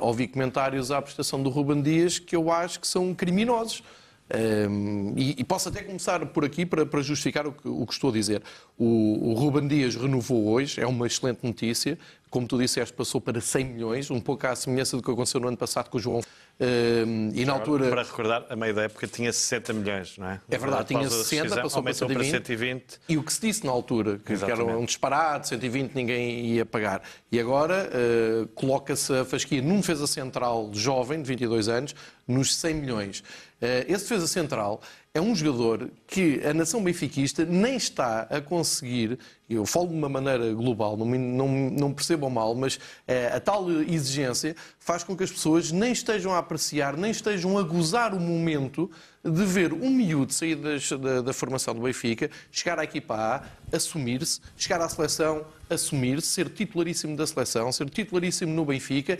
ouvi 0.00 0.26
comentários 0.26 0.90
à 0.90 1.00
prestação 1.00 1.42
do 1.42 1.50
Ruben 1.50 1.82
Dias 1.82 2.18
que 2.18 2.34
eu 2.34 2.50
acho 2.50 2.80
que 2.80 2.86
são 2.86 3.14
criminosos. 3.14 3.82
Um, 4.30 5.14
e, 5.16 5.36
e, 5.38 5.44
posso 5.44 5.70
até 5.70 5.82
começar 5.82 6.24
por 6.26 6.44
aqui 6.44 6.66
para, 6.66 6.84
para 6.84 7.00
justificar 7.00 7.46
o 7.46 7.52
que, 7.52 7.66
o 7.66 7.86
que, 7.86 7.92
estou 7.94 8.10
a 8.10 8.12
dizer. 8.12 8.42
O, 8.76 9.30
o 9.30 9.32
Ruben 9.32 9.66
Dias 9.66 9.96
renovou 9.96 10.48
hoje, 10.48 10.80
é 10.80 10.86
uma 10.86 11.06
excelente 11.06 11.40
notícia. 11.42 11.98
Como 12.28 12.46
tu 12.46 12.58
disseste, 12.58 12.92
passou 12.92 13.22
para 13.22 13.40
100 13.40 13.64
milhões, 13.64 14.10
um 14.10 14.20
pouco 14.20 14.46
à 14.46 14.54
semelhança 14.54 14.96
do 14.98 15.02
que 15.02 15.10
aconteceu 15.10 15.40
no 15.40 15.48
ano 15.48 15.56
passado 15.56 15.88
com 15.88 15.96
o 15.96 16.00
João. 16.00 16.20
Um, 16.60 17.30
e 17.32 17.44
na 17.46 17.54
altura... 17.54 17.88
Para 17.88 18.02
recordar, 18.02 18.46
a 18.50 18.56
meio 18.56 18.74
da 18.74 18.82
época 18.82 19.06
tinha 19.06 19.32
60 19.32 19.72
milhões, 19.72 20.18
não 20.18 20.28
é? 20.28 20.40
É 20.50 20.58
verdade, 20.58 20.88
tinha 20.88 21.08
60, 21.08 21.62
passou 21.62 21.82
para 21.82 21.94
120, 21.94 22.16
para 22.16 22.24
120. 22.24 23.00
E 23.08 23.16
o 23.16 23.22
que 23.22 23.32
se 23.32 23.40
disse 23.40 23.64
na 23.64 23.72
altura, 23.72 24.18
que, 24.18 24.36
que 24.36 24.50
era 24.50 24.62
um 24.62 24.84
disparate, 24.84 25.48
120 25.48 25.94
ninguém 25.94 26.46
ia 26.46 26.66
pagar. 26.66 27.00
E 27.32 27.40
agora 27.40 27.88
uh, 27.88 28.46
coloca-se 28.48 29.10
a 29.14 29.24
fasquia 29.24 29.62
num 29.62 29.80
defesa 29.80 30.06
central 30.06 30.70
jovem, 30.74 31.22
de 31.22 31.28
22 31.28 31.68
anos, 31.68 31.94
nos 32.26 32.54
100 32.56 32.74
milhões. 32.74 33.24
Uh, 33.60 33.82
esse 33.88 34.04
defesa 34.04 34.28
central 34.28 34.80
é 35.12 35.20
um 35.20 35.34
jogador 35.34 35.90
que 36.06 36.40
a 36.44 36.54
nação 36.54 36.82
benfiquista 36.82 37.44
nem 37.44 37.76
está 37.76 38.20
a 38.30 38.40
conseguir, 38.40 39.18
eu 39.50 39.66
falo 39.66 39.88
de 39.88 39.94
uma 39.94 40.08
maneira 40.08 40.52
global, 40.52 40.96
não, 40.96 41.06
não, 41.06 41.48
não 41.48 41.92
percebam 41.92 42.30
mal, 42.30 42.54
mas 42.54 42.78
é, 43.06 43.26
a 43.26 43.40
tal 43.40 43.68
exigência 43.82 44.54
faz 44.78 45.02
com 45.02 45.16
que 45.16 45.24
as 45.24 45.32
pessoas 45.32 45.72
nem 45.72 45.90
estejam 45.90 46.32
a 46.32 46.38
apreciar, 46.38 46.96
nem 46.96 47.10
estejam 47.10 47.58
a 47.58 47.62
gozar 47.62 48.14
o 48.14 48.20
momento 48.20 48.88
de 49.24 49.44
ver 49.44 49.72
um 49.72 49.90
miúdo 49.90 50.32
sair 50.32 50.54
das, 50.54 50.88
da, 50.92 51.20
da, 51.20 51.32
formação 51.32 51.74
do 51.74 51.80
Benfica, 51.80 52.30
chegar 52.52 52.78
à 52.78 52.84
equipa 52.84 53.14
A, 53.16 53.76
assumir-se, 53.76 54.40
chegar 54.56 54.80
à 54.80 54.88
seleção, 54.88 55.44
assumir-se, 55.68 56.28
ser 56.28 56.48
titularíssimo 56.48 57.16
da 57.16 57.26
seleção, 57.26 57.72
ser 57.72 57.90
titularíssimo 57.90 58.52
no 58.52 58.64
Benfica. 58.64 59.18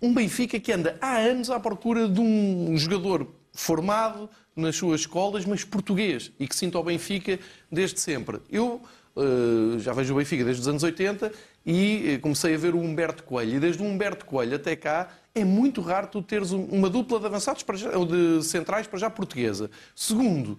Um 0.00 0.12
Benfica 0.12 0.60
que 0.60 0.72
anda 0.72 0.98
há 1.00 1.16
anos 1.16 1.48
à 1.48 1.58
procura 1.58 2.06
de 2.06 2.20
um 2.20 2.76
jogador 2.76 3.26
formado 3.52 4.28
nas 4.54 4.76
suas 4.76 5.02
escolas, 5.02 5.44
mas 5.44 5.64
português 5.64 6.30
e 6.38 6.46
que 6.46 6.56
sinta 6.56 6.78
o 6.78 6.82
Benfica 6.82 7.38
desde 7.70 8.00
sempre. 8.00 8.38
Eu 8.50 8.82
uh, 9.16 9.78
já 9.78 9.92
vejo 9.92 10.14
o 10.14 10.16
Benfica 10.16 10.44
desde 10.44 10.62
os 10.62 10.68
anos 10.68 10.82
80 10.82 11.32
e 11.64 12.14
eh, 12.14 12.18
comecei 12.18 12.54
a 12.54 12.58
ver 12.58 12.74
o 12.74 12.78
Humberto 12.78 13.22
Coelho. 13.22 13.56
E 13.56 13.60
desde 13.60 13.82
o 13.82 13.86
Humberto 13.86 14.24
Coelho 14.24 14.56
até 14.56 14.74
cá 14.74 15.08
é 15.34 15.44
muito 15.44 15.80
raro 15.80 16.08
tu 16.08 16.20
teres 16.20 16.50
uma 16.50 16.90
dupla 16.90 17.20
de 17.20 17.26
avançados 17.26 17.62
para 17.62 17.76
já, 17.76 17.96
ou 17.96 18.04
de 18.04 18.44
centrais 18.44 18.86
para 18.86 18.98
já 18.98 19.08
portuguesa. 19.08 19.70
Segundo, 19.94 20.58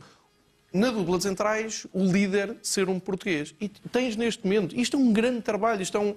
na 0.73 0.89
dupla 0.89 1.17
de 1.17 1.23
centrais, 1.23 1.85
o 1.93 2.03
líder 2.03 2.57
ser 2.63 2.89
um 2.89 2.99
português. 2.99 3.53
E 3.61 3.69
tens 3.69 4.15
neste 4.15 4.43
momento, 4.43 4.75
isto 4.75 4.97
é 4.97 4.99
um 4.99 5.13
grande 5.13 5.41
trabalho, 5.41 5.83
isto 5.83 5.95
é 5.95 5.99
um, 5.99 6.15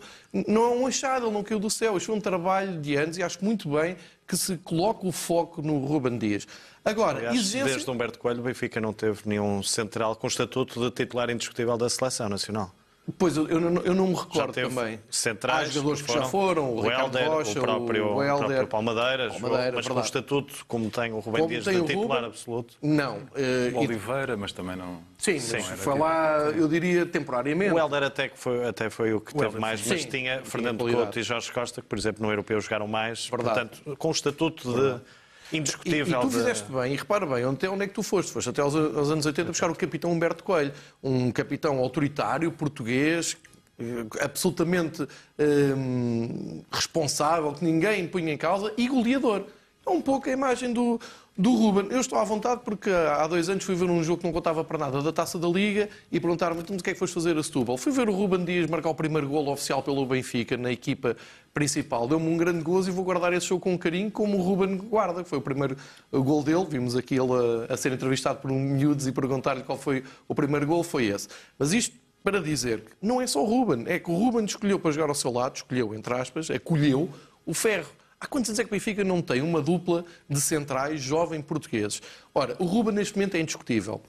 não 0.49 0.65
é 0.65 0.69
um 0.69 0.87
achado, 0.87 1.27
ele 1.27 1.35
não 1.35 1.43
caiu 1.43 1.61
do 1.61 1.69
céu, 1.69 1.99
isto 1.99 2.11
é 2.11 2.15
um 2.15 2.21
trabalho 2.21 2.81
de 2.81 2.97
anos 2.97 3.19
e 3.19 3.23
acho 3.23 3.45
muito 3.45 3.69
bem 3.69 3.97
que 4.27 4.37
se 4.37 4.57
coloque 4.57 5.07
o 5.07 5.13
foco 5.13 5.61
no 5.61 5.85
Ruben 5.85 6.17
Dias. 6.17 6.49
Agora, 6.83 7.19
Aliás, 7.19 7.37
exigência... 7.37 7.75
desde 7.75 7.91
Humberto 7.91 8.19
Coelho, 8.19 8.41
o 8.41 8.45
Benfica 8.45 8.81
não 8.81 8.93
teve 8.93 9.21
nenhum 9.27 9.63
central 9.63 10.17
com 10.17 10.27
estatuto 10.27 10.81
de 10.81 10.91
titular 10.91 11.29
indiscutível 11.29 11.77
da 11.77 11.91
Seleção 11.91 12.29
Nacional. 12.29 12.75
Pois, 13.19 13.37
eu, 13.37 13.47
eu, 13.49 13.61
não, 13.61 13.83
eu 13.83 13.95
não 13.95 14.09
me 14.09 14.15
recordo 14.15 14.53
também. 14.53 14.99
Centrais, 15.09 15.69
Há 15.69 15.73
jogadores 15.73 16.03
que, 16.03 16.13
já 16.13 16.25
foram, 16.25 16.71
o, 16.71 16.81
o 16.81 16.91
Helder, 16.91 17.29
Rocha, 17.29 17.59
o 17.59 17.63
próprio, 17.63 18.15
o, 18.15 18.23
Helder, 18.23 18.45
o 18.45 18.49
próprio 18.49 18.67
Palmadeiras, 18.67 19.41
mas 19.41 19.53
verdade. 19.53 19.89
com 19.89 20.01
estatuto, 20.01 20.65
como 20.67 20.91
tem 20.91 21.13
o 21.13 21.21
Rubem 21.21 21.43
como 21.43 21.49
Dias 21.49 21.65
de 21.65 21.83
titular 21.85 22.25
absoluto. 22.25 22.75
Não. 22.83 23.19
Uh, 23.19 23.77
o 23.77 23.79
Oliveira, 23.79 24.37
mas 24.37 24.53
também 24.53 24.75
não... 24.75 25.03
Sim, 25.19 25.39
sim 25.39 25.57
mas 25.57 25.81
foi 25.81 25.99
lá, 25.99 26.39
eu 26.57 26.67
diria, 26.67 27.07
temporariamente. 27.07 27.73
O 27.73 27.79
Helder 27.79 28.03
até, 28.03 28.29
que 28.29 28.39
foi, 28.39 28.67
até 28.67 28.91
foi 28.91 29.15
o 29.15 29.21
que 29.21 29.31
o 29.31 29.35
teve 29.35 29.47
Helder, 29.47 29.61
mais, 29.61 29.81
sim, 29.81 29.91
mas 29.91 30.05
tinha 30.05 30.43
Fernando 30.43 30.85
Couto 30.91 31.19
e 31.21 31.23
Jorge 31.23 31.53
Costa, 31.53 31.81
que, 31.81 31.87
por 31.87 31.97
exemplo, 31.97 32.27
no 32.27 32.33
Europeu 32.33 32.61
jogaram 32.61 32.89
mais. 32.89 33.29
Verdade. 33.29 33.69
Portanto, 33.69 33.97
com 33.97 34.09
o 34.09 34.13
estatuto 34.13 34.73
de 34.73 35.01
indiscutível. 35.53 36.21
E, 36.21 36.25
e 36.25 36.27
tu 36.27 36.31
fizeste 36.31 36.71
bem, 36.71 36.95
e 36.95 36.97
repara 36.97 37.27
bem, 37.27 37.45
onde, 37.45 37.67
onde 37.69 37.85
é 37.85 37.87
que 37.87 37.95
tu 37.95 38.03
foste? 38.03 38.33
Foste 38.33 38.51
até 38.51 38.63
aos, 38.63 38.75
aos 38.75 39.11
anos 39.11 39.27
80 39.27 39.51
buscar 39.51 39.71
o 39.71 39.75
capitão 39.75 40.11
Humberto 40.11 40.43
Coelho, 40.43 40.73
um 41.03 41.31
capitão 41.31 41.79
autoritário, 41.79 42.51
português, 42.53 43.37
eh, 43.79 44.25
absolutamente 44.25 45.07
hum, 45.39 46.63
responsável, 46.71 47.53
que 47.53 47.65
ninguém 47.65 48.07
punha 48.09 48.33
em 48.33 48.39
causa, 48.39 48.73
e 48.77 48.89
goleador. 48.89 49.45
É 49.87 49.91
um 49.91 50.01
pouco 50.01 50.29
a 50.29 50.33
imagem 50.33 50.73
do, 50.73 51.01
do 51.37 51.53
Ruben. 51.55 51.89
Eu 51.91 52.01
estou 52.01 52.19
à 52.19 52.25
vontade 52.25 52.63
porque 52.65 52.91
há 52.91 53.27
dois 53.27 53.49
anos 53.49 53.65
fui 53.65 53.75
ver 53.75 53.91
um 53.91 54.03
jogo 54.03 54.21
que 54.21 54.27
não 54.27 54.33
contava 54.33 54.65
para 54.65 54.79
nada 54.79 55.03
da 55.03 55.13
Taça 55.13 55.39
da 55.39 55.47
Liga 55.47 55.89
e 56.11 56.19
perguntaram-me 56.19 56.63
então, 56.63 56.77
o 56.77 56.83
que 56.83 56.91
é 56.91 56.93
que 56.95 56.99
foste 56.99 57.13
fazer 57.13 57.37
a 57.37 57.43
Setúbal. 57.43 57.77
Fui 57.77 57.93
ver 57.93 58.09
o 58.09 58.13
Ruben 58.13 58.45
Dias 58.45 58.71
marcar 58.71 58.89
o 58.89 58.95
primeiro 58.95 59.29
golo 59.29 59.53
oficial 59.53 59.83
pelo 59.83 60.07
Benfica 60.07 60.57
na 60.57 60.73
equipa 60.73 61.17
principal. 61.53 62.09
Deu-me 62.09 62.29
um 62.29 62.37
grande 62.37 62.63
gozo 62.63 62.89
e 62.89 62.93
vou 62.93 63.05
guardar 63.05 63.33
esse 63.35 63.47
jogo 63.47 63.61
com 63.61 63.77
carinho 63.77 64.11
como 64.11 64.39
o 64.39 64.41
Ruben 64.41 64.79
guarda. 64.79 65.25
Foi 65.25 65.39
o 65.39 65.43
primeiro 65.43 65.77
gol 66.11 66.43
dele. 66.43 66.67
Vimos 66.69 66.97
aqui 66.97 67.15
ele 67.15 67.33
a, 67.69 67.75
a 67.75 67.77
ser 67.77 67.93
entrevistado 67.93 68.39
por 68.41 68.51
um 68.51 68.59
miúdos 68.59 69.07
e 69.07 69.13
perguntar-lhe 69.13 69.63
qual 69.63 69.77
foi 69.77 70.03
o 70.27 70.35
primeiro 70.35 70.67
gol. 70.67 70.83
Foi 70.83 71.07
esse. 71.07 71.29
Mas 71.59 71.73
isto 71.73 71.95
para 72.25 72.41
dizer 72.41 72.81
que 72.81 72.91
não 73.01 73.21
é 73.21 73.27
só 73.27 73.41
o 73.41 73.47
Ruben, 73.47 73.85
é 73.87 74.01
que 74.01 74.11
o 74.11 74.15
Ruben 74.15 74.45
escolheu 74.45 74.81
para 74.81 74.91
jogar 74.91 75.09
ao 75.09 75.15
seu 75.15 75.31
lado, 75.31 75.55
escolheu, 75.55 75.95
entre 75.95 76.13
aspas, 76.13 76.51
acolheu 76.51 77.09
o 77.45 77.55
ferro. 77.55 77.89
Há 78.27 78.29
quantos 78.29 78.51
anos 78.51 78.59
é 78.59 78.65
que 78.65 78.71
o 78.71 78.73
Benfica 78.73 79.05
não 79.05 79.23
tem 79.23 79.41
uma 79.41 79.63
dupla 79.63 80.05
de 80.29 80.41
centrais 80.41 81.01
jovem 81.01 81.41
portugueses? 81.41 82.03
Ora, 82.35 82.57
o 82.59 82.65
Ruben 82.65 82.93
neste 82.93 83.15
momento 83.15 83.37
é 83.37 83.41
indiscutível. 83.41 84.03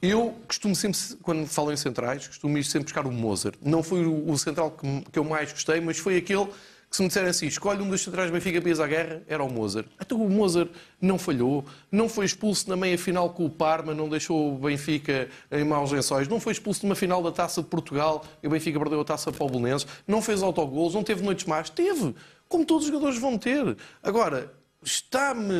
Eu 0.00 0.36
costumo 0.46 0.76
sempre, 0.76 1.00
quando 1.20 1.44
falo 1.48 1.72
em 1.72 1.76
centrais, 1.76 2.28
costumo 2.28 2.56
ir 2.58 2.62
sempre 2.62 2.84
buscar 2.84 3.04
o 3.08 3.10
Mozart. 3.10 3.56
Não 3.60 3.82
foi 3.82 4.06
o 4.06 4.38
central 4.38 4.70
que 5.10 5.18
eu 5.18 5.24
mais 5.24 5.50
gostei, 5.50 5.80
mas 5.80 5.98
foi 5.98 6.16
aquele 6.16 6.46
que 6.88 6.96
se 6.96 7.02
me 7.02 7.08
disserem 7.08 7.30
assim, 7.30 7.46
escolhe 7.46 7.82
um 7.82 7.88
dos 7.88 8.00
centrais 8.00 8.30
do 8.30 8.32
Benfica 8.32 8.60
para 8.60 8.70
ir 8.70 8.80
à 8.80 8.86
guerra, 8.86 9.22
era 9.26 9.42
o 9.42 9.52
Mozart. 9.52 9.86
Então 10.00 10.22
o 10.22 10.30
Mozart 10.30 10.70
não 11.00 11.18
falhou, 11.18 11.64
não 11.90 12.08
foi 12.08 12.26
expulso 12.26 12.68
na 12.70 12.76
meia-final 12.76 13.30
com 13.30 13.44
o 13.44 13.50
Parma, 13.50 13.92
não 13.92 14.08
deixou 14.08 14.54
o 14.54 14.58
Benfica 14.58 15.28
em 15.50 15.64
maus 15.64 15.90
lençóis, 15.90 16.28
não 16.28 16.40
foi 16.40 16.52
expulso 16.52 16.86
numa 16.86 16.94
final 16.94 17.22
da 17.22 17.32
Taça 17.32 17.62
de 17.62 17.68
Portugal 17.68 18.24
e 18.42 18.46
o 18.46 18.50
Benfica 18.50 18.78
perdeu 18.78 19.00
a 19.00 19.04
Taça 19.04 19.32
para 19.32 19.44
o 19.44 19.48
Bolonenses, 19.48 19.86
não 20.06 20.22
fez 20.22 20.42
autogolos, 20.42 20.94
não 20.94 21.02
teve 21.02 21.22
noites 21.22 21.44
más. 21.44 21.68
Teve, 21.68 22.14
como 22.48 22.64
todos 22.64 22.84
os 22.84 22.90
jogadores 22.90 23.18
vão 23.18 23.36
ter. 23.36 23.76
Agora, 24.02 24.52
está-me 24.82 25.54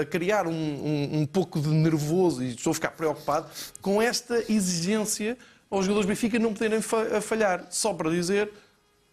a, 0.00 0.04
criar 0.04 0.46
um, 0.46 0.52
um, 0.52 1.20
um 1.20 1.26
pouco 1.26 1.60
de 1.60 1.68
nervoso 1.68 2.42
e 2.42 2.54
estou 2.54 2.70
a 2.70 2.74
ficar 2.74 2.92
preocupado 2.92 3.48
com 3.82 4.00
esta 4.00 4.42
exigência 4.50 5.36
aos 5.70 5.84
jogadores 5.84 6.06
do 6.06 6.08
Benfica 6.08 6.38
não 6.38 6.52
poderem 6.52 6.80
falhar. 6.80 7.66
Só 7.70 7.92
para 7.94 8.10
dizer 8.10 8.50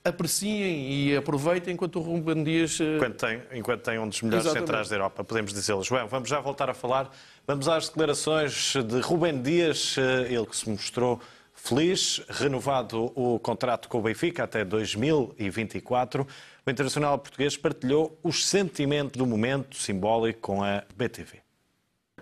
apreciem 0.07 0.91
e 0.91 1.15
aproveitem 1.15 1.73
enquanto 1.73 1.99
o 1.99 2.01
Ruben 2.01 2.43
Dias... 2.43 2.79
eh, 2.79 2.95
Enquanto 2.97 3.15
tem, 3.15 3.41
enquanto 3.53 3.81
tem 3.81 3.99
um 3.99 4.07
dos 4.07 4.21
melhores 4.21 4.45
Exatamente. 4.45 4.67
centrais 4.67 4.89
da 4.89 4.95
Europa, 4.95 5.23
podemos 5.23 5.53
dizê-lo. 5.53 5.83
João, 5.83 6.07
vamos 6.07 6.29
já 6.29 6.39
voltar 6.39 6.69
a 6.69 6.73
falar. 6.73 7.11
Vamos 7.45 7.67
às 7.67 7.87
declarações 7.87 8.73
de 8.73 8.99
Rubem 9.01 9.41
Dias, 9.41 9.95
eh, 9.97 10.33
ele 10.33 10.45
que 10.45 10.55
se 10.55 10.69
mostrou 10.69 11.19
feliz, 11.53 12.21
renovado 12.29 13.11
o 13.15 13.39
contrato 13.39 13.89
com 13.89 13.99
o 13.99 14.01
Benfica 14.01 14.43
até 14.43 14.63
2024. 14.63 16.25
O 16.65 16.69
internacional 16.69 17.17
português 17.17 17.57
partilhou 17.57 18.17
os 18.23 18.45
sentimentos 18.45 19.17
do 19.17 19.25
momento 19.25 19.75
simbólico 19.77 20.39
com 20.39 20.63
a 20.63 20.83
BTV. 20.95 21.46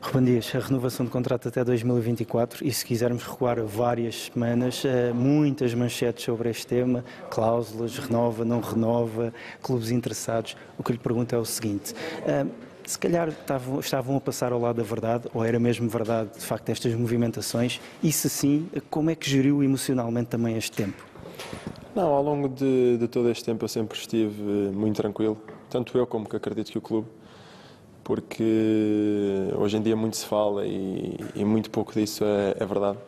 Ruben 0.05 0.39
a 0.53 0.59
renovação 0.59 1.03
de 1.03 1.11
contrato 1.11 1.47
até 1.47 1.63
2024 1.63 2.63
e 2.63 2.71
se 2.71 2.85
quisermos 2.85 3.23
recuar 3.23 3.63
várias 3.63 4.29
semanas, 4.31 4.83
eh, 4.85 5.11
muitas 5.11 5.73
manchetes 5.73 6.23
sobre 6.23 6.47
este 6.47 6.67
tema, 6.67 7.03
cláusulas, 7.31 7.97
renova, 7.97 8.45
não 8.45 8.61
renova, 8.61 9.33
clubes 9.63 9.89
interessados. 9.89 10.55
O 10.77 10.83
que 10.83 10.91
lhe 10.91 10.99
pergunto 10.99 11.33
é 11.33 11.39
o 11.39 11.43
seguinte, 11.43 11.95
eh, 12.23 12.45
se 12.85 12.99
calhar 12.99 13.29
estavam, 13.29 14.15
a 14.15 14.21
passar 14.21 14.53
ao 14.53 14.59
lado 14.59 14.75
da 14.75 14.83
verdade, 14.83 15.27
ou 15.33 15.43
era 15.43 15.59
mesmo 15.59 15.89
verdade, 15.89 16.29
de 16.37 16.45
facto, 16.45 16.69
estas 16.69 16.93
movimentações, 16.93 17.81
e 18.03 18.11
se 18.11 18.29
sim, 18.29 18.69
como 18.91 19.09
é 19.09 19.15
que 19.15 19.27
geriu 19.27 19.63
emocionalmente 19.63 20.27
também 20.27 20.55
este 20.55 20.71
tempo? 20.71 21.03
Não, 21.95 22.13
ao 22.13 22.21
longo 22.21 22.47
de, 22.47 22.97
de 22.97 23.07
todo 23.07 23.27
este 23.31 23.43
tempo 23.43 23.65
eu 23.65 23.69
sempre 23.69 23.97
estive 23.97 24.39
muito 24.71 24.97
tranquilo, 24.97 25.35
tanto 25.67 25.97
eu 25.97 26.05
como 26.05 26.29
que 26.29 26.35
acredito 26.35 26.71
que 26.71 26.77
o 26.77 26.81
clube, 26.81 27.07
porque 28.05 29.49
hoje 29.57 29.77
em 29.77 29.81
dia 29.81 29.95
muito 29.95 30.15
se 30.15 30.25
fala 30.27 30.65
e, 30.65 31.17
e 31.35 31.43
muito 31.43 31.71
pouco 31.71 31.91
disso 31.91 32.23
é, 32.23 32.55
é 32.59 32.65
verdade. 32.65 32.99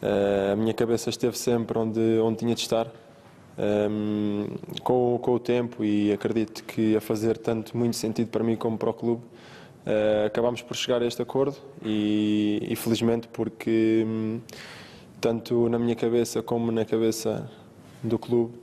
Eh, 0.00 0.50
a 0.54 0.56
minha 0.56 0.72
cabeça 0.72 1.10
esteve 1.10 1.36
sempre 1.36 1.78
onde, 1.78 2.00
onde 2.18 2.38
tinha 2.38 2.54
de 2.54 2.62
estar, 2.62 2.88
ehm, 3.58 4.46
com, 4.82 5.18
com 5.22 5.34
o 5.34 5.38
tempo 5.38 5.84
e 5.84 6.10
acredito 6.12 6.64
que 6.64 6.96
a 6.96 7.00
fazer 7.00 7.36
tanto 7.36 7.76
muito 7.76 7.94
sentido 7.94 8.28
para 8.28 8.42
mim 8.42 8.56
como 8.56 8.78
para 8.78 8.88
o 8.88 8.94
clube. 8.94 9.22
Eh, 9.84 10.24
acabámos 10.26 10.62
por 10.62 10.76
chegar 10.76 11.02
a 11.02 11.06
este 11.06 11.20
acordo 11.20 11.56
e, 11.84 12.66
e 12.70 12.74
felizmente 12.74 13.28
porque 13.28 14.02
hum, 14.06 14.40
tanto 15.20 15.68
na 15.68 15.78
minha 15.78 15.94
cabeça 15.94 16.42
como 16.42 16.72
na 16.72 16.86
cabeça 16.86 17.50
do 18.02 18.18
clube 18.18 18.54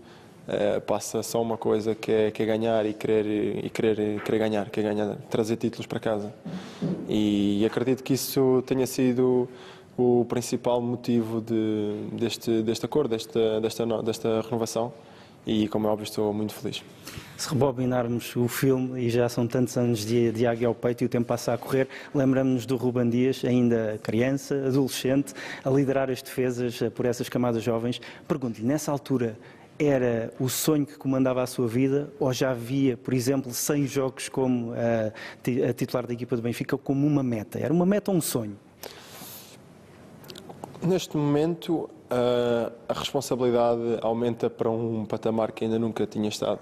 eh, 0.52 0.80
passa 0.80 1.22
só 1.22 1.40
uma 1.40 1.58
coisa 1.58 1.94
que 1.94 2.12
é, 2.12 2.32
que 2.32 2.42
é 2.42 2.46
ganhar 2.46 2.84
e 2.84 2.92
querer, 2.92 3.64
e 3.64 3.70
querer, 3.70 4.20
querer 4.24 4.40
ganhar, 4.40 4.70
que 4.72 4.80
é 4.80 4.84
ganhar, 4.84 5.16
trazer 5.30 5.58
títulos 5.58 5.86
para 5.86 6.00
casa. 6.00 6.34
E, 7.08 7.64
acredito 7.68 8.04
que 8.04 8.14
isso 8.14 8.64
tenha 8.66 8.88
sido 8.88 9.48
o 9.96 10.26
principal 10.28 10.82
motivo 10.82 11.40
de, 11.40 11.94
deste, 12.14 12.64
deste 12.64 12.84
acordo, 12.84 13.12
desta, 13.12 13.62
desta, 13.62 13.86
desta 14.02 14.42
renovação. 14.42 14.92
E, 15.46 15.68
como 15.68 15.88
é 15.88 15.92
óbvio, 15.92 16.04
estou 16.04 16.34
muito 16.34 16.54
feliz. 16.54 16.84
Se 17.38 17.50
rebobinarmos 17.50 18.36
o 18.36 18.48
filme, 18.48 19.02
e 19.02 19.10
já 19.10 19.30
são 19.30 19.48
tantos 19.48 19.78
anos 19.78 20.04
de, 20.04 20.32
de 20.32 20.48
águia 20.48 20.68
ao 20.68 20.76
peito 20.76 21.04
e 21.04 21.06
o 21.06 21.10
tempo 21.10 21.28
passa 21.28 21.54
a 21.54 21.58
correr, 21.58 21.88
lembramos-nos 22.14 22.66
do 22.66 22.76
Ruben 22.76 23.10
Dias, 23.10 23.46
ainda 23.46 24.00
criança, 24.02 24.56
adolescente, 24.68 25.34
a 25.64 25.70
liderar 25.70 26.10
as 26.10 26.22
defesas 26.22 26.82
eh, 26.82 26.90
por 26.90 27.06
essas 27.06 27.30
camadas 27.30 27.64
jovens. 27.64 28.02
Pergunto-lhe, 28.28 28.68
nessa 28.68 28.92
altura, 28.92 29.38
era 29.80 30.34
o 30.40 30.50
sonho 30.50 30.86
que 30.86 30.98
comandava 30.98 31.42
a 31.42 31.48
sua 31.48 31.68
vida 31.68 32.12
ou 32.20 32.32
já 32.34 32.52
havia, 32.52 32.98
por 32.98 33.14
exemplo, 33.14 33.52
100 33.54 33.88
jogos 33.88 34.28
como 34.28 34.74
eh, 34.76 35.14
ti- 35.42 35.64
a 35.64 35.74
titular 35.74 36.06
da 36.06 36.14
equipa 36.14 36.36
do 36.36 36.42
Benfica 36.42 36.78
como 36.78 37.08
uma 37.08 37.24
meta? 37.24 37.58
Era 37.58 37.74
uma 37.74 37.86
meta 37.86 38.12
ou 38.12 38.18
um 38.18 38.22
sonho? 38.22 38.58
Neste 40.82 41.16
momento, 41.18 41.90
a, 42.10 42.72
a 42.90 42.94
responsabilidade 42.94 43.82
aumenta 44.02 44.50
para 44.50 44.70
um 44.70 45.06
patamar 45.06 45.52
que 45.52 45.64
ainda 45.66 45.80
nunca 45.80 46.06
tinha 46.06 46.28
estado. 46.30 46.60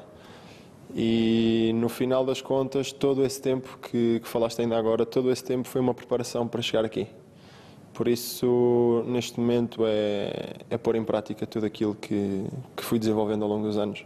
E 0.95 1.71
no 1.75 1.89
final 1.89 2.25
das 2.25 2.41
contas, 2.41 2.91
todo 2.91 3.25
esse 3.25 3.41
tempo 3.41 3.77
que, 3.81 4.19
que 4.21 4.27
falaste 4.27 4.61
ainda 4.61 4.77
agora, 4.77 5.05
todo 5.05 5.31
esse 5.31 5.43
tempo 5.43 5.67
foi 5.67 5.81
uma 5.81 5.93
preparação 5.93 6.47
para 6.47 6.61
chegar 6.61 6.85
aqui. 6.85 7.07
Por 7.97 8.07
isso, 8.07 9.03
neste 9.07 9.39
momento, 9.39 9.81
é, 9.83 10.53
é 10.69 10.77
pôr 10.77 10.95
em 10.95 11.03
prática 11.03 11.47
tudo 11.47 11.65
aquilo 11.65 11.95
que, 11.95 12.45
que 12.75 12.83
fui 12.83 12.99
desenvolvendo 12.99 13.41
ao 13.41 13.49
longo 13.49 13.65
dos 13.65 13.75
anos 13.75 14.05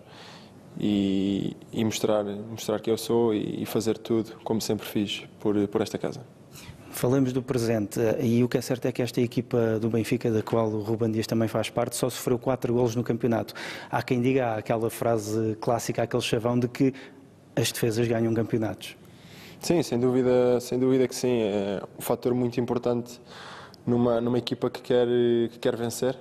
e, 0.79 1.57
e 1.73 1.83
mostrar, 1.83 2.23
mostrar 2.23 2.79
que 2.79 2.89
eu 2.89 2.97
sou 2.97 3.33
e, 3.33 3.63
e 3.63 3.65
fazer 3.65 3.97
tudo 3.97 4.31
como 4.45 4.61
sempre 4.61 4.87
fiz 4.87 5.25
por, 5.41 5.67
por 5.67 5.81
esta 5.81 5.97
casa. 5.97 6.21
Falamos 6.89 7.33
do 7.33 7.43
presente 7.43 7.99
eh, 7.99 8.25
e 8.25 8.43
o 8.45 8.47
que 8.47 8.57
é 8.57 8.61
certo 8.61 8.85
é 8.85 8.93
que 8.93 9.01
esta 9.01 9.19
equipa 9.19 9.77
do 9.77 9.89
Benfica, 9.89 10.31
da 10.31 10.41
qual 10.41 10.69
o 10.69 10.81
Ruben 10.81 11.11
Dias 11.11 11.27
também 11.27 11.49
faz 11.49 11.69
parte, 11.69 11.97
só 11.97 12.09
sofreu 12.09 12.39
quatro 12.39 12.73
golos 12.73 12.95
no 12.95 13.03
campeonato. 13.03 13.53
Há 13.89 14.01
quem 14.01 14.21
diga 14.21 14.51
há 14.51 14.55
aquela 14.59 14.89
frase 14.89 15.57
clássica, 15.59 16.01
aquele 16.01 16.23
chavão 16.23 16.57
de 16.57 16.69
que 16.69 16.93
as 17.57 17.69
defesas 17.73 18.07
ganham 18.07 18.33
campeonatos. 18.33 18.95
Sim, 19.59 19.83
sem 19.83 19.99
dúvida, 19.99 20.61
sem 20.61 20.79
dúvida 20.79 21.09
que 21.09 21.15
sim. 21.15 21.41
É 21.41 21.83
um 21.99 22.01
fator 22.01 22.33
muito 22.33 22.57
importante 22.57 23.19
numa, 23.85 24.21
numa 24.21 24.37
equipa 24.37 24.69
que 24.69 24.81
quer, 24.81 25.07
que 25.49 25.59
quer 25.59 25.75
vencer. 25.75 26.17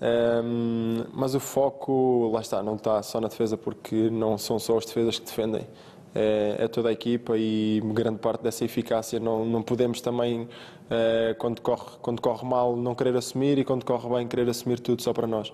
Ehm, 0.00 1.06
mas 1.12 1.34
o 1.34 1.40
foco, 1.40 2.30
lá 2.32 2.40
está, 2.40 2.62
não 2.62 2.76
está 2.76 3.02
só 3.02 3.20
na 3.20 3.28
defesa, 3.28 3.56
porque 3.56 4.10
não 4.10 4.36
são 4.36 4.58
só 4.58 4.76
as 4.76 4.84
defesas 4.84 5.18
que 5.18 5.26
defendem. 5.26 5.66
É, 6.14 6.56
é 6.60 6.68
toda 6.68 6.90
a 6.90 6.92
equipa 6.92 7.36
e 7.36 7.80
grande 7.86 8.18
parte 8.20 8.40
dessa 8.42 8.64
eficácia 8.64 9.18
não, 9.18 9.44
não 9.44 9.62
podemos 9.62 10.00
também, 10.00 10.48
eh, 10.88 11.34
quando, 11.40 11.60
corre, 11.60 11.96
quando 12.00 12.22
corre 12.22 12.46
mal, 12.46 12.76
não 12.76 12.94
querer 12.94 13.16
assumir 13.16 13.58
e 13.58 13.64
quando 13.64 13.84
corre 13.84 14.08
bem, 14.08 14.28
querer 14.28 14.48
assumir 14.48 14.78
tudo 14.78 15.02
só 15.02 15.12
para 15.12 15.26
nós. 15.26 15.52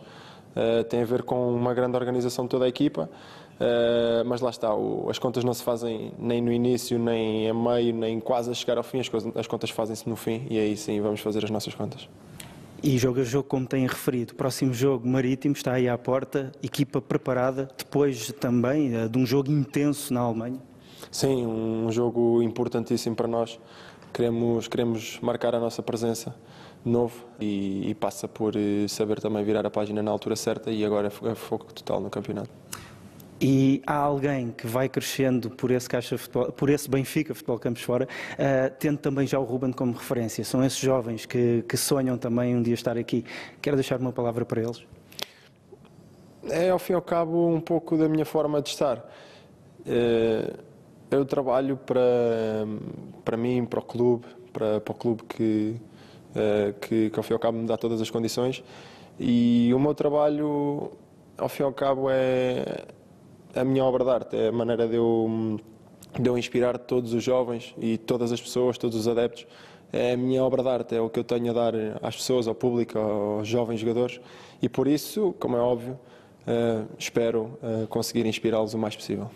Eh, 0.56 0.82
tem 0.84 1.02
a 1.02 1.04
ver 1.04 1.22
com 1.22 1.54
uma 1.54 1.72
grande 1.72 1.96
organização 1.96 2.44
de 2.44 2.50
toda 2.50 2.64
a 2.64 2.68
equipa, 2.68 3.08
eh, 3.60 4.22
mas 4.26 4.40
lá 4.40 4.50
está, 4.50 4.74
o- 4.74 5.08
as 5.08 5.18
contas 5.18 5.44
não 5.44 5.54
se 5.54 5.62
fazem 5.62 6.12
nem 6.18 6.40
no 6.42 6.52
início, 6.52 6.98
nem 6.98 7.48
a 7.48 7.54
meio, 7.54 7.94
nem 7.94 8.18
quase 8.18 8.50
a 8.50 8.54
chegar 8.54 8.76
ao 8.76 8.82
fim, 8.82 8.98
as, 9.00 9.08
coisas- 9.08 9.30
as 9.36 9.46
contas 9.46 9.70
fazem-se 9.70 10.08
no 10.08 10.16
fim 10.16 10.46
e 10.50 10.58
aí 10.58 10.76
sim 10.76 11.00
vamos 11.00 11.20
fazer 11.20 11.44
as 11.44 11.50
nossas 11.50 11.74
contas. 11.74 12.08
E 12.82 12.96
jogo 12.98 13.20
a 13.20 13.24
jogo, 13.24 13.46
como 13.46 13.66
têm 13.66 13.86
referido, 13.86 14.34
próximo 14.34 14.72
jogo 14.72 15.06
marítimo 15.06 15.54
está 15.54 15.74
aí 15.74 15.88
à 15.88 15.96
porta, 15.98 16.50
equipa 16.62 17.00
preparada, 17.00 17.68
depois 17.78 18.32
também 18.40 18.92
eh, 18.94 19.06
de 19.06 19.18
um 19.18 19.24
jogo 19.26 19.50
intenso 19.52 20.12
na 20.12 20.20
Alemanha. 20.20 20.58
Sim, 21.12 21.46
um 21.46 21.92
jogo 21.92 22.42
importantíssimo 22.42 23.14
para 23.14 23.28
nós. 23.28 23.58
Queremos, 24.12 24.66
queremos 24.66 25.18
marcar 25.22 25.54
a 25.54 25.60
nossa 25.60 25.82
presença 25.82 26.34
novo 26.85 27.27
e, 27.40 27.90
e 27.90 27.95
passa 27.95 28.27
por 28.27 28.55
eh, 28.57 28.87
saber 28.88 29.21
também 29.21 29.45
virar 29.45 29.66
a 29.66 29.71
página 29.71 30.03
na 30.03 30.11
altura 30.11 30.37
certa 30.37 30.71
e 30.71 30.85
agora 30.85 31.09
é 31.09 31.35
foco 31.35 31.73
total 31.73 32.01
no 32.01 32.11
campeonato. 32.11 32.51
E 33.43 33.83
há 33.87 33.97
alguém 33.97 34.51
que 34.51 34.66
vai 34.66 34.88
crescendo 34.88 35.49
por 35.49 35.71
esse, 35.71 35.88
Caixa 35.88 36.19
Futebol, 36.19 36.53
por 36.53 36.69
esse 36.69 36.90
Benfica 36.90 37.35
Futebol 37.35 37.59
Campos 37.59 37.83
Fora, 37.83 38.07
eh, 38.37 38.69
tendo 38.79 38.99
também 38.99 39.27
já 39.27 39.38
o 39.38 39.45
Ruben 39.45 39.73
como 39.73 39.93
referência. 39.93 40.45
São 40.45 40.62
esses 40.62 40.79
jovens 40.79 41.25
que, 41.25 41.64
que 41.66 41.77
sonham 41.77 42.19
também 42.19 42.55
um 42.55 42.62
dia 42.62 42.75
estar 42.75 42.99
aqui. 42.99 43.25
Quero 43.62 43.77
deixar 43.77 43.99
uma 43.99 44.12
palavra 44.12 44.45
para 44.45 44.61
eles. 44.61 44.85
É, 46.51 46.71
ao 46.71 46.79
fim 46.79 46.93
e 46.93 46.97
ao 46.97 47.03
cabo, 47.03 47.49
um 47.49 47.61
pouco 47.61 47.97
da 47.97 48.09
minha 48.09 48.25
forma 48.25 48.61
de 48.61 48.69
estar. 48.71 49.11
Eh, 49.87 50.53
Eu 51.11 51.25
trabalho 51.25 51.77
para, 51.77 52.01
para 53.25 53.37
mim, 53.37 53.64
para 53.64 53.81
o 53.81 53.83
clube, 53.83 54.27
para, 54.53 54.81
para 54.81 54.93
o 54.93 54.95
clube 54.95 55.25
que, 55.25 55.75
que, 56.81 57.11
que, 57.11 57.19
ao 57.19 57.23
fim 57.23 57.33
e 57.33 57.35
ao 57.35 57.40
cabo, 57.40 57.59
me 57.59 57.66
dá 57.66 57.77
todas 57.77 58.01
as 58.01 58.11
condições. 58.11 58.62
E 59.19 59.71
o 59.75 59.79
meu 59.79 59.95
trabalho, 59.95 60.93
ao 61.37 61.49
fim 61.49 61.62
e 61.62 61.66
ao 61.66 61.73
cabo, 61.73 62.09
é 62.11 62.87
a 63.55 63.64
minha 63.64 63.85
obra 63.85 64.05
de 64.05 64.11
arte, 64.11 64.37
é 64.37 64.49
a 64.49 64.53
maneira 64.53 64.87
de 64.87 64.97
eu, 64.97 65.59
de 66.19 66.29
eu 66.29 66.38
inspirar 66.38 66.79
todos 66.79 67.12
os 67.12 67.23
jovens 67.23 67.75
e 67.79 67.99
todas 67.99 68.33
as 68.33 68.40
pessoas, 68.40 68.79
todos 68.79 68.97
os 68.97 69.09
adeptos. 69.09 69.47
É 69.93 70.12
a 70.12 70.16
minha 70.16 70.45
obra 70.45 70.62
de 70.62 70.69
arte, 70.69 70.95
é 70.95 71.01
o 71.01 71.11
que 71.11 71.19
eu 71.19 71.25
tenho 71.25 71.51
a 71.51 71.53
dar 71.53 71.75
às 72.01 72.16
pessoas, 72.16 72.47
ao 72.47 72.55
público, 72.55 72.97
aos 72.97 73.49
jovens 73.49 73.81
jogadores. 73.81 74.21
E 74.62 74.69
por 74.69 74.87
isso, 74.87 75.35
como 75.40 75.57
é 75.57 75.61
óbvio, 75.61 75.99
eh, 76.47 76.85
espero 76.97 77.59
eh, 77.62 77.87
conseguir 77.88 78.25
inspirá-los 78.25 78.73
o 78.73 78.79
mais 78.79 78.95
possível. 78.95 79.31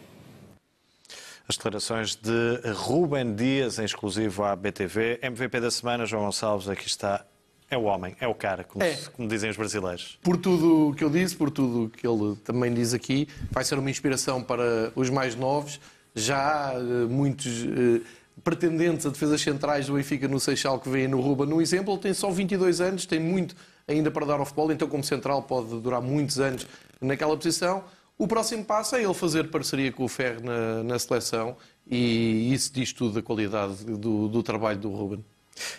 As 1.47 1.57
declarações 1.57 2.17
de 2.17 2.61
Ruben 2.73 3.35
Dias, 3.35 3.79
em 3.79 3.85
exclusivo 3.85 4.45
à 4.45 4.57
BTV. 4.57 5.19
MVP 5.23 5.61
da 5.61 5.71
semana, 5.71 6.07
João 6.07 6.25
Gonçalves, 6.25 6.69
aqui 6.69 6.87
está. 6.87 7.25
É 7.71 7.77
o 7.77 7.83
homem, 7.85 8.15
é 8.21 8.27
o 8.29 8.35
cara, 8.35 8.63
como, 8.65 8.83
É. 8.85 8.97
como 9.15 9.29
dizem 9.29 9.51
os 9.51 9.57
brasileiros. 9.57 10.19
Por 10.23 10.37
tudo 10.37 10.91
o 10.91 10.95
que 10.95 11.03
eu 11.03 11.11
disse, 11.11 11.35
por 11.35 11.51
tudo 11.51 11.85
o 11.85 11.91
que 11.91 12.07
ele 12.07 12.37
também 12.45 12.73
diz 12.73 12.95
aqui, 12.95 13.27
vai 13.51 13.65
ser 13.65 13.79
uma 13.79 13.91
inspiração 13.91 14.43
para 14.43 14.93
os 14.95 15.11
mais 15.11 15.35
novos. 15.35 15.81
Já 16.15 16.71
há 16.71 16.75
eh, 16.75 16.79
muitos 17.09 17.65
eh, 17.65 18.01
pretendentes 18.43 19.05
a 19.07 19.11
defesas 19.11 19.41
centrais 19.41 19.87
do 19.87 19.95
Benfica 19.95 20.29
no 20.29 20.39
Seixal 20.39 20.79
que 20.79 20.89
veem 20.89 21.09
no 21.09 21.21
Ruba 21.21 21.45
no 21.47 21.61
exemplo. 21.61 21.93
Ele 21.95 22.03
tem 22.03 22.15
só 22.15 22.31
22 22.31 22.81
anos, 22.81 23.07
tem 23.07 23.19
muito 23.19 23.57
ainda 23.89 24.11
para 24.11 24.25
dar 24.25 24.39
ao 24.39 24.45
futebol, 24.45 24.71
então 24.71 24.87
como 24.89 25.03
central 25.03 25.43
pode 25.43 25.81
durar 25.81 26.01
muitos 26.01 26.39
anos 26.39 26.67
naquela 27.01 27.37
posição. 27.37 27.83
O 28.16 28.29
próximo 28.29 28.64
passo 28.64 28.94
é 28.94 29.03
ele 29.03 29.14
fazer 29.14 29.50
parceria 29.50 29.90
com 29.90 30.05
o 30.05 30.09
Ferro 30.09 30.40
na, 30.42 30.85
na 30.85 30.98
seleção 30.98 31.57
e 31.90 32.53
isso 32.53 32.72
diz 32.72 32.92
tudo 32.92 33.14
da 33.14 33.22
qualidade 33.22 33.85
do, 33.85 34.29
do 34.29 34.42
trabalho 34.42 34.79
do 34.79 34.90
Ruben. 34.90 35.24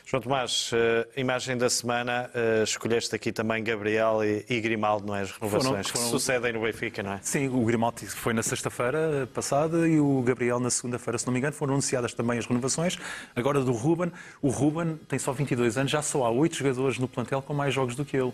João 0.05 0.21
Tomás, 0.21 0.71
uh, 0.71 1.19
imagem 1.19 1.57
da 1.57 1.69
semana, 1.69 2.29
uh, 2.33 2.63
escolheste 2.63 3.13
aqui 3.15 3.31
também 3.31 3.63
Gabriel 3.63 4.23
e, 4.23 4.45
e 4.49 4.61
Grimaldo, 4.61 5.07
não 5.07 5.15
é? 5.15 5.21
As 5.21 5.31
renovações 5.31 5.65
foram, 5.65 5.83
foram... 5.83 6.03
que 6.05 6.09
sucedem 6.11 6.53
no 6.53 6.61
Benfica, 6.61 7.03
não 7.03 7.13
é? 7.13 7.19
Sim, 7.21 7.47
o 7.49 7.63
Grimaldo 7.65 8.05
foi 8.05 8.33
na 8.33 8.43
sexta-feira 8.43 9.27
passada 9.33 9.87
e 9.87 9.99
o 9.99 10.21
Gabriel 10.21 10.59
na 10.59 10.69
segunda-feira, 10.69 11.17
se 11.17 11.25
não 11.25 11.33
me 11.33 11.39
engano, 11.39 11.53
foram 11.53 11.73
anunciadas 11.73 12.13
também 12.13 12.37
as 12.37 12.45
renovações. 12.45 12.97
Agora 13.35 13.61
do 13.61 13.73
Ruben, 13.73 14.11
o 14.41 14.49
Ruben 14.49 14.97
tem 15.09 15.19
só 15.19 15.33
22 15.33 15.77
anos, 15.77 15.91
já 15.91 16.01
só 16.01 16.25
há 16.25 16.29
oito 16.29 16.55
jogadores 16.55 16.97
no 16.97 17.07
plantel 17.07 17.41
com 17.41 17.53
mais 17.53 17.73
jogos 17.73 17.95
do 17.95 18.05
que 18.05 18.15
ele, 18.15 18.33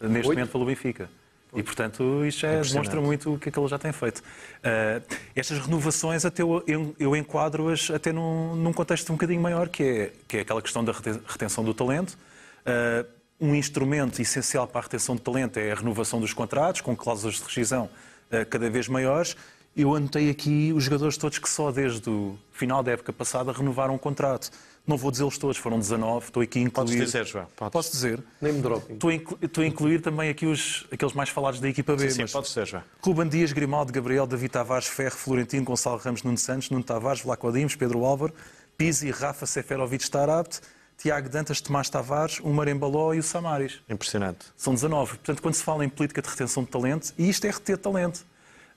neste 0.00 0.28
8? 0.28 0.38
momento 0.38 0.52
pelo 0.52 0.66
Benfica. 0.66 1.10
E, 1.54 1.62
portanto, 1.62 2.24
isto 2.24 2.40
já 2.40 2.60
demonstra 2.60 3.00
muito 3.00 3.34
o 3.34 3.38
que 3.38 3.48
é 3.48 3.52
que 3.52 3.58
ele 3.58 3.68
já 3.68 3.78
tem 3.78 3.92
feito. 3.92 4.18
Uh, 4.18 5.16
estas 5.34 5.58
renovações, 5.58 6.24
até 6.24 6.42
eu, 6.42 6.62
eu, 6.66 6.94
eu 6.98 7.16
enquadro-as 7.16 7.90
até 7.90 8.12
num, 8.12 8.54
num, 8.56 8.72
contexto 8.72 9.10
um 9.10 9.14
bocadinho 9.14 9.40
maior, 9.40 9.68
que 9.68 9.82
é, 9.82 10.12
que 10.28 10.36
é 10.38 10.40
aquela 10.40 10.60
questão 10.60 10.84
da 10.84 10.92
retenção 10.92 11.64
do 11.64 11.72
talento. 11.72 12.18
Uh, 12.62 13.06
um 13.40 13.54
instrumento 13.54 14.20
essencial 14.20 14.66
para 14.66 14.80
a 14.80 14.82
retenção 14.82 15.14
de 15.14 15.22
talento 15.22 15.58
é 15.58 15.72
a 15.72 15.74
renovação 15.74 16.20
dos 16.20 16.32
contratos, 16.32 16.80
com 16.80 16.96
cláusulas 16.96 17.36
de 17.36 17.44
rescisão 17.44 17.88
uh, 18.30 18.44
cada 18.50 18.68
vez 18.68 18.88
maiores. 18.88 19.36
Eu 19.76 19.94
anotei 19.94 20.30
aqui 20.30 20.72
os 20.74 20.84
jogadores 20.84 21.16
todos 21.16 21.38
que 21.38 21.48
só 21.48 21.70
desde 21.70 22.08
o 22.08 22.38
final 22.50 22.82
da 22.82 22.92
época 22.92 23.12
passada 23.12 23.52
renovaram 23.52 23.94
o 23.94 23.98
contrato. 23.98 24.50
Não 24.86 24.96
vou 24.96 25.10
dizê-los 25.10 25.36
todos, 25.36 25.56
foram 25.56 25.78
19. 25.78 26.26
Estou 26.26 26.42
aqui 26.42 26.60
a 26.60 26.62
incluir. 26.62 26.86
Podes 26.86 27.06
dizer, 27.06 27.26
João. 27.26 27.46
Podes. 27.56 27.72
Posso 27.72 27.90
dizer? 27.90 28.22
Nem 28.40 28.52
me 28.52 28.62
dropping. 28.62 28.94
Estou 28.94 29.10
a, 29.10 29.14
incluir, 29.14 29.44
estou 29.44 29.64
a 29.64 29.66
incluir 29.66 30.00
também 30.00 30.30
aqui 30.30 30.46
os, 30.46 30.86
aqueles 30.92 31.12
mais 31.12 31.28
falados 31.28 31.58
da 31.58 31.68
equipa 31.68 31.96
B. 31.96 32.08
Sim, 32.08 32.26
sim 32.26 32.32
pode 32.32 32.48
ser, 32.48 32.66
João. 32.66 32.84
Ruben 33.02 33.28
Dias, 33.28 33.52
Grimaldo, 33.52 33.92
Gabriel, 33.92 34.26
David 34.26 34.52
Tavares, 34.52 34.86
Ferro, 34.86 35.16
Florentino, 35.16 35.64
Gonçalo 35.64 35.98
Ramos, 35.98 36.22
Nuno 36.22 36.38
Santos, 36.38 36.70
Nuno 36.70 36.84
Tavares, 36.84 37.20
Vlaco 37.22 37.50
Dimos, 37.50 37.74
Pedro 37.74 38.04
Álvaro, 38.04 38.32
Pizzi, 38.78 39.10
Rafa, 39.10 39.44
Seferovic, 39.44 40.04
Starabt, 40.04 40.60
Tiago 40.96 41.28
Dantas, 41.28 41.60
Tomás 41.60 41.90
Tavares, 41.90 42.38
o 42.40 42.50
Marembaló 42.50 43.12
e 43.12 43.18
o 43.18 43.22
Samaris. 43.22 43.80
Impressionante. 43.88 44.46
São 44.56 44.72
19. 44.72 45.16
Portanto, 45.16 45.42
quando 45.42 45.54
se 45.54 45.64
fala 45.64 45.84
em 45.84 45.88
política 45.88 46.22
de 46.22 46.28
retenção 46.28 46.62
de 46.62 46.70
talento, 46.70 47.12
e 47.18 47.28
isto 47.28 47.44
é 47.44 47.50
reter 47.50 47.76
talento. 47.76 48.24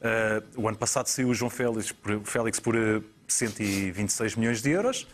Uh, 0.01 0.61
o 0.61 0.67
ano 0.67 0.77
passado 0.77 1.07
saiu 1.07 1.29
o 1.29 1.35
João 1.35 1.49
Félix 1.49 1.91
por, 1.91 2.21
Félix 2.23 2.59
por 2.59 2.75
126 3.27 4.33
eh, 4.33 4.39
milhões 4.39 4.61
de 4.61 4.69
euros. 4.69 5.07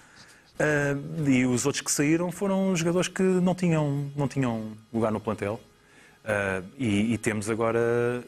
Uh, 0.55 1.29
e 1.29 1.45
os 1.45 1.65
outros 1.65 1.81
que 1.81 1.91
saíram 1.91 2.31
foram 2.31 2.73
jogadores 2.75 3.09
que 3.09 3.21
não 3.21 3.53
tinham, 3.53 4.09
não 4.15 4.27
tinham 4.27 4.71
lugar 4.93 5.11
no 5.11 5.19
plantel. 5.19 5.59
Uh, 6.23 6.65
e, 6.77 7.13
e, 7.13 7.17
temos 7.17 7.49
agora 7.49 8.23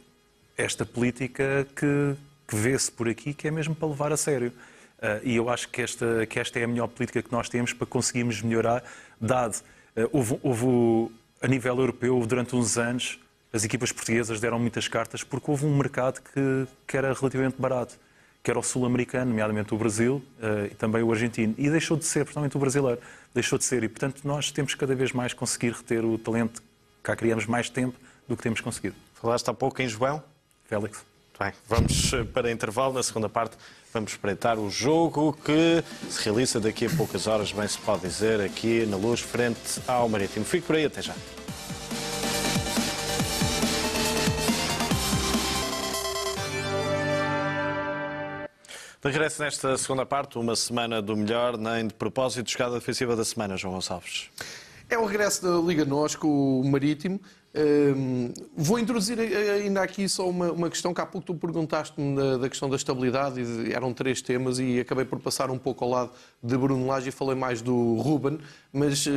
esta 0.58 0.86
política 0.86 1.66
que, 1.76 2.16
que 2.48 2.56
vê-se 2.56 2.92
por 2.92 3.08
aqui, 3.08 3.34
que 3.34 3.48
é 3.48 3.52
mesmo 3.52 3.74
para 3.74 3.88
levar 3.88 4.12
a 4.12 4.18
sério. 4.18 4.52
Uh, 5.00 5.24
e 5.24 5.36
eu 5.38 5.50
acho 5.50 5.70
que 5.70 5.82
esta, 5.82 6.26
que 6.26 6.40
esta 6.40 6.60
é 6.60 6.64
a 6.64 6.68
melhor 6.68 6.88
política 6.88 7.24
que 7.24 7.32
nós 7.32 7.48
temos 7.48 7.72
para 7.72 7.88
conseguirmos 7.88 8.42
melhorar, 8.42 8.84
dado. 9.22 9.62
houve, 10.12 10.38
houve, 10.44 11.14
a 11.42 11.48
nível 11.48 11.80
europeu, 11.80 12.24
durante 12.28 12.56
uns 12.56 12.78
anos, 12.78 13.20
as 13.54 13.64
equipas 13.64 13.92
portuguesas 13.92 14.40
deram 14.40 14.60
muitas 14.60 14.88
cartas 14.88 15.24
porque 15.24 15.50
houve 15.50 15.66
um 15.66 15.76
mercado 15.78 16.22
que, 16.22 16.68
que 16.86 16.98
era 16.98 17.14
relativamente 17.14 17.56
barato 17.60 17.98
que 18.44 18.52
era 18.52 18.60
o 18.60 18.64
sul-americano, 18.64 19.30
nomeadamente 19.30 19.74
o 19.74 19.78
Brasil 19.78 20.24
uh, 20.40 20.66
e 20.72 20.76
também 20.76 21.04
o 21.04 21.12
argentino. 21.12 21.54
E 21.58 21.70
deixou 21.70 21.98
de 21.98 22.06
ser, 22.06 22.20
principalmente 22.24 22.56
o 22.56 22.60
brasileiro, 22.60 23.02
deixou 23.34 23.58
de 23.58 23.66
ser. 23.66 23.84
E, 23.84 23.90
portanto, 23.90 24.22
nós 24.24 24.52
temos 24.52 24.74
cada 24.76 24.96
vez 24.96 25.12
mais 25.12 25.34
conseguir 25.34 25.72
reter 25.72 26.06
o 26.06 26.18
talento. 26.18 26.64
Cá 27.04 27.16
criamos 27.16 27.46
mais 27.46 27.70
tempo 27.70 27.98
do 28.28 28.38
que 28.38 28.44
temos 28.44 28.62
conseguido. 28.62 28.96
Falaste 29.16 29.50
há 29.50 29.54
pouco 29.54 29.82
em 29.82 29.88
João? 29.88 30.24
Félix. 30.66 31.04
Bem, 31.40 31.54
vamos 31.68 32.14
eh, 32.14 32.24
para 32.24 32.52
intervalo. 32.52 32.94
Na 32.94 33.04
segunda 33.04 33.30
parte, 33.30 33.56
vamos 33.94 34.12
espreitar 34.12 34.58
o 34.58 34.70
jogo 34.70 35.38
que 35.46 35.84
se 36.10 36.24
realiza 36.24 36.60
daqui 36.60 36.88
a 36.88 36.90
poucas 36.90 37.28
horas, 37.28 37.52
bem 37.52 37.68
se 37.68 37.78
pode 37.78 38.02
dizer, 38.02 38.42
aqui 38.42 38.86
na 38.86 38.98
luz, 38.98 39.20
frente 39.20 39.82
ao 39.88 40.10
Marítimo. 40.10 40.44
Fique 40.44 40.66
por 40.66 40.76
aí, 40.76 40.86
até 40.86 41.02
já. 41.02 41.14
De 49.00 49.10
regresso 49.10 49.44
nesta 49.44 49.78
segunda 49.78 50.08
parte, 50.08 50.40
uma 50.40 50.56
semana 50.56 51.04
do 51.04 51.16
melhor, 51.16 51.56
nem 51.56 51.86
de 51.86 51.94
propósito, 51.94 52.50
jogada 52.50 52.74
defensiva 52.74 53.16
da 53.16 53.24
semana, 53.24 53.56
João 53.56 53.76
Gonçalves. 53.76 54.30
É 54.90 54.98
o 54.98 55.06
regresso 55.06 55.44
da 55.44 55.60
Liga 55.60 55.86
Nós 55.86 56.16
com 56.16 56.62
o 56.62 56.68
Marítimo. 56.68 57.22
Um, 57.56 58.34
vou 58.56 58.80
introduzir 58.80 59.20
ainda 59.20 59.84
aqui 59.84 60.10
só 60.10 60.28
uma, 60.28 60.52
uma, 60.52 60.70
questão 60.70 60.96
que 60.96 61.02
há 61.02 61.06
pouco 61.06 61.28
tu 61.28 61.36
perguntaste-me 61.36 62.16
da, 62.16 62.38
da, 62.38 62.50
questão 62.50 62.70
da 62.70 62.76
estabilidade 62.76 63.40
e 63.40 63.72
eram 63.72 63.94
três 63.94 64.22
temas 64.22 64.58
e 64.58 64.80
acabei 64.80 65.06
por 65.06 65.20
passar 65.20 65.52
um 65.52 65.60
pouco 65.60 65.84
ao 65.84 65.92
lado 65.92 66.12
de 66.42 66.58
Bruno 66.58 66.88
Lage 66.88 67.10
e 67.10 67.12
falei 67.12 67.36
mais 67.36 67.62
do 67.62 67.96
Ruben, 67.96 68.40
mas 68.74 69.06
uh, 69.06 69.12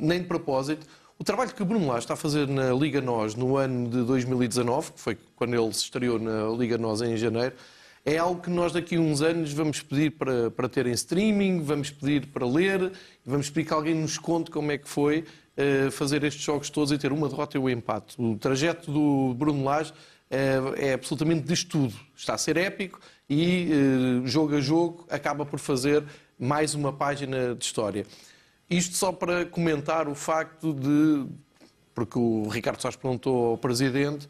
nem 0.00 0.20
de 0.20 0.26
propósito. 0.26 0.86
O 1.18 1.24
trabalho 1.24 1.52
que 1.52 1.62
Bruno 1.62 1.88
Lage 1.88 2.00
está 2.00 2.14
a 2.14 2.16
fazer 2.16 2.48
na 2.48 2.72
Liga 2.72 3.02
Nós 3.02 3.34
no 3.34 3.56
ano 3.58 3.88
de 3.88 4.02
2019, 4.02 4.92
que 4.92 5.00
foi 5.00 5.18
quando 5.36 5.54
ele 5.54 5.72
se 5.74 5.84
estreou 5.84 6.18
na 6.18 6.48
Liga 6.56 6.78
Nós 6.78 7.02
em 7.02 7.16
janeiro, 7.18 7.54
é 8.06 8.18
algo 8.18 8.40
que 8.40 8.48
nós 8.48 8.72
daqui 8.72 8.94
a 8.94 9.00
uns 9.00 9.20
anos 9.20 9.52
vamos 9.52 9.82
pedir 9.82 10.12
para, 10.12 10.48
para 10.52 10.68
ter 10.68 10.86
em 10.86 10.92
streaming, 10.92 11.60
vamos 11.60 11.90
pedir 11.90 12.28
para 12.28 12.46
ler, 12.46 12.92
vamos 13.24 13.50
pedir 13.50 13.66
que 13.66 13.74
alguém 13.74 13.96
nos 13.96 14.16
conte 14.16 14.48
como 14.48 14.70
é 14.70 14.78
que 14.78 14.88
foi 14.88 15.24
uh, 15.58 15.90
fazer 15.90 16.22
estes 16.22 16.44
jogos 16.44 16.70
todos 16.70 16.92
e 16.92 16.98
ter 16.98 17.10
uma 17.10 17.28
derrota 17.28 17.56
e 17.56 17.60
um 17.60 17.68
empate. 17.68 18.14
O 18.16 18.38
trajeto 18.38 18.92
do 18.92 19.34
Bruno 19.34 19.64
Lage 19.64 19.92
é, 20.30 20.60
é 20.76 20.92
absolutamente 20.92 21.48
de 21.48 21.52
estudo. 21.52 21.94
Está 22.16 22.34
a 22.34 22.38
ser 22.38 22.56
épico 22.56 23.00
e, 23.28 23.72
uh, 23.72 24.26
jogo 24.28 24.54
a 24.54 24.60
jogo, 24.60 25.04
acaba 25.10 25.44
por 25.44 25.58
fazer 25.58 26.04
mais 26.38 26.74
uma 26.74 26.92
página 26.92 27.56
de 27.56 27.64
história. 27.64 28.06
Isto 28.70 28.94
só 28.94 29.10
para 29.10 29.44
comentar 29.46 30.06
o 30.06 30.14
facto 30.14 30.72
de, 30.72 31.26
porque 31.92 32.20
o 32.20 32.46
Ricardo 32.46 32.80
Soares 32.80 32.96
perguntou 32.96 33.46
ao 33.50 33.58
Presidente, 33.58 34.28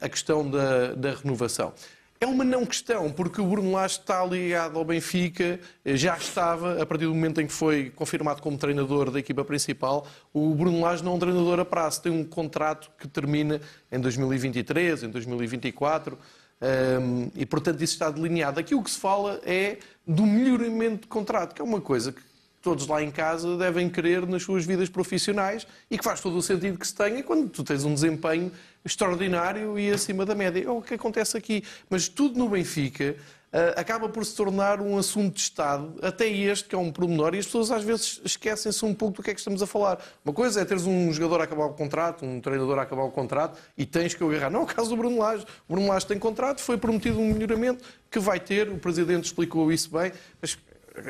a 0.00 0.08
questão 0.08 0.50
da, 0.50 0.94
da 0.94 1.12
renovação. 1.12 1.74
É 2.20 2.26
uma 2.26 2.42
não 2.42 2.66
questão, 2.66 3.12
porque 3.12 3.40
o 3.40 3.46
Bruno 3.46 3.70
Lage 3.70 4.00
está 4.00 4.24
ligado 4.24 4.76
ao 4.76 4.84
Benfica, 4.84 5.60
já 5.84 6.16
estava, 6.16 6.82
a 6.82 6.84
partir 6.84 7.04
do 7.04 7.14
momento 7.14 7.40
em 7.40 7.46
que 7.46 7.52
foi 7.52 7.90
confirmado 7.90 8.42
como 8.42 8.58
treinador 8.58 9.12
da 9.12 9.20
equipa 9.20 9.44
principal, 9.44 10.04
o 10.32 10.52
Bruno 10.52 10.80
Lage 10.80 11.04
não 11.04 11.12
é 11.12 11.14
um 11.14 11.18
treinador 11.20 11.60
a 11.60 11.64
prazo, 11.64 12.02
tem 12.02 12.10
um 12.10 12.24
contrato 12.24 12.90
que 12.98 13.06
termina 13.06 13.60
em 13.92 14.00
2023, 14.00 15.04
em 15.04 15.10
2024, 15.10 16.18
um, 16.60 17.30
e 17.36 17.46
portanto 17.46 17.82
isso 17.82 17.92
está 17.92 18.10
delineado. 18.10 18.58
Aqui 18.58 18.74
o 18.74 18.82
que 18.82 18.90
se 18.90 18.98
fala 18.98 19.40
é 19.44 19.78
do 20.04 20.26
melhoramento 20.26 21.02
de 21.02 21.06
contrato, 21.06 21.54
que 21.54 21.62
é 21.62 21.64
uma 21.64 21.80
coisa 21.80 22.10
que 22.10 22.20
todos 22.68 22.86
lá 22.86 23.02
em 23.02 23.10
casa 23.10 23.56
devem 23.56 23.88
querer 23.88 24.26
nas 24.26 24.42
suas 24.42 24.66
vidas 24.66 24.90
profissionais 24.90 25.66
e 25.90 25.96
que 25.96 26.04
faz 26.04 26.20
todo 26.20 26.36
o 26.36 26.42
sentido 26.42 26.78
que 26.78 26.86
se 26.86 26.94
tenha 26.94 27.22
quando 27.22 27.48
tu 27.48 27.64
tens 27.64 27.82
um 27.82 27.94
desempenho 27.94 28.52
extraordinário 28.84 29.78
e 29.78 29.90
acima 29.90 30.26
da 30.26 30.34
média. 30.34 30.64
É 30.66 30.70
o 30.70 30.82
que 30.82 30.92
acontece 30.92 31.34
aqui. 31.34 31.64
Mas 31.88 32.08
tudo 32.08 32.38
no 32.38 32.46
Benfica 32.46 33.16
uh, 33.52 33.80
acaba 33.80 34.06
por 34.06 34.22
se 34.22 34.36
tornar 34.36 34.82
um 34.82 34.98
assunto 34.98 35.36
de 35.36 35.40
Estado, 35.40 35.94
até 36.02 36.28
este, 36.28 36.68
que 36.68 36.74
é 36.74 36.78
um 36.78 36.92
pormenor, 36.92 37.34
e 37.34 37.38
as 37.38 37.46
pessoas 37.46 37.70
às 37.70 37.82
vezes 37.82 38.20
esquecem-se 38.22 38.84
um 38.84 38.92
pouco 38.92 39.16
do 39.16 39.22
que 39.22 39.30
é 39.30 39.34
que 39.34 39.40
estamos 39.40 39.62
a 39.62 39.66
falar. 39.66 39.98
Uma 40.22 40.34
coisa 40.34 40.60
é 40.60 40.64
teres 40.66 40.84
um 40.84 41.10
jogador 41.10 41.40
a 41.40 41.44
acabar 41.44 41.64
o 41.64 41.72
contrato, 41.72 42.26
um 42.26 42.38
treinador 42.38 42.78
a 42.78 42.82
acabar 42.82 43.04
o 43.04 43.10
contrato, 43.10 43.58
e 43.78 43.86
tens 43.86 44.12
que 44.12 44.22
agarrar. 44.22 44.50
Não 44.50 44.60
é 44.60 44.62
o 44.64 44.66
caso 44.66 44.90
do 44.90 44.96
Bruno 44.96 45.18
Lage. 45.18 45.46
O 45.66 45.72
Bruno 45.72 45.88
Lage 45.88 46.06
tem 46.06 46.18
contrato, 46.18 46.60
foi 46.60 46.76
prometido 46.76 47.18
um 47.18 47.32
melhoramento 47.32 47.82
que 48.10 48.18
vai 48.18 48.38
ter, 48.38 48.68
o 48.68 48.76
Presidente 48.76 49.24
explicou 49.24 49.72
isso 49.72 49.90
bem, 49.90 50.12
mas 50.40 50.58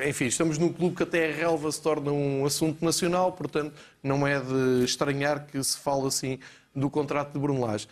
enfim, 0.09 0.27
estamos 0.27 0.59
num 0.59 0.73
clube 0.73 0.97
que 0.97 1.03
até 1.03 1.31
a 1.31 1.35
relva 1.35 1.71
se 1.71 1.81
torna 1.81 2.11
um 2.11 2.45
assunto 2.45 2.85
nacional, 2.85 3.33
portanto, 3.33 3.75
não 4.03 4.27
é 4.27 4.41
de 4.41 4.85
estranhar 4.85 5.47
que 5.47 5.63
se 5.63 5.79
fale 5.79 6.07
assim 6.07 6.39
do 6.75 6.91
contrato 6.91 7.33
de 7.33 7.39
Bruno 7.39 7.61
Lage. 7.61 7.89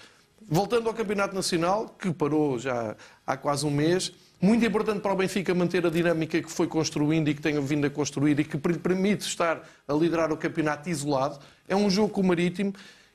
Voltando 0.49 0.89
ao 0.89 0.95
Campeonato 0.95 1.35
Nacional, 1.35 1.89
que 1.99 2.13
parou 2.13 2.59
já 2.59 2.95
há 3.27 3.37
quase 3.37 3.67
um 3.67 3.71
mês, 3.71 4.13
muito 4.41 4.65
importante 4.65 5.01
para 5.01 5.13
o 5.13 5.17
Benfica 5.17 5.55
manter 5.55 5.85
a 5.87 5.91
dinâmica 5.91 6.41
que 6.41 6.51
foi 6.51 6.67
construindo 6.67 7.29
e 7.29 7.35
que 7.35 7.41
tem 7.41 7.59
vindo 7.61 7.87
a 7.87 7.91
construir 7.91 8.39
e 8.39 8.45
que 8.45 8.59
permite 8.59 9.27
estar 9.27 9.67
a 9.89 9.93
liderar 9.95 10.31
o 10.31 10.37
campeonato 10.37 10.89
isolado. 10.89 11.39
É 11.67 11.75
um 11.75 11.89
jogo 11.89 12.11
com 12.11 12.21
o 12.21 12.25
Marítimo 12.25 12.73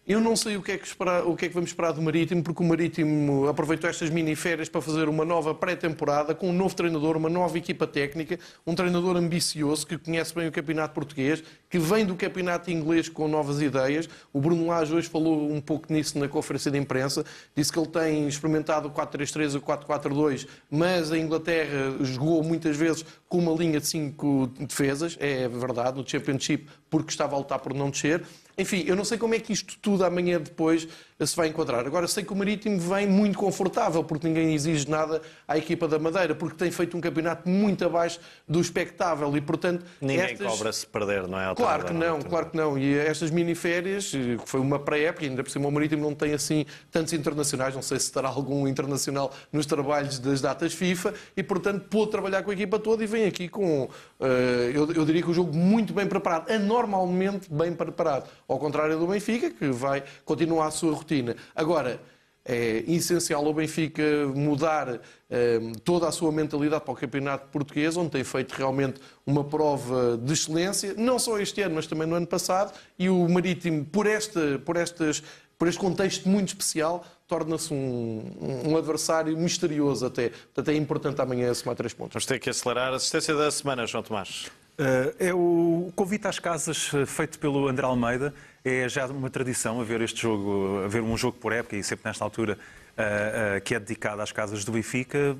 eu 0.08 0.20
não 0.20 0.36
sei 0.36 0.58
o 0.58 0.64
que, 0.64 0.72
é 0.72 0.78
que 0.80 0.88
esperar, 0.88 1.24
o 1.28 1.36
que 1.36 1.46
é 1.46 1.48
que 1.48 1.54
vamos 1.54 1.70
esperar 1.70 1.92
do 1.94 2.02
Marítimo, 2.02 2.42
porque 2.42 2.64
o 2.64 2.66
Marítimo 2.66 3.48
aproveitou 3.48 3.88
estas 3.88 4.10
mini-férias 4.10 4.68
para 4.68 4.82
fazer 4.82 5.08
uma 5.08 5.24
nova 5.24 5.54
pré-temporada 5.54 6.34
com 6.34 6.50
um 6.50 6.54
novo 6.54 6.76
treinador, 6.76 7.16
uma 7.18 7.30
nova 7.30 7.56
equipa 7.56 7.86
técnica, 7.86 8.40
um 8.66 8.74
treinador 8.74 9.16
ambicioso 9.16 9.86
que 9.86 10.00
conhece 10.00 10.34
bem 10.34 10.48
o 10.48 10.52
campeonato 10.52 10.96
português, 10.96 11.44
que 11.70 11.78
vem 11.78 12.04
do 12.04 12.16
campeonato 12.16 12.72
inglês 12.72 13.08
com 13.08 13.28
novas 13.28 13.62
ideias. 13.62 14.10
O 14.34 14.42
Bruno 14.42 14.68
Lage 14.68 14.92
hoje 14.92 15.08
falou 15.08 15.52
um 15.52 15.62
pouco 15.62 15.94
nisso 15.94 16.18
na 16.18 16.28
conferência 16.28 16.72
de 16.72 16.80
imprensa, 16.80 17.24
disse 17.56 17.72
que 17.72 17.78
ele 17.78 17.88
tem 17.88 18.28
experimentado 18.28 18.88
o 18.88 18.92
4-3-3 18.92 19.54
e 19.54 19.58
o 19.58 19.62
4-4-2, 19.62 20.48
mas 20.70 21.12
a 21.12 21.18
Inglaterra 21.18 21.96
jogou 22.02 22.44
muitas 22.44 22.76
vezes 22.76 23.06
com 23.32 23.38
uma 23.38 23.54
linha 23.54 23.80
de 23.80 23.88
cinco 23.88 24.48
defesas, 24.60 25.15
é 25.17 25.48
verdade, 25.48 25.98
no 25.98 26.06
Championship, 26.06 26.67
porque 26.89 27.12
estava 27.12 27.34
a 27.34 27.38
lutar 27.38 27.60
por 27.60 27.74
não 27.74 27.89
descer. 27.89 28.22
Enfim, 28.58 28.84
eu 28.86 28.94
não 28.94 29.06
sei 29.06 29.17
como 29.17 29.34
é 29.34 29.39
que 29.39 29.54
isto 29.54 29.78
tudo 29.82 30.04
amanhã 30.04 30.38
depois 30.38 30.86
se 31.26 31.36
vai 31.36 31.48
encontrar. 31.48 31.86
Agora, 31.86 32.08
sei 32.08 32.24
que 32.24 32.34
o 32.34 32.36
Marítimo 32.36 32.80
vem 32.80 33.08
muito 33.08 33.38
confortável, 33.38 34.04
porque 34.04 34.28
ninguém 34.28 34.54
exige 34.54 34.90
nada 34.90 35.22
à 35.48 35.58
equipa 35.58 35.88
da 35.88 36.00
Madeira, 36.00 36.34
porque 36.34 36.56
tem 36.56 36.72
feito 36.72 36.98
um 36.98 37.02
campeonato 37.02 37.48
muito 37.48 37.86
abaixo 37.86 38.20
do 38.48 38.60
expectável 38.60 39.36
e, 39.38 39.42
portanto... 39.42 39.86
Ninguém 40.02 40.32
estas... 40.32 40.48
cobra 40.48 40.74
se 40.74 40.88
perder, 40.88 41.28
não 41.28 41.40
é? 41.40 41.54
Claro 41.56 41.86
que 41.86 41.94
não, 41.94 42.22
claro 42.22 42.50
que 42.50 42.58
não. 42.58 42.78
E 42.78 42.98
estas 42.98 43.30
miniférias, 43.30 44.10
que 44.10 44.40
foi 44.46 44.60
uma 44.60 44.80
pré-época, 44.80 45.26
ainda 45.26 45.44
por 45.44 45.50
cima 45.50 45.68
o 45.68 45.72
Marítimo 45.72 46.02
não 46.02 46.16
tem 46.16 46.34
assim 46.34 46.66
tantos 46.90 47.14
internacionais, 47.14 47.76
não 47.76 47.82
sei 47.82 48.00
se 48.00 48.12
terá 48.12 48.30
algum 48.30 48.68
internacional 48.68 49.32
nos 49.52 49.66
trabalhos 49.66 50.18
das 50.18 50.42
datas 50.42 50.74
FIFA, 50.74 51.14
e, 51.38 51.44
portanto, 51.44 51.86
pôde 51.90 52.12
trabalhar 52.12 52.42
com 52.44 52.52
a 52.52 52.54
equipa 52.54 52.80
toda 52.80 53.04
e 53.04 53.08
vem 53.08 53.26
aqui 53.26 53.48
com, 53.48 53.84
uh, 53.84 54.26
eu, 54.74 54.92
eu 54.92 55.06
diria 55.06 55.22
que 55.22 55.30
o 55.30 55.34
jogo 55.34 55.56
muito 55.56 55.94
bem 55.94 56.08
preparado, 56.08 56.52
anormalmente 56.52 57.48
bem 57.52 57.74
preparado, 57.74 58.30
ao 58.48 58.58
contrário 58.58 58.98
do 58.98 59.08
Benfica, 59.08 59.50
que 59.52 59.68
vai 59.68 60.04
continuar 60.26 60.68
a 60.68 60.72
sua 60.72 60.94
rotina 60.94 61.11
rotina. 61.12 61.36
Agora, 61.54 62.00
é 62.43 62.84
essencial 62.88 63.45
o 63.45 63.54
Benfica 63.54 64.02
mudar 64.34 65.00
eh, 65.30 65.60
toda 65.84 66.08
a 66.08 66.12
sua 66.12 66.32
mentalidade 66.32 66.84
para 66.84 66.93
o 66.93 66.95
campeonato 66.95 67.50
português, 67.50 67.95
onde 67.95 68.10
tem 68.10 68.24
feito 68.24 68.54
realmente 68.54 69.00
uma 69.26 69.43
prova 69.43 70.17
de 70.17 70.34
excelência, 70.34 70.95
não 70.97 71.19
só 71.19 71.38
este 71.38 71.62
ano, 71.62 71.76
mas 71.76 71.86
também 71.86 72.08
no 72.08 72.15
ano 72.15 72.26
passado, 72.26 72.74
e 72.97 73.10
o 73.10 73.30
Marítimo, 73.30 73.86
por, 73.86 74.08
este, 74.08 74.58
por, 74.65 74.76
estas, 74.76 75.21
por 75.56 75.67
este 75.67 75.80
contexto 75.80 76.28
muito 76.28 76.47
especial, 76.47 77.06
torna-se 77.28 77.71
um, 77.71 78.24
um, 78.65 78.76
adversário 78.76 79.38
misterioso 79.38 80.08
até. 80.08 80.30
Portanto, 80.30 80.69
é 80.69 80.76
importante 80.76 81.21
amanhã 81.21 81.54
somar 81.54 81.76
três 81.76 81.93
pontos. 81.93 82.13
Vamos 82.13 82.26
ter 82.26 82.39
que 82.39 82.50
acelerar 82.50 82.91
a 82.91 82.95
assistência 82.95 83.36
da 83.36 83.52
semana, 83.52 83.86
João 83.86 84.04
Tomás. 84.04 84.52
Uh, 84.82 85.13
é 85.20 85.32
o 85.32 85.94
convite 85.96 86.28
às 86.28 86.39
casas 86.39 86.89
eh, 86.91 87.06
feito 87.06 87.38
pelo 87.38 87.67
André 87.67 87.86
Almeida 87.86 88.34
é 88.65 88.89
já 88.89 89.06
uma 89.06 89.30
tradição 89.30 89.80
haver 89.80 90.02
este 90.02 90.24
jogo, 90.24 90.82
haver 90.84 91.04
um 91.04 91.15
jogo 91.15 91.38
por 91.38 91.54
época 91.54 91.76
e 91.76 91.84
sempre 91.84 92.08
nesta 92.10 92.24
altura 92.24 92.58
uh, 92.98 93.58
uh, 93.58 93.62
que 93.62 93.76
é 93.76 93.80
dedicado 93.80 94.24
às 94.24 94.32
casas 94.32 94.65
do 94.65 94.72
Benfica. 94.72 95.38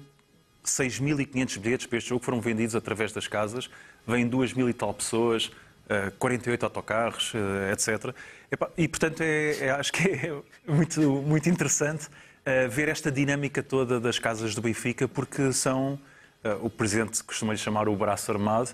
6.500 0.64 1.58
bilhetes 1.58 1.86
para 1.88 1.98
este 1.98 2.10
jogo 2.10 2.24
foram 2.24 2.40
vendidos 2.40 2.76
através 2.76 3.12
das 3.12 3.28
casas, 3.28 3.68
vêm 4.06 4.30
2.000 4.30 4.70
e 4.70 4.74
tal 4.74 4.94
pessoas, 4.94 5.48
uh, 5.48 6.12
48 6.20 6.64
autocarros, 6.64 7.34
etc. 7.72 8.14
E, 8.78 8.88
portanto, 8.88 9.22
é, 9.22 9.58
é, 9.58 9.72
acho 9.72 9.92
que 9.92 10.08
é 10.08 10.36
muito, 10.72 11.02
muito 11.02 11.50
interessante 11.50 12.10
ver 12.70 12.90
esta 12.90 13.12
dinâmica 13.12 13.64
toda 13.64 14.00
das 14.00 14.20
casas 14.20 14.54
do 14.54 14.62
Benfica, 14.62 15.08
porque 15.08 15.52
são, 15.52 16.00
o 16.62 16.72
Presidente 16.72 17.24
costuma 17.24 17.54
lhe 17.54 17.60
chamar 17.60 17.88
o 17.88 17.96
braço 17.96 18.32
armado, 18.32 18.72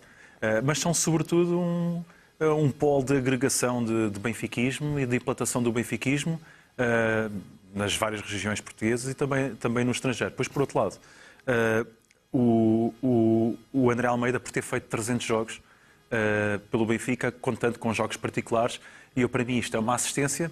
mas 0.64 0.80
são 0.80 0.94
sobretudo 0.94 1.60
um, 1.60 2.04
um 2.40 2.70
polo 2.70 3.04
de 3.04 3.18
agregação 3.18 3.84
de, 3.84 4.10
de 4.10 4.20
benfiquismo 4.20 5.00
e 5.00 5.06
de 5.06 5.16
implantação 5.16 5.62
do 5.62 5.72
benfiquismo 5.72 6.40
uh, 6.78 7.42
nas 7.74 7.96
várias 7.96 8.22
regiões 8.22 8.62
portuguesas 8.62 9.12
e 9.12 9.14
também, 9.14 9.56
também 9.56 9.84
no 9.84 9.92
estrangeiro. 9.92 10.34
Pois, 10.36 10.48
por 10.48 10.62
outro 10.62 10.80
lado, 10.80 11.00
o, 12.32 12.94
o, 13.02 13.58
o, 13.72 13.92
André 13.92 14.08
Almeida, 14.08 14.40
por 14.40 14.52
ter 14.52 14.62
feito 14.62 14.86
300 14.88 15.26
jogos 15.26 15.62
pelo 16.72 16.86
Benfica, 16.86 17.32
contando 17.32 17.78
com 17.78 17.94
jogos 17.94 18.18
particulares, 18.18 18.80
e 19.16 19.22
eu, 19.22 19.30
para 19.30 19.44
mim 19.44 19.58
isto 19.58 19.76
é 19.76 19.80
uma 19.80 19.96
assistência, 19.96 20.52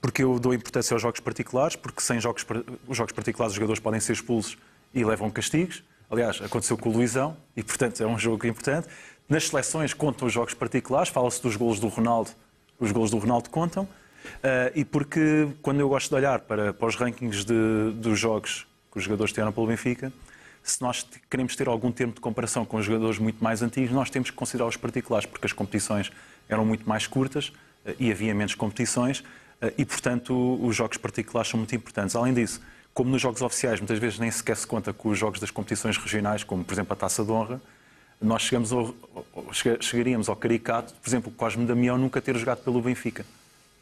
porque 0.00 0.22
eu 0.22 0.38
dou 0.38 0.54
importância 0.54 0.94
aos 0.94 1.02
jogos 1.02 1.20
particulares, 1.20 1.76
porque 1.76 2.00
sem 2.00 2.20
jogos, 2.20 2.46
os 2.86 2.96
jogos 2.96 3.12
particulares 3.12 3.52
os 3.52 3.56
jogadores 3.56 3.80
podem 3.80 4.00
ser 4.00 4.12
expulsos 4.12 4.56
e 4.94 5.04
levam 5.04 5.30
castigos. 5.30 5.82
Aliás, 6.10 6.40
aconteceu 6.40 6.78
com 6.78 6.88
o 6.88 6.92
Luizão 6.92 7.36
e, 7.56 7.62
portanto, 7.62 8.02
é 8.02 8.06
um 8.06 8.18
jogo 8.18 8.46
importante. 8.46 8.88
Nas 9.28 9.48
seleções 9.48 9.92
contam 9.92 10.28
os 10.28 10.32
jogos 10.32 10.54
particulares, 10.54 11.08
fala-se 11.08 11.42
dos 11.42 11.56
golos 11.56 11.80
do 11.80 11.88
Ronaldo, 11.88 12.30
os 12.78 12.92
golos 12.92 13.10
do 13.10 13.18
Ronaldo 13.18 13.50
contam. 13.50 13.84
Uh, 13.84 14.70
e 14.74 14.84
porque 14.84 15.48
quando 15.62 15.80
eu 15.80 15.88
gosto 15.88 16.08
de 16.08 16.14
olhar 16.14 16.40
para, 16.40 16.72
para 16.72 16.86
os 16.86 16.94
rankings 16.94 17.44
de, 17.44 17.92
dos 17.94 18.18
jogos 18.18 18.66
que 18.90 18.98
os 18.98 19.04
jogadores 19.04 19.32
tiveram 19.32 19.52
pelo 19.52 19.66
Benfica, 19.66 20.12
se 20.62 20.80
nós 20.82 21.06
queremos 21.30 21.54
ter 21.54 21.68
algum 21.68 21.92
termo 21.92 22.12
de 22.12 22.20
comparação 22.20 22.64
com 22.64 22.76
os 22.76 22.84
jogadores 22.84 23.18
muito 23.18 23.42
mais 23.42 23.62
antigos, 23.62 23.92
nós 23.92 24.10
temos 24.10 24.30
que 24.30 24.36
considerar 24.36 24.66
os 24.66 24.76
particulares, 24.76 25.26
porque 25.26 25.46
as 25.46 25.52
competições 25.52 26.10
eram 26.48 26.64
muito 26.64 26.88
mais 26.88 27.06
curtas 27.06 27.48
uh, 27.84 27.94
e 27.98 28.12
havia 28.12 28.34
menos 28.34 28.54
competições, 28.54 29.20
uh, 29.20 29.72
e 29.76 29.84
portanto 29.84 30.58
os 30.64 30.74
jogos 30.76 30.98
particulares 30.98 31.50
são 31.50 31.58
muito 31.58 31.74
importantes. 31.74 32.14
Além 32.14 32.32
disso, 32.32 32.60
como 32.94 33.10
nos 33.10 33.20
jogos 33.20 33.42
oficiais 33.42 33.80
muitas 33.80 33.98
vezes 33.98 34.20
nem 34.20 34.30
sequer 34.30 34.56
se 34.56 34.66
conta 34.66 34.92
com 34.92 35.08
os 35.08 35.18
jogos 35.18 35.40
das 35.40 35.50
competições 35.50 35.96
regionais, 35.96 36.44
como 36.44 36.64
por 36.64 36.74
exemplo 36.74 36.92
a 36.92 36.96
Taça 36.96 37.24
de 37.24 37.30
Honra, 37.32 37.60
nós 38.20 38.42
chegamos 38.42 38.72
ao, 38.72 38.94
chegaríamos 39.80 40.28
ao 40.28 40.36
caricato, 40.36 40.94
por 40.94 41.08
exemplo, 41.08 41.30
Cosme 41.32 41.66
Damião 41.66 41.98
nunca 41.98 42.20
ter 42.20 42.36
jogado 42.36 42.58
pelo 42.62 42.80
Benfica, 42.80 43.24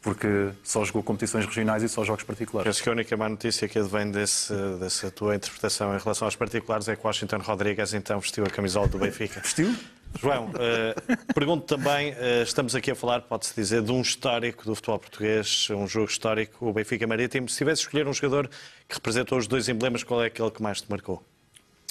porque 0.01 0.49
só 0.63 0.83
jogou 0.83 1.01
competições 1.01 1.45
regionais 1.45 1.83
e 1.83 1.89
só 1.89 2.03
jogos 2.03 2.23
particulares. 2.23 2.67
Penso 2.67 2.83
que 2.83 2.89
a 2.89 2.91
única 2.91 3.15
má 3.15 3.29
notícia 3.29 3.67
que 3.67 3.79
advém 3.79 4.11
desse, 4.11 4.53
dessa 4.79 5.09
tua 5.09 5.35
interpretação 5.35 5.95
em 5.95 5.99
relação 5.99 6.27
aos 6.27 6.35
particulares 6.35 6.87
é 6.87 6.95
que 6.95 7.05
Washington 7.05 7.37
Rodrigues 7.37 7.93
então 7.93 8.19
vestiu 8.19 8.43
a 8.43 8.49
camisola 8.49 8.87
do 8.87 8.99
Benfica. 8.99 9.39
Vestiu? 9.45 9.73
João, 10.19 10.45
uh, 10.45 11.33
pergunto 11.33 11.65
também, 11.65 12.13
uh, 12.13 12.43
estamos 12.43 12.73
aqui 12.73 12.89
a 12.89 12.95
falar, 12.95 13.21
pode-se 13.21 13.53
dizer, 13.53 13.81
de 13.81 13.91
um 13.91 14.01
histórico 14.01 14.63
do 14.63 14.73
futebol 14.73 14.99
português, 14.99 15.67
um 15.71 15.87
jogo 15.87 16.09
histórico, 16.09 16.69
o 16.69 16.71
Benfica 16.71 17.05
Marítimo. 17.05 17.49
Se 17.49 17.57
tivesse 17.57 17.81
escolher 17.81 18.07
um 18.07 18.13
jogador 18.13 18.47
que 18.87 18.95
representou 18.95 19.37
os 19.37 19.45
dois 19.45 19.67
emblemas, 19.67 20.03
qual 20.03 20.23
é 20.23 20.27
aquele 20.27 20.51
que 20.51 20.61
mais 20.61 20.81
te 20.81 20.89
marcou? 20.89 21.21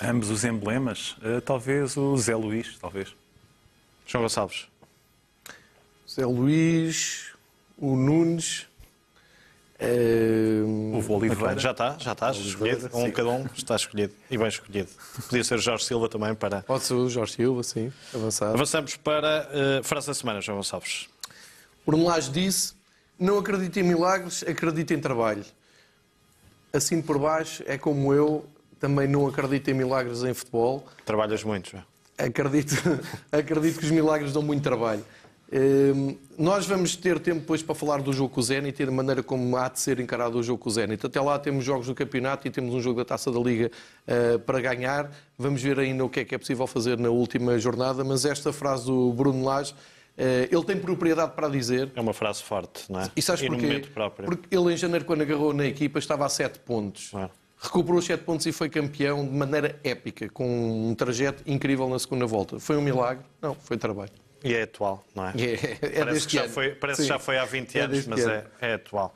Ambos 0.02 0.30
os 0.30 0.44
emblemas, 0.44 1.16
uh, 1.18 1.40
talvez 1.40 1.96
o 1.96 2.16
Zé 2.16 2.34
Luís, 2.34 2.78
talvez. 2.80 3.14
João 4.06 4.22
Gonçalves. 4.22 4.66
Zé 6.08 6.26
Luís, 6.26 7.32
o 7.78 7.96
Nunes. 7.96 8.66
Uh... 9.80 10.96
O 10.96 11.12
Oliveira. 11.12 11.58
Já 11.58 11.72
está, 11.72 11.96
já 11.98 12.12
está 12.12 12.30
escolhido. 12.30 12.90
Um 12.94 13.10
cada 13.10 13.28
um 13.28 13.46
está 13.54 13.76
escolhido. 13.76 14.14
E 14.30 14.38
bem 14.38 14.46
escolhido. 14.48 14.88
Podia 15.28 15.44
ser 15.44 15.56
o 15.56 15.58
Jorge 15.58 15.84
Silva 15.84 16.08
também 16.08 16.34
para. 16.34 16.62
Pode 16.62 16.84
ser 16.84 16.94
o 16.94 17.08
Jorge 17.08 17.32
Silva, 17.32 17.62
sim. 17.62 17.92
Avançado. 18.14 18.54
Avançamos 18.54 18.96
para 18.96 19.48
uh, 19.80 19.84
frase 19.84 20.06
da 20.06 20.14
semana, 20.14 20.40
João 20.40 20.58
Gonçalves. 20.58 21.08
Bruno 21.84 22.04
Lage 22.04 22.30
disse: 22.30 22.74
Não 23.18 23.38
acredito 23.38 23.78
em 23.78 23.82
milagres, 23.82 24.44
acredito 24.46 24.92
em 24.92 25.00
trabalho. 25.00 25.44
Assim 26.72 27.02
por 27.02 27.18
baixo, 27.18 27.62
é 27.66 27.76
como 27.76 28.12
eu, 28.12 28.44
também 28.84 29.08
não 29.08 29.26
acredito 29.26 29.70
em 29.70 29.72
milagres 29.72 30.22
em 30.24 30.34
futebol. 30.34 30.86
Trabalhas 31.06 31.42
muito, 31.42 31.70
já. 31.70 31.82
Acredito, 32.18 32.74
acredito 33.32 33.78
que 33.78 33.86
os 33.86 33.90
milagres 33.90 34.30
dão 34.30 34.42
muito 34.42 34.62
trabalho. 34.62 35.02
Ehm, 35.50 36.18
nós 36.36 36.66
vamos 36.66 36.94
ter 36.94 37.18
tempo 37.18 37.40
depois 37.40 37.62
para 37.62 37.74
falar 37.74 38.02
do 38.02 38.12
jogo 38.12 38.34
com 38.34 38.40
o 38.40 38.42
Zenit 38.42 38.82
e 38.82 38.84
da 38.84 38.92
maneira 38.92 39.22
como 39.22 39.56
há 39.56 39.70
de 39.70 39.80
ser 39.80 40.00
encarado 40.00 40.38
o 40.38 40.42
jogo 40.42 40.58
com 40.58 40.68
o 40.68 40.72
Zenit. 40.72 41.06
Até 41.06 41.18
lá 41.18 41.38
temos 41.38 41.64
jogos 41.64 41.86
do 41.86 41.94
campeonato 41.94 42.46
e 42.46 42.50
temos 42.50 42.74
um 42.74 42.80
jogo 42.82 42.98
da 42.98 43.06
Taça 43.06 43.32
da 43.32 43.40
Liga 43.40 43.70
uh, 44.06 44.38
para 44.40 44.60
ganhar. 44.60 45.10
Vamos 45.38 45.62
ver 45.62 45.78
ainda 45.78 46.04
o 46.04 46.10
que 46.10 46.20
é 46.20 46.24
que 46.26 46.34
é 46.34 46.38
possível 46.38 46.66
fazer 46.66 46.98
na 46.98 47.08
última 47.08 47.58
jornada, 47.58 48.04
mas 48.04 48.26
esta 48.26 48.52
frase 48.52 48.84
do 48.84 49.14
Bruno 49.14 49.42
Lage, 49.46 49.72
uh, 49.72 50.54
ele 50.54 50.64
tem 50.64 50.76
propriedade 50.76 51.32
para 51.32 51.48
dizer. 51.48 51.90
É 51.96 52.00
uma 52.02 52.12
frase 52.12 52.42
forte, 52.42 52.84
não 52.92 53.00
é? 53.00 53.10
E 53.16 53.22
sabes 53.22 53.46
porquê? 53.46 53.82
Porque 54.26 54.54
ele 54.54 54.74
em 54.74 54.76
janeiro, 54.76 55.06
quando 55.06 55.22
agarrou 55.22 55.54
na 55.54 55.64
equipa, 55.64 55.98
estava 55.98 56.26
a 56.26 56.28
7 56.28 56.58
pontos. 56.58 57.10
É 57.14 57.43
recuperou 57.64 57.98
os 57.98 58.04
7 58.04 58.22
pontos 58.24 58.46
e 58.46 58.52
foi 58.52 58.68
campeão 58.68 59.24
de 59.26 59.32
maneira 59.32 59.78
épica, 59.82 60.28
com 60.28 60.90
um 60.90 60.94
trajeto 60.94 61.42
incrível 61.46 61.88
na 61.88 61.98
segunda 61.98 62.26
volta. 62.26 62.60
Foi 62.60 62.76
um 62.76 62.82
milagre? 62.82 63.24
Não, 63.40 63.54
foi 63.54 63.76
trabalho. 63.76 64.12
E 64.44 64.54
é 64.54 64.62
atual, 64.62 65.04
não 65.14 65.26
é? 65.26 65.32
é, 65.40 65.78
é 65.80 66.04
parece 66.04 66.26
que 66.26 66.34
já, 66.34 66.48
foi, 66.48 66.70
parece 66.70 67.02
que 67.02 67.08
já 67.08 67.18
foi 67.18 67.38
há 67.38 67.44
20 67.44 67.78
é 67.78 67.80
anos, 67.80 68.06
mas 68.06 68.26
é, 68.26 68.46
é, 68.60 68.74
atual. 68.74 69.14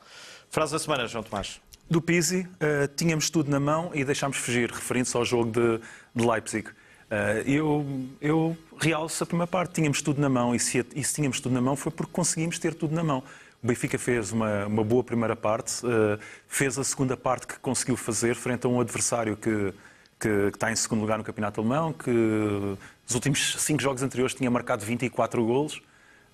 Frase 0.49 0.73
da 0.73 0.79
semana, 0.79 1.07
João 1.07 1.23
Tomás. 1.23 1.61
Do 1.89 2.01
Pizzi, 2.01 2.41
uh, 2.41 2.87
tínhamos 2.95 3.29
tudo 3.29 3.49
na 3.49 3.59
mão 3.59 3.91
e 3.93 4.03
deixámos 4.03 4.37
fugir, 4.37 4.71
referindo-se 4.71 5.15
ao 5.15 5.23
jogo 5.23 5.51
de, 5.51 5.79
de 6.15 6.27
Leipzig. 6.27 6.67
Uh, 6.67 7.47
eu, 7.47 7.85
eu 8.21 8.57
realço 8.79 9.23
a 9.23 9.25
primeira 9.25 9.47
parte, 9.47 9.73
tínhamos 9.73 10.01
tudo 10.01 10.19
na 10.21 10.29
mão, 10.29 10.53
e 10.53 10.59
se, 10.59 10.85
e 10.95 11.03
se 11.03 11.15
tínhamos 11.15 11.39
tudo 11.39 11.53
na 11.53 11.61
mão 11.61 11.75
foi 11.75 11.91
porque 11.91 12.11
conseguimos 12.11 12.57
ter 12.57 12.73
tudo 12.73 12.93
na 12.93 13.03
mão. 13.03 13.23
O 13.61 13.67
Benfica 13.67 13.99
fez 13.99 14.31
uma, 14.31 14.65
uma 14.65 14.83
boa 14.85 15.03
primeira 15.03 15.35
parte, 15.35 15.85
uh, 15.85 16.17
fez 16.47 16.79
a 16.79 16.83
segunda 16.83 17.17
parte 17.17 17.45
que 17.45 17.59
conseguiu 17.59 17.97
fazer 17.97 18.33
frente 18.35 18.65
a 18.65 18.69
um 18.69 18.79
adversário 18.79 19.35
que, 19.35 19.73
que, 20.17 20.51
que, 20.51 20.55
está 20.55 20.71
em 20.71 20.75
segundo 20.77 21.01
lugar 21.01 21.17
no 21.17 21.25
Campeonato 21.25 21.59
Alemão, 21.59 21.91
que 21.91 22.09
nos 22.09 23.13
últimos 23.13 23.57
cinco 23.59 23.81
jogos 23.81 24.01
anteriores 24.01 24.33
tinha 24.33 24.49
marcado 24.49 24.85
24 24.85 25.45
golos 25.45 25.81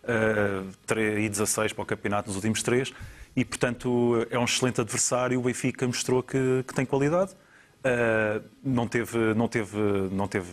uh, 0.03 0.99
e 1.19 1.27
16 1.27 1.73
para 1.73 1.81
o 1.81 1.85
campeonato 1.85 2.27
nos 2.27 2.35
últimos 2.35 2.61
três. 2.61 2.93
E, 3.35 3.43
portanto, 3.43 4.25
é 4.29 4.38
um 4.38 4.45
excelente 4.45 4.79
adversário. 4.79 5.39
O 5.39 5.43
Benfica 5.43 5.85
mostrou 5.88 6.21
que, 6.21 6.63
que 6.67 6.75
tem 6.75 6.85
qualidade. 6.85 7.31
Uh, 7.33 8.43
não 8.63 8.88
teve, 8.88 9.17
não 9.33 9.47
teve, 9.47 9.77
não 10.11 10.27
teve 10.27 10.51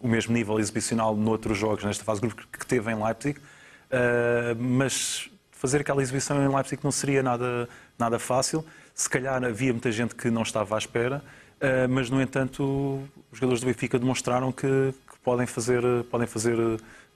o 0.00 0.08
mesmo 0.08 0.34
nível 0.34 0.58
exibicional 0.58 1.16
noutros 1.16 1.56
jogos 1.56 1.84
nesta 1.84 2.04
fase 2.04 2.20
de 2.20 2.26
grupo 2.26 2.46
que 2.50 2.66
teve 2.66 2.90
em 2.90 3.02
Leipzig, 3.02 3.40
mas 4.58 5.30
fazer 5.56 5.80
aquela 5.80 6.00
exibição 6.00 6.42
em 6.42 6.54
Leipzig 6.54 6.82
não 6.84 6.92
seria 6.92 7.22
nada, 7.22 7.68
nada 7.98 8.18
fácil. 8.18 8.64
Se 8.94 9.10
calhar 9.10 9.42
havia 9.42 9.72
muita 9.72 9.90
gente 9.90 10.14
que 10.14 10.30
não 10.30 10.42
estava 10.42 10.74
à 10.74 10.78
espera, 10.78 11.22
eh, 11.60 11.86
mas, 11.86 12.08
no 12.08 12.20
entanto, 12.22 13.02
os 13.32 13.38
jogadores 13.38 13.60
do 13.60 13.66
Benfica 13.66 13.98
demonstraram 13.98 14.52
que, 14.52 14.66
que 14.66 15.18
podem, 15.24 15.46
fazer, 15.46 15.82
podem 16.10 16.26
fazer 16.26 16.56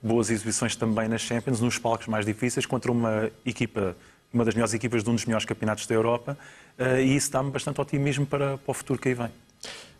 boas 0.02 0.30
exibições 0.30 0.74
também 0.74 1.08
nas 1.08 1.20
Champions, 1.20 1.60
nos 1.60 1.78
palcos 1.78 2.06
mais 2.06 2.24
difíceis, 2.26 2.66
contra 2.66 2.90
uma 2.90 3.30
equipa 3.44 3.96
uma 4.32 4.44
das 4.44 4.54
melhores 4.54 4.72
equipas 4.74 5.02
de 5.02 5.10
um 5.10 5.14
dos 5.14 5.24
melhores 5.24 5.44
campeonatos 5.44 5.86
da 5.86 5.94
Europa 5.94 6.38
uh, 6.78 7.00
e 7.00 7.16
isso 7.16 7.30
dá-me 7.32 7.50
bastante 7.50 7.80
otimismo 7.80 8.24
para, 8.24 8.56
para 8.58 8.70
o 8.70 8.74
futuro 8.74 9.00
que 9.00 9.08
aí 9.08 9.14
vem. 9.14 9.30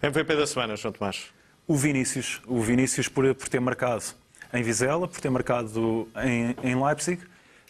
MVP 0.03 0.37
da 0.37 0.47
semana, 0.47 0.77
João 0.77 0.93
Tomás. 0.93 1.27
O 1.67 1.77
Vinícius, 1.77 2.41
o 2.47 2.61
Vinícius 2.61 3.09
por, 3.09 3.35
por 3.35 3.49
ter 3.49 3.61
marcado 3.61 4.05
em 4.53 4.63
Vizela, 4.63 5.07
por 5.07 5.21
ter 5.21 5.31
marcado 5.31 6.09
em, 6.25 6.57
em 6.63 6.83
Leipzig 6.83 7.21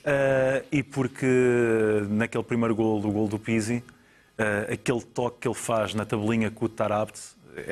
uh, 0.00 0.66
e 0.70 0.82
porque 0.82 1.26
naquele 2.08 2.44
primeiro 2.44 2.74
gol, 2.74 3.00
do 3.00 3.10
gol 3.10 3.28
do 3.28 3.38
Pizzi, 3.38 3.82
uh, 4.38 4.72
aquele 4.72 5.02
toque 5.02 5.40
que 5.40 5.48
ele 5.48 5.54
faz 5.54 5.94
na 5.94 6.04
tabelinha 6.04 6.50
com 6.50 6.64
o 6.64 6.68
Tarabt, 6.68 7.18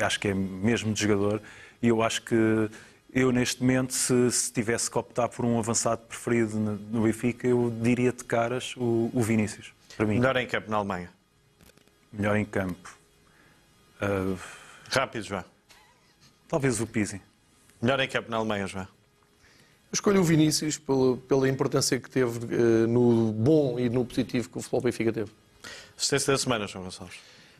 acho 0.01 0.19
que 0.19 0.27
é 0.27 0.33
mesmo 0.33 0.93
de 0.93 1.01
jogador 1.01 1.41
e 1.81 1.87
eu 1.87 2.01
acho 2.01 2.21
que 2.23 2.69
eu, 3.11 3.31
neste 3.31 3.61
momento, 3.61 3.93
se, 3.93 4.31
se, 4.31 4.53
tivesse 4.53 4.89
que 4.89 4.97
optar 4.97 5.29
por 5.29 5.43
um 5.43 5.57
avançado 5.57 6.01
preferido 6.01 6.59
no 6.59 7.03
Benfica, 7.03 7.47
eu 7.47 7.73
diria 7.81 8.11
de 8.11 8.23
caras 8.23 8.75
o, 8.77 9.09
o 9.11 9.21
Vinícius. 9.21 9.73
Para 9.97 10.05
mim. 10.05 10.19
Melhor 10.19 10.37
em 10.37 10.45
campo 10.45 10.69
na 10.69 10.77
Alemanha? 10.77 11.09
Melhor 12.13 12.35
em 12.35 12.45
campo. 12.45 12.97
Uh... 13.99 14.37
Rápido, 14.91 15.23
João. 15.23 15.43
Talvez 16.47 16.79
o 16.79 16.85
Pizzi. 16.85 17.21
Melhor 17.81 17.99
em 17.99 18.07
campo 18.07 18.29
na 18.29 18.37
Alemanha, 18.37 18.67
João? 18.67 18.87
Eu 19.91 19.95
escolho 19.95 20.21
o 20.21 20.23
Vinícius 20.23 20.77
pela, 20.77 21.17
pela 21.17 21.49
importância 21.49 21.99
que 21.99 22.09
teve 22.09 22.45
uh, 22.45 22.87
no 22.87 23.31
bom 23.33 23.79
e 23.79 23.89
no 23.89 24.05
positivo 24.05 24.47
que 24.47 24.57
o 24.57 24.61
futebol 24.61 24.81
Benfica 24.81 25.11
teve. 25.11 25.31
Assistência 25.97 26.33
da 26.33 26.37
semana, 26.37 26.67
João 26.67 26.83
Gonçalves. 26.83 27.17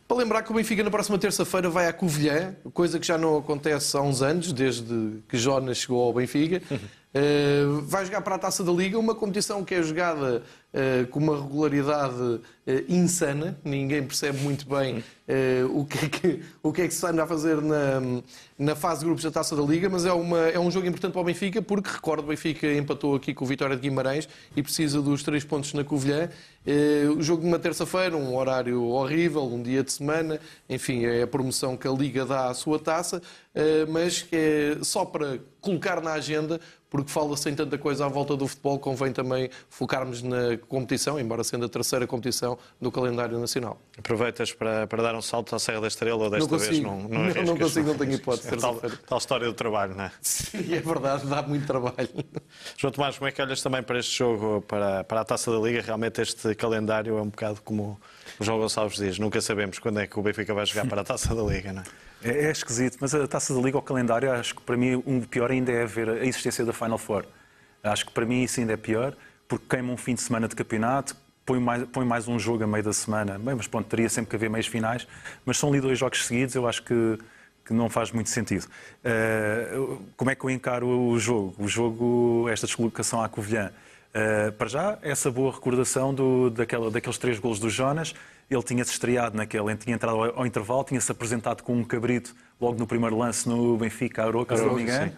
Para 0.08 0.18
lembrar 0.18 0.44
que 0.44 0.52
o 0.52 0.54
Benfica 0.56 0.84
na 0.84 0.92
próxima 0.92 1.18
terça-feira 1.18 1.70
vai 1.70 1.88
à 1.88 1.94
Covilhã, 1.94 2.56
coisa 2.74 3.00
que 3.00 3.06
já 3.06 3.18
não 3.18 3.38
acontece 3.38 3.98
há 3.98 4.02
uns 4.02 4.22
anos, 4.22 4.52
desde 4.52 5.22
que 5.28 5.38
Jonas 5.38 5.78
chegou 5.78 6.04
ao 6.04 6.14
Benfica. 6.14 6.62
Uh, 7.10 7.82
vai 7.82 8.06
jogar 8.06 8.22
para 8.22 8.36
a 8.36 8.38
Taça 8.38 8.64
da 8.64 8.72
Liga, 8.72 9.00
uma 9.00 9.16
competição 9.16 9.66
que 9.66 9.74
é 9.74 9.82
jogada 9.82 10.44
uh, 10.72 11.08
com 11.08 11.18
uma 11.18 11.42
regularidade 11.42 12.22
uh, 12.22 12.42
insana. 12.88 13.58
Ninguém 13.64 14.04
percebe 14.04 14.38
muito 14.42 14.68
bem 14.70 15.04
o, 15.76 15.86
que 15.86 16.06
é 16.06 16.10
que, 16.10 16.44
o 16.64 16.74
que 16.74 16.82
é 16.82 16.88
que 16.88 16.94
se 16.94 17.06
anda 17.06 17.24
a 17.24 17.28
fazer 17.28 17.62
na, 17.62 18.02
na 18.58 18.76
fase 18.76 19.02
de 19.02 19.06
grupos 19.06 19.24
da 19.24 19.30
Taça 19.30 19.56
da 19.56 19.62
Liga, 19.62 19.88
mas 19.88 20.04
é, 20.04 20.12
uma, 20.12 20.40
é 20.40 20.60
um 20.60 20.72
jogo 20.72 20.88
importante 20.88 21.12
para 21.12 21.22
o 21.22 21.24
Benfica, 21.24 21.62
porque, 21.62 21.88
recordo, 21.88 22.24
o 22.24 22.28
Benfica 22.30 22.74
empatou 22.74 23.14
aqui 23.14 23.32
com 23.32 23.46
o 23.46 23.48
Vitória 23.48 23.76
de 23.76 23.82
Guimarães 23.84 24.28
e 24.56 24.64
precisa 24.64 25.00
dos 25.04 25.22
três 25.22 25.44
pontos 25.44 25.72
na 25.74 25.84
Covilhã. 25.84 26.32
o 27.16 27.22
jogo 27.22 27.44
de 27.44 27.48
uma 27.48 27.60
terça-feira, 27.60 28.18
um 28.18 28.36
horário 28.36 28.84
horrível, 28.86 29.44
um 29.44 29.62
dia 29.62 29.84
de 29.84 29.92
semana, 29.92 30.40
enfim, 30.68 31.06
é 31.06 31.22
a 31.22 31.28
promoção 31.28 31.78
que 31.78 31.88
a 31.88 31.92
Liga 31.92 32.26
dá 32.26 32.50
à 32.50 32.54
sua 32.56 32.80
taça, 32.80 33.22
mas 33.88 34.26
é 34.32 34.80
só 34.82 35.06
para 35.06 35.38
colocar 35.62 36.02
na 36.02 36.14
agenda 36.14 36.60
porque 36.90 37.12
fala-se 37.12 37.50
em 37.50 37.56
tanta 37.56 37.78
coisa 37.78 38.06
à 38.06 38.08
volta 38.08 38.36
do 38.36 38.48
futebol, 38.48 38.80
convém 38.80 39.14
também 39.14 39.50
focarmos 39.70 40.22
na 40.24 40.58
competição, 40.68 41.20
embora 41.20 41.44
sendo 41.44 41.66
a 41.66 41.70
terceira 41.70 42.08
competição 42.08 42.58
do 42.82 42.92
calendário 42.92 43.38
nacional. 43.40 43.80
Aproveitas 43.98 44.52
para, 44.52 44.88
para 44.88 45.04
dar 45.04 45.16
um 45.16 45.22
salto 45.22 45.56
à 45.56 45.60
Serra 45.60 45.82
da 45.82 45.88
Estrela 45.88 46.24
ou 46.24 46.30
desta 46.30 46.52
não 46.52 46.58
vez 46.58 46.80
não 46.80 47.02
Não, 47.02 47.20
não, 47.20 47.44
não 47.44 47.58
consigo, 47.58 47.88
não 47.90 47.98
tenho 47.98 48.14
hipótese. 48.20 48.58
Tal, 48.58 48.76
tal 49.08 49.18
história 49.18 49.48
do 49.48 49.54
trabalho, 49.54 49.96
não 49.96 50.06
é? 50.06 50.12
Sim, 50.22 50.74
é 50.74 50.80
verdade, 50.80 51.28
dá 51.28 51.42
muito 51.42 51.68
trabalho. 51.68 52.10
João 52.78 52.92
Tomás, 52.92 53.18
como 53.18 53.28
é 53.28 53.32
que 53.32 53.42
olhas 53.42 53.62
também 53.62 53.84
para 53.84 54.00
este 54.00 54.18
jogo, 54.18 54.62
para, 54.68 55.04
para 55.04 55.22
a 55.22 55.26
Taça 55.26 55.52
da 55.52 55.60
Liga? 55.60 55.82
Realmente 55.82 56.22
este 56.22 56.56
calendário 56.56 57.18
é 57.18 57.22
um 57.22 57.30
bocado 57.30 57.62
como 57.62 58.00
o 58.40 58.44
João 58.44 58.60
Gonçalves 58.60 58.98
diz, 58.98 59.20
nunca 59.20 59.42
sabemos 59.42 59.80
quando 59.80 60.00
é 60.00 60.08
que 60.08 60.20
o 60.20 60.24
Benfica 60.24 60.54
vai 60.54 60.66
jogar 60.66 60.88
para 60.88 61.02
a 61.02 61.04
Taça 61.04 61.36
da 61.36 61.44
Liga, 61.44 61.72
não 61.72 61.82
é? 61.82 62.09
É, 62.24 62.46
é 62.46 62.52
esquisito, 62.52 62.98
mas 63.00 63.14
a 63.16 63.28
Taça 63.28 63.54
da 63.54 63.62
Liga, 63.62 63.78
o 63.78 63.82
calendário, 63.82 64.32
acho 64.32 64.56
que 64.56 64.62
para 64.62 64.76
mim 64.76 64.96
o 64.96 65.26
pior 65.28 65.52
ainda 65.52 65.72
é 65.72 65.86
ver 65.86 66.10
a 66.10 66.26
existência 66.26 66.66
da 66.66 66.74
Final 66.74 66.98
Four. 66.98 67.26
Acho 67.84 68.06
que 68.06 68.12
para 68.12 68.26
mim 68.26 68.44
isso 68.44 68.60
ainda 68.60 68.74
é 68.74 68.78
pior, 68.78 69.16
porque 69.48 69.66
queima 69.70 69.92
um 69.94 69.98
fim 69.98 70.16
de 70.16 70.22
semana 70.22 70.48
de 70.48 70.56
campeonato, 70.56 71.16
põe 71.46 71.60
mais, 71.60 71.84
põe 71.86 72.06
mais 72.06 72.28
um 72.28 72.38
jogo 72.38 72.64
a 72.64 72.68
meio 72.68 72.84
da 72.84 72.94
semana. 72.94 73.40
Bem, 73.40 73.56
mas 73.56 73.68
pronto, 73.68 73.88
teria 73.88 74.10
sempre 74.10 74.30
que 74.30 74.36
haver 74.36 74.50
meios 74.50 74.68
finais, 74.68 75.08
mas 75.46 75.58
são 75.58 75.70
ali 75.70 75.80
dois 75.80 75.98
jogos 75.98 76.26
seguidos, 76.26 76.54
eu 76.56 76.68
acho 76.68 76.84
que, 76.84 77.18
que 77.66 77.74
não 77.74 77.90
faz 77.90 78.12
muito 78.12 78.30
sentido. 78.30 78.66
Uh, 78.66 80.04
como 80.18 80.30
é 80.30 80.36
que 80.36 80.44
eu 80.44 80.50
encaro 80.50 80.88
o 80.88 81.18
jogo? 81.18 81.56
O 81.58 81.68
jogo, 81.68 82.48
esta 82.50 82.68
deslocação 82.68 83.24
à 83.24 83.30
Covilhã. 83.30 83.72
Uh, 84.10 84.52
para 84.54 84.68
já, 84.68 85.00
essa 85.02 85.32
boa 85.32 85.54
recordação 85.54 86.14
do, 86.14 86.50
daquela, 86.50 86.92
daqueles 86.92 87.18
três 87.18 87.40
golos 87.40 87.60
do 87.60 87.70
Jonas, 87.70 88.14
ele 88.50 88.64
tinha-se 88.64 88.92
estreado 88.92 89.38
naquele, 89.38 89.76
tinha 89.76 89.96
entrado 89.96 90.18
ao, 90.18 90.40
ao 90.40 90.46
intervalo, 90.46 90.84
tinha-se 90.84 91.12
apresentado 91.12 91.62
com 91.62 91.74
um 91.74 91.84
cabrito 91.84 92.36
logo 92.60 92.78
no 92.78 92.88
primeiro 92.88 93.18
lance 93.18 93.48
no 93.48 93.78
Benfica, 93.78 94.24
Aroca, 94.24 94.58
se 94.58 94.66
não 94.66 94.76
me 94.76 94.84
engano. 94.84 95.12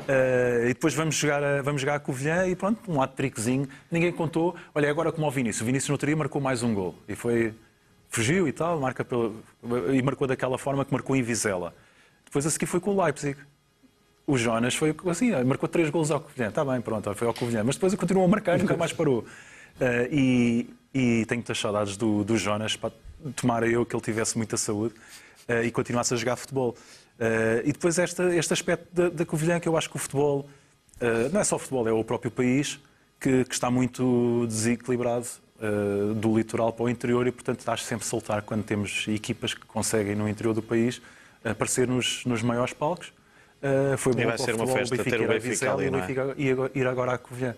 Uh, 0.00 0.64
e 0.64 0.68
depois 0.68 0.92
vamos 0.92 1.14
jogar, 1.14 1.42
a, 1.42 1.62
vamos 1.62 1.80
jogar 1.80 1.94
a 1.94 2.00
Covilhã 2.00 2.46
e 2.46 2.56
pronto, 2.56 2.90
um 2.90 3.00
hat-trickzinho. 3.00 3.68
Ninguém 3.90 4.12
contou. 4.12 4.54
Olha, 4.74 4.90
agora 4.90 5.12
como 5.12 5.26
o 5.26 5.30
Vinícius. 5.30 5.62
O 5.62 5.64
Vinícius 5.64 5.88
no 5.88 5.94
outro 5.94 6.06
dia 6.06 6.16
marcou 6.16 6.40
mais 6.40 6.62
um 6.62 6.74
gol. 6.74 6.96
E 7.08 7.14
foi... 7.14 7.54
Fugiu 8.08 8.46
e 8.46 8.52
tal, 8.52 8.78
marca 8.78 9.04
e 9.92 10.00
marcou 10.00 10.28
daquela 10.28 10.56
forma 10.56 10.84
que 10.84 10.92
marcou 10.92 11.16
em 11.16 11.22
Vizela. 11.22 11.74
Depois 12.24 12.46
a 12.46 12.50
seguir 12.50 12.66
foi 12.66 12.78
com 12.78 12.90
o 12.90 13.02
Leipzig. 13.02 13.36
O 14.24 14.38
Jonas 14.38 14.76
foi 14.76 14.94
assim, 15.10 15.32
marcou 15.44 15.68
três 15.68 15.90
gols 15.90 16.12
ao 16.12 16.20
Covilhã. 16.20 16.48
Está 16.48 16.64
bem, 16.64 16.80
pronto, 16.80 17.12
foi 17.14 17.26
ao 17.26 17.34
Covilhã. 17.34 17.64
Mas 17.64 17.74
depois 17.74 17.92
continuou 17.96 18.24
a 18.24 18.28
marcar 18.28 18.56
e 18.56 18.62
nunca 18.62 18.76
mais 18.76 18.92
parou. 18.92 19.20
Uh, 19.20 19.26
e, 20.12 20.70
e 20.94 21.26
tenho 21.26 21.40
muitas 21.40 21.58
saudades 21.58 21.96
do, 21.96 22.22
do 22.22 22.38
Jonas. 22.38 22.76
Para, 22.76 22.92
tomara 23.34 23.66
eu 23.66 23.84
que 23.84 23.94
ele 23.94 24.02
tivesse 24.02 24.36
muita 24.36 24.56
saúde 24.56 24.94
uh, 25.48 25.64
e 25.64 25.70
continuasse 25.70 26.14
a 26.14 26.16
jogar 26.16 26.36
futebol. 26.36 26.76
Uh, 27.18 27.60
e 27.64 27.72
depois 27.72 27.98
esta, 27.98 28.34
este 28.34 28.52
aspecto 28.52 28.86
da, 28.92 29.08
da 29.08 29.26
Covilhã, 29.26 29.58
que 29.58 29.68
eu 29.68 29.76
acho 29.76 29.90
que 29.90 29.96
o 29.96 29.98
futebol, 29.98 30.48
uh, 31.00 31.32
não 31.32 31.40
é 31.40 31.44
só 31.44 31.56
o 31.56 31.58
futebol, 31.58 31.88
é 31.88 31.92
o 31.92 32.04
próprio 32.04 32.30
país, 32.30 32.78
que, 33.20 33.44
que 33.44 33.54
está 33.54 33.70
muito 33.70 34.46
desequilibrado 34.46 35.26
do 36.16 36.36
litoral 36.36 36.74
para 36.74 36.84
o 36.84 36.90
interior 36.90 37.26
e, 37.26 37.32
portanto, 37.32 37.66
acho 37.66 37.84
sempre 37.84 38.04
saltar 38.04 38.42
quando 38.42 38.64
temos 38.64 39.06
equipas 39.08 39.54
que 39.54 39.64
conseguem 39.64 40.14
no 40.14 40.28
interior 40.28 40.52
do 40.52 40.60
país 40.60 41.00
aparecer 41.42 41.88
nos, 41.88 42.22
nos 42.26 42.42
maiores 42.42 42.74
palcos. 42.74 43.14
foi 43.96 44.12
bom 44.12 44.20
e 44.20 44.26
vai 44.26 44.36
ser 44.36 44.56
uma 44.56 44.66
festa 44.66 45.02
ter 45.02 45.22
o 45.22 45.28
Benfica 45.28 45.72
ali, 45.72 45.86
é? 45.86 46.34
E 46.36 46.78
ir 46.78 46.86
agora 46.86 47.14
à 47.14 47.18
Covilhã. 47.18 47.54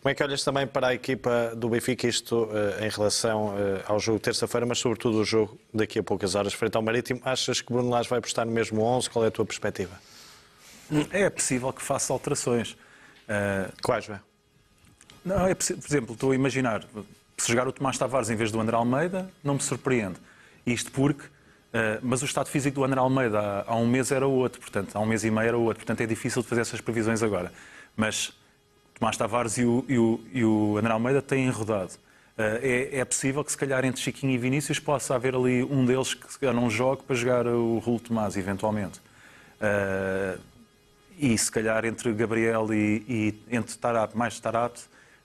Como 0.00 0.12
é 0.12 0.14
que 0.14 0.22
olhas 0.22 0.44
também 0.44 0.64
para 0.64 0.88
a 0.88 0.94
equipa 0.94 1.54
do 1.56 1.68
Benfica, 1.68 2.06
isto 2.06 2.44
uh, 2.44 2.84
em 2.84 2.88
relação 2.88 3.48
uh, 3.48 3.82
ao 3.84 3.98
jogo 3.98 4.20
terça-feira, 4.20 4.64
mas 4.64 4.78
sobretudo 4.78 5.18
o 5.18 5.24
jogo 5.24 5.58
daqui 5.74 5.98
a 5.98 6.02
poucas 6.04 6.36
horas, 6.36 6.54
frente 6.54 6.76
ao 6.76 6.82
Marítimo? 6.82 7.20
Achas 7.24 7.60
que 7.60 7.72
Bruno 7.72 7.90
Lage 7.90 8.08
vai 8.08 8.20
postar 8.20 8.44
no 8.44 8.52
mesmo 8.52 8.80
11? 8.80 9.10
Qual 9.10 9.24
é 9.24 9.28
a 9.28 9.30
tua 9.30 9.44
perspectiva? 9.44 10.00
É 11.10 11.28
possível 11.28 11.72
que 11.72 11.82
faça 11.82 12.12
alterações. 12.12 12.72
Uh... 12.72 13.72
Quais, 13.82 14.06
vai? 14.06 14.20
Não, 15.24 15.46
é 15.46 15.54
por 15.54 15.64
exemplo, 15.64 16.14
estou 16.14 16.30
a 16.30 16.34
imaginar, 16.34 16.84
se 17.36 17.48
jogar 17.50 17.66
o 17.66 17.72
Tomás 17.72 17.98
Tavares 17.98 18.30
em 18.30 18.36
vez 18.36 18.52
do 18.52 18.60
André 18.60 18.76
Almeida, 18.76 19.28
não 19.42 19.54
me 19.54 19.60
surpreende. 19.60 20.16
Isto 20.64 20.92
porque, 20.92 21.24
mas 22.02 22.22
o 22.22 22.24
estado 22.24 22.48
físico 22.48 22.76
do 22.76 22.84
André 22.84 23.00
Almeida 23.00 23.38
há, 23.38 23.72
há 23.72 23.76
um 23.76 23.86
mês 23.86 24.12
era 24.12 24.26
outro, 24.26 24.60
portanto, 24.60 24.94
há 24.94 25.00
um 25.00 25.06
mês 25.06 25.24
e 25.24 25.30
meio 25.30 25.48
era 25.48 25.58
outro, 25.58 25.84
portanto 25.84 26.00
é 26.00 26.06
difícil 26.06 26.40
de 26.40 26.48
fazer 26.48 26.62
essas 26.62 26.80
previsões 26.80 27.22
agora. 27.22 27.52
Mas 27.96 28.32
Tomás 28.98 29.16
Tavares 29.16 29.56
e 29.58 29.64
o, 29.64 29.84
e 29.88 29.98
o, 29.98 30.20
e 30.32 30.44
o 30.44 30.76
André 30.76 30.92
Almeida 30.92 31.22
têm 31.22 31.48
rodado. 31.50 31.92
Uh, 32.36 32.58
é, 32.62 32.98
é, 32.98 33.04
possível 33.04 33.44
que, 33.44 33.50
se 33.50 33.58
calhar, 33.58 33.84
entre 33.84 34.00
Chiquinho 34.00 34.32
e 34.32 34.38
Vinícius 34.38 34.78
possa 34.78 35.14
haver 35.14 35.34
ali 35.34 35.62
um 35.64 35.84
deles 35.84 36.14
que 36.14 36.46
não 36.52 36.70
jogue 36.70 37.02
para 37.02 37.16
jogar 37.16 37.46
o 37.46 37.78
Rulo 37.78 38.00
Tomás, 38.00 38.36
eventualmente. 38.36 39.00
Uh, 39.60 40.40
e, 41.18 41.36
se 41.36 41.50
calhar, 41.50 41.84
entre 41.84 42.12
Gabriel 42.12 42.72
e, 42.72 43.04
e 43.08 43.42
entre 43.50 43.76
Tarat, 43.76 44.14
mais 44.14 44.38
Tarat, 44.38 44.78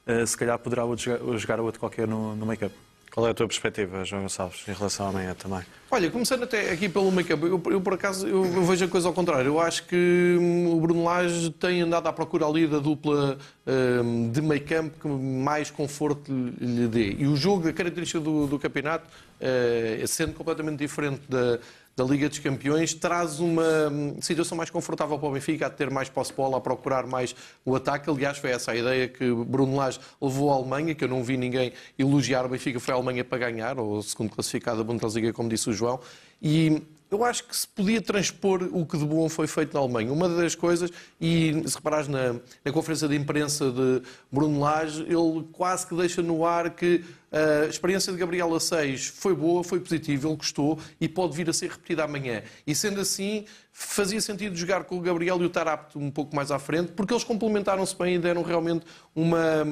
uh, 0.08 0.26
se 0.26 0.36
calhar 0.36 0.58
poderá 0.58 0.84
jogar, 0.96 1.38
jogar 1.38 1.60
outro 1.60 1.80
qualquer 1.80 2.08
no, 2.08 2.36
no 2.36 2.46
make-up. 2.46 2.74
Qual 3.14 3.28
é 3.28 3.30
a 3.30 3.34
tua 3.36 3.48
perspectiva, 3.48 4.04
João 4.04 4.24
Gonçalves, 4.24 4.68
em 4.68 4.74
relação 4.74 5.06
à 5.06 5.10
amanhã 5.10 5.36
também? 5.36 5.62
Olha, 5.92 6.10
começando 6.10 6.42
até 6.42 6.72
aqui 6.72 6.90
pelo 6.90 7.12
make-up, 7.12 7.44
eu, 7.44 7.62
eu, 7.70 7.80
por 7.80 7.94
acaso 7.94 8.28
eu, 8.28 8.44
eu, 8.44 8.64
vejo 8.64 8.86
a 8.86 8.88
coisa 8.88 9.08
ao 9.08 9.14
contrário. 9.14 9.50
Eu 9.50 9.60
acho 9.60 9.86
que 9.86 10.36
hum, 10.40 10.76
o 10.76 10.82
Bruno 10.82 11.04
Lage 11.04 11.52
tem 11.52 11.82
andado 11.82 12.08
à 12.08 12.12
procura 12.12 12.48
ali 12.48 12.66
da 12.66 12.80
dupla 12.80 13.38
um, 13.68 14.32
de 14.32 14.42
make-up 14.42 14.90
que 15.00 15.08
mais 15.08 15.70
conforto 15.70 16.34
lhe 16.60 16.88
dê. 16.88 17.12
E 17.20 17.28
o 17.28 17.36
jogo, 17.36 17.70
a 17.70 17.74
característica 17.74 18.20
do, 18.20 18.48
do 18.48 18.58
campeonato, 18.58 19.06
uh, 19.06 20.08
sendo 20.08 20.34
completamente 20.34 20.80
diferente 20.80 21.22
da, 21.30 21.60
da 21.96 22.04
Liga 22.04 22.28
dos 22.28 22.40
Campeões, 22.40 22.94
traz 22.94 23.40
uma 23.40 23.90
hum, 23.92 24.16
situação 24.20 24.58
mais 24.58 24.70
confortável 24.70 25.18
para 25.20 25.28
o 25.30 25.32
Benfica, 25.32 25.68
a 25.68 25.70
ter 25.70 25.90
mais 25.90 26.10
posse-bola, 26.10 26.58
a 26.58 26.62
procurar 26.62 27.06
mais 27.06 27.36
o 27.64 27.76
ataque. 27.76 28.10
Aliás, 28.10 28.38
foi 28.38 28.50
essa 28.50 28.72
a 28.72 28.76
ideia 28.76 29.08
que 29.08 29.32
Bruno 29.32 29.76
Lage 29.76 30.00
levou 30.22 30.52
à 30.52 30.56
Alemanha, 30.56 30.96
que 30.96 31.04
eu 31.04 31.08
não 31.08 31.24
vi 31.24 31.38
ninguém 31.38 31.72
elogiar 31.98 32.46
o 32.46 32.50
Benfica, 32.50 32.80
foi 32.80 32.94
a 32.94 32.98
Alemanha 32.98 33.24
para 33.24 33.38
ganhar, 33.38 33.78
ou 33.78 34.02
segundo 34.02 34.32
classificado 34.32 34.78
da 34.78 34.84
Bundesliga, 34.84 35.32
como 35.32 35.48
disse 35.50 35.70
o 35.70 35.74
João. 35.74 36.00
E 36.42 36.82
eu 37.14 37.24
acho 37.24 37.44
que 37.44 37.56
se 37.56 37.68
podia 37.68 38.02
transpor 38.02 38.68
o 38.72 38.86
que 38.88 38.98
de 38.98 39.06
bom 39.06 39.30
foi 39.30 39.46
feito 39.46 39.76
na 39.76 39.80
Alemanha. 39.80 40.12
Uma 40.12 40.28
das 40.28 40.56
coisas, 40.56 40.90
e 41.22 41.62
se 41.68 41.76
reparares 41.76 42.08
na, 42.08 42.34
na 42.66 42.72
conferência 42.72 43.08
de 43.08 43.16
imprensa 43.16 43.70
de 43.70 44.02
Bruno 44.32 44.60
Lage, 44.60 45.04
ele 45.04 45.48
quase 45.52 45.86
que 45.86 45.96
deixa 45.96 46.24
no 46.24 46.44
ar 46.44 46.72
que 46.72 47.04
A 47.34 47.66
experiência 47.68 48.14
de 48.14 48.20
Gabriel 48.20 48.54
a 48.54 48.60
6 48.60 49.08
foi 49.08 49.36
boa, 49.36 49.64
foi 49.64 49.80
positiva, 49.80 50.28
ele 50.28 50.36
gostou 50.36 50.78
e 51.02 51.10
pode 51.10 51.36
vir 51.36 51.50
a 51.50 51.54
ser 51.54 51.72
repetida 51.72 52.04
amanhã. 52.04 52.44
E 52.66 52.76
sendo 52.76 53.02
assim, 53.02 53.46
fazia 53.72 54.22
sentido 54.22 54.56
jogar 54.56 54.84
com 54.84 54.98
o 54.98 55.02
Gabriel 55.02 55.42
e 55.42 55.46
o 55.46 55.50
Tarapto 55.50 55.98
um 55.98 56.12
pouco 56.12 56.36
mais 56.36 56.52
à 56.52 56.60
frente, 56.60 56.92
porque 56.92 57.12
eles 57.12 57.24
complementaram-se 57.24 57.98
bem 57.98 58.16
e 58.16 58.20
deram 58.20 58.44
realmente 58.44 58.86
uma. 59.16 59.66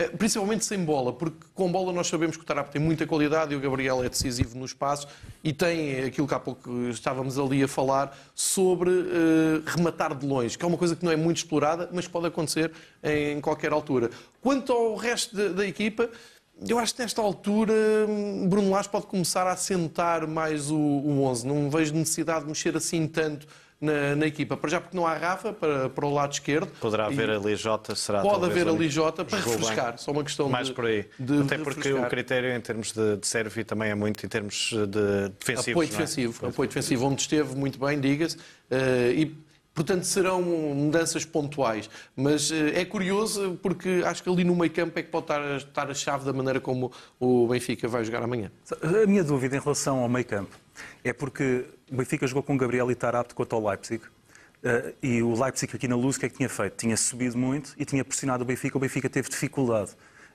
eh, 0.00 0.08
Principalmente 0.08 0.64
sem 0.64 0.84
bola, 0.84 1.12
porque 1.12 1.46
com 1.54 1.70
bola 1.70 1.92
nós 1.92 2.08
sabemos 2.08 2.36
que 2.36 2.42
o 2.42 2.46
Tarapto 2.46 2.72
tem 2.72 2.82
muita 2.82 3.06
qualidade 3.06 3.54
e 3.54 3.56
o 3.56 3.60
Gabriel 3.60 4.02
é 4.02 4.08
decisivo 4.08 4.58
no 4.58 4.64
espaço 4.64 5.06
e 5.44 5.52
tem 5.52 6.02
aquilo 6.04 6.26
que 6.26 6.34
há 6.34 6.40
pouco 6.40 6.88
estávamos 6.88 7.38
ali 7.38 7.62
a 7.62 7.68
falar 7.68 8.18
sobre 8.34 8.90
eh, 8.90 9.62
rematar 9.64 10.12
de 10.12 10.26
longe, 10.26 10.58
que 10.58 10.64
é 10.64 10.68
uma 10.68 10.76
coisa 10.76 10.96
que 10.96 11.04
não 11.04 11.12
é 11.12 11.16
muito 11.16 11.36
explorada, 11.36 11.88
mas 11.92 12.08
pode 12.08 12.26
acontecer 12.26 12.72
em 13.00 13.40
qualquer 13.40 13.70
altura. 13.70 14.10
Quanto 14.40 14.72
ao 14.72 14.96
resto 14.96 15.36
da 15.54 15.64
equipa. 15.64 16.10
Eu 16.68 16.78
acho 16.78 16.94
que 16.94 17.02
nesta 17.02 17.20
altura 17.20 17.74
hum, 18.08 18.48
Bruno 18.48 18.70
Lage 18.70 18.88
pode 18.88 19.06
começar 19.06 19.46
a 19.46 19.52
assentar 19.52 20.26
mais 20.26 20.70
o, 20.70 20.76
o 20.76 21.22
11. 21.24 21.46
Não 21.46 21.70
vejo 21.70 21.94
necessidade 21.94 22.42
de 22.42 22.48
mexer 22.48 22.76
assim 22.76 23.06
tanto 23.06 23.46
na, 23.80 24.16
na 24.16 24.26
equipa. 24.26 24.56
Para 24.56 24.70
já 24.70 24.80
porque 24.80 24.96
não 24.96 25.06
há 25.06 25.14
Rafa 25.14 25.52
para, 25.52 25.90
para 25.90 26.06
o 26.06 26.12
lado 26.12 26.32
esquerdo. 26.32 26.68
Poderá 26.80 27.06
haver 27.06 27.28
ali 27.28 27.56
Jota, 27.56 27.94
será 27.94 28.22
Pode 28.22 28.46
haver 28.46 28.66
único. 28.68 28.88
Jota 28.90 29.24
para 29.24 29.38
Jogou 29.38 29.52
bem. 29.52 29.60
refrescar. 29.60 29.98
Só 29.98 30.12
uma 30.12 30.24
questão 30.24 30.48
Mais 30.48 30.68
de, 30.68 30.72
por 30.72 30.86
aí. 30.86 31.06
de 31.18 31.42
Até 31.42 31.58
porque 31.58 31.80
refrescar. 31.80 32.06
o 32.06 32.10
critério 32.10 32.56
em 32.56 32.60
termos 32.60 32.92
de, 32.92 33.16
de 33.18 33.26
serve 33.26 33.64
também 33.64 33.90
é 33.90 33.94
muito 33.94 34.24
em 34.24 34.28
termos 34.28 34.70
de 34.72 35.28
defensivos. 35.38 35.68
Apoio 35.72 35.74
não 35.74 35.82
é? 35.82 35.98
defensivo, 35.98 36.46
apoio 36.46 36.68
defensivo, 36.68 37.06
onde 37.06 37.20
esteve 37.20 37.54
muito 37.54 37.78
bem, 37.78 38.00
diga-se. 38.00 38.38
Eh, 38.70 39.12
e, 39.14 39.45
portanto, 39.76 40.04
serão 40.04 40.42
mudanças 40.42 41.24
pontuais. 41.24 41.88
Mas 42.16 42.50
eh, 42.50 42.80
é 42.80 42.84
curioso 42.84 43.56
porque 43.62 44.02
acho 44.04 44.22
que 44.22 44.28
ali 44.28 44.42
no 44.42 44.56
meio 44.56 44.72
campo 44.72 44.98
é 44.98 45.02
que 45.02 45.10
pode 45.10 45.24
estar, 45.24 45.40
a- 45.40 45.56
estar 45.58 45.88
a 45.90 45.94
chave 45.94 46.24
da 46.24 46.32
maneira 46.32 46.58
como 46.60 46.90
o 47.20 47.46
Benfica 47.46 47.86
vai 47.86 48.04
jogar 48.04 48.22
amanhã. 48.24 48.50
A 48.82 49.06
minha 49.06 49.22
dúvida 49.22 49.54
em 49.56 49.60
relação 49.60 49.98
ao 49.98 50.08
meio 50.08 50.24
campo 50.24 50.56
é 51.04 51.12
porque 51.12 51.64
o 51.92 51.94
Benfica 51.96 52.26
jogou 52.26 52.42
com 52.42 52.56
Gabriel 52.56 52.90
e 52.90 52.94
Tarapto 52.96 53.34
contra 53.36 53.56
o 53.56 53.68
Leipzig. 53.68 54.02
eh, 54.64 54.94
e 55.02 55.22
o 55.22 55.40
Leipzig 55.40 55.76
aqui 55.76 55.86
na 55.86 55.94
luz, 55.94 56.16
o 56.16 56.20
que 56.20 56.26
é 56.26 56.28
que 56.30 56.36
tinha 56.36 56.48
feito? 56.48 56.74
Tinha 56.76 56.96
subido 56.96 57.36
muito 57.38 57.74
e 57.78 57.84
tinha 57.84 58.04
pressionado 58.04 58.42
o 58.42 58.46
Benfica. 58.46 58.76
O 58.76 58.80
Benfica 58.80 59.08
teve 59.08 59.28
dificuldade 59.28 59.90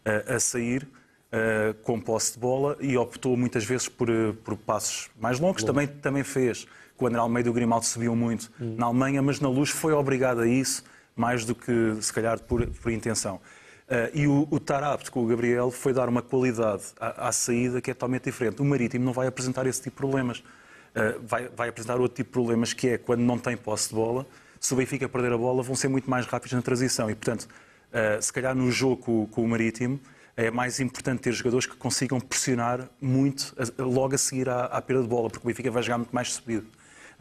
eh, 0.06 0.36
a 0.36 0.40
sair 0.40 0.88
eh, 1.32 1.74
com 1.82 2.00
posse 2.00 2.34
de 2.34 2.40
bola 2.40 2.78
e 2.80 2.96
optou 2.98 3.36
muitas 3.36 3.64
vezes 3.66 3.90
por, 3.90 4.08
por 4.44 4.56
passos 4.56 5.10
mais 5.20 5.40
longos. 5.40 5.64
Também, 5.64 5.88
também 5.88 6.24
fez. 6.24 6.68
O 7.04 7.08
André 7.08 7.20
Almeida 7.20 7.50
e 7.50 7.52
o 7.52 7.54
Grimaldo 7.54 7.86
subiam 7.86 8.16
muito 8.16 8.52
na 8.60 8.86
Alemanha, 8.86 9.22
mas 9.22 9.40
na 9.40 9.50
luz 9.50 9.70
foi 9.70 9.94
obrigado 9.94 10.42
a 10.42 10.48
isso, 10.48 10.84
mais 11.16 11.44
do 11.46 11.56
que 11.56 11.96
se 12.02 12.14
calhar 12.14 12.40
por, 12.42 12.66
por 12.68 12.92
intenção. 12.92 13.36
Uh, 13.36 14.10
e 14.14 14.28
o, 14.28 14.48
o 14.50 14.60
Tarapto 14.60 15.12
com 15.12 15.24
o 15.24 15.28
Gabriel 15.28 15.70
foi 15.70 15.92
dar 15.92 16.08
uma 16.08 16.22
qualidade 16.22 16.84
à, 17.00 17.28
à 17.28 17.32
saída 17.32 17.82
que 17.82 17.92
é 17.92 17.94
totalmente 17.94 18.24
diferente. 18.26 18.62
O 18.62 18.66
Marítimo 18.66 19.04
não 19.04 19.12
vai 19.12 19.28
apresentar 19.28 19.66
esse 19.68 19.82
tipo 19.82 19.96
de 19.96 19.98
problemas. 19.98 20.38
Uh, 20.40 21.20
vai, 21.28 21.50
vai 21.50 21.70
apresentar 21.70 22.00
outro 22.00 22.16
tipo 22.16 22.30
de 22.30 22.34
problemas, 22.34 22.72
que 22.74 22.88
é 22.90 22.98
quando 22.98 23.20
não 23.22 23.38
tem 23.38 23.58
posse 23.58 23.90
de 23.90 23.96
bola, 23.96 24.26
se 24.60 24.74
o 24.74 24.78
Benfica 24.78 25.10
perder 25.10 25.34
a 25.34 25.38
bola, 25.38 25.62
vão 25.64 25.76
ser 25.76 25.88
muito 25.90 26.10
mais 26.10 26.26
rápidos 26.26 26.54
na 26.54 26.62
transição. 26.62 27.10
E, 27.10 27.16
portanto, 27.16 27.44
uh, 27.44 28.22
se 28.22 28.32
calhar 28.32 28.56
no 28.56 28.72
jogo 28.72 28.98
com, 28.98 29.26
com 29.28 29.44
o 29.44 29.48
Marítimo, 29.48 30.00
é 30.38 30.50
mais 30.50 30.80
importante 30.80 31.20
ter 31.22 31.34
jogadores 31.34 31.66
que 31.66 31.76
consigam 31.76 32.20
pressionar 32.22 32.88
muito 33.02 33.54
a- 33.58 33.84
logo 33.84 34.16
a 34.16 34.18
seguir 34.18 34.48
à, 34.48 34.66
à 34.66 34.82
perda 34.82 35.02
de 35.04 35.10
bola, 35.10 35.30
porque 35.30 35.46
o 35.46 35.48
Benfica 35.50 35.70
vai 35.70 35.84
jogar 35.84 35.98
muito 35.98 36.16
mais 36.16 36.32
subido. 36.32 36.66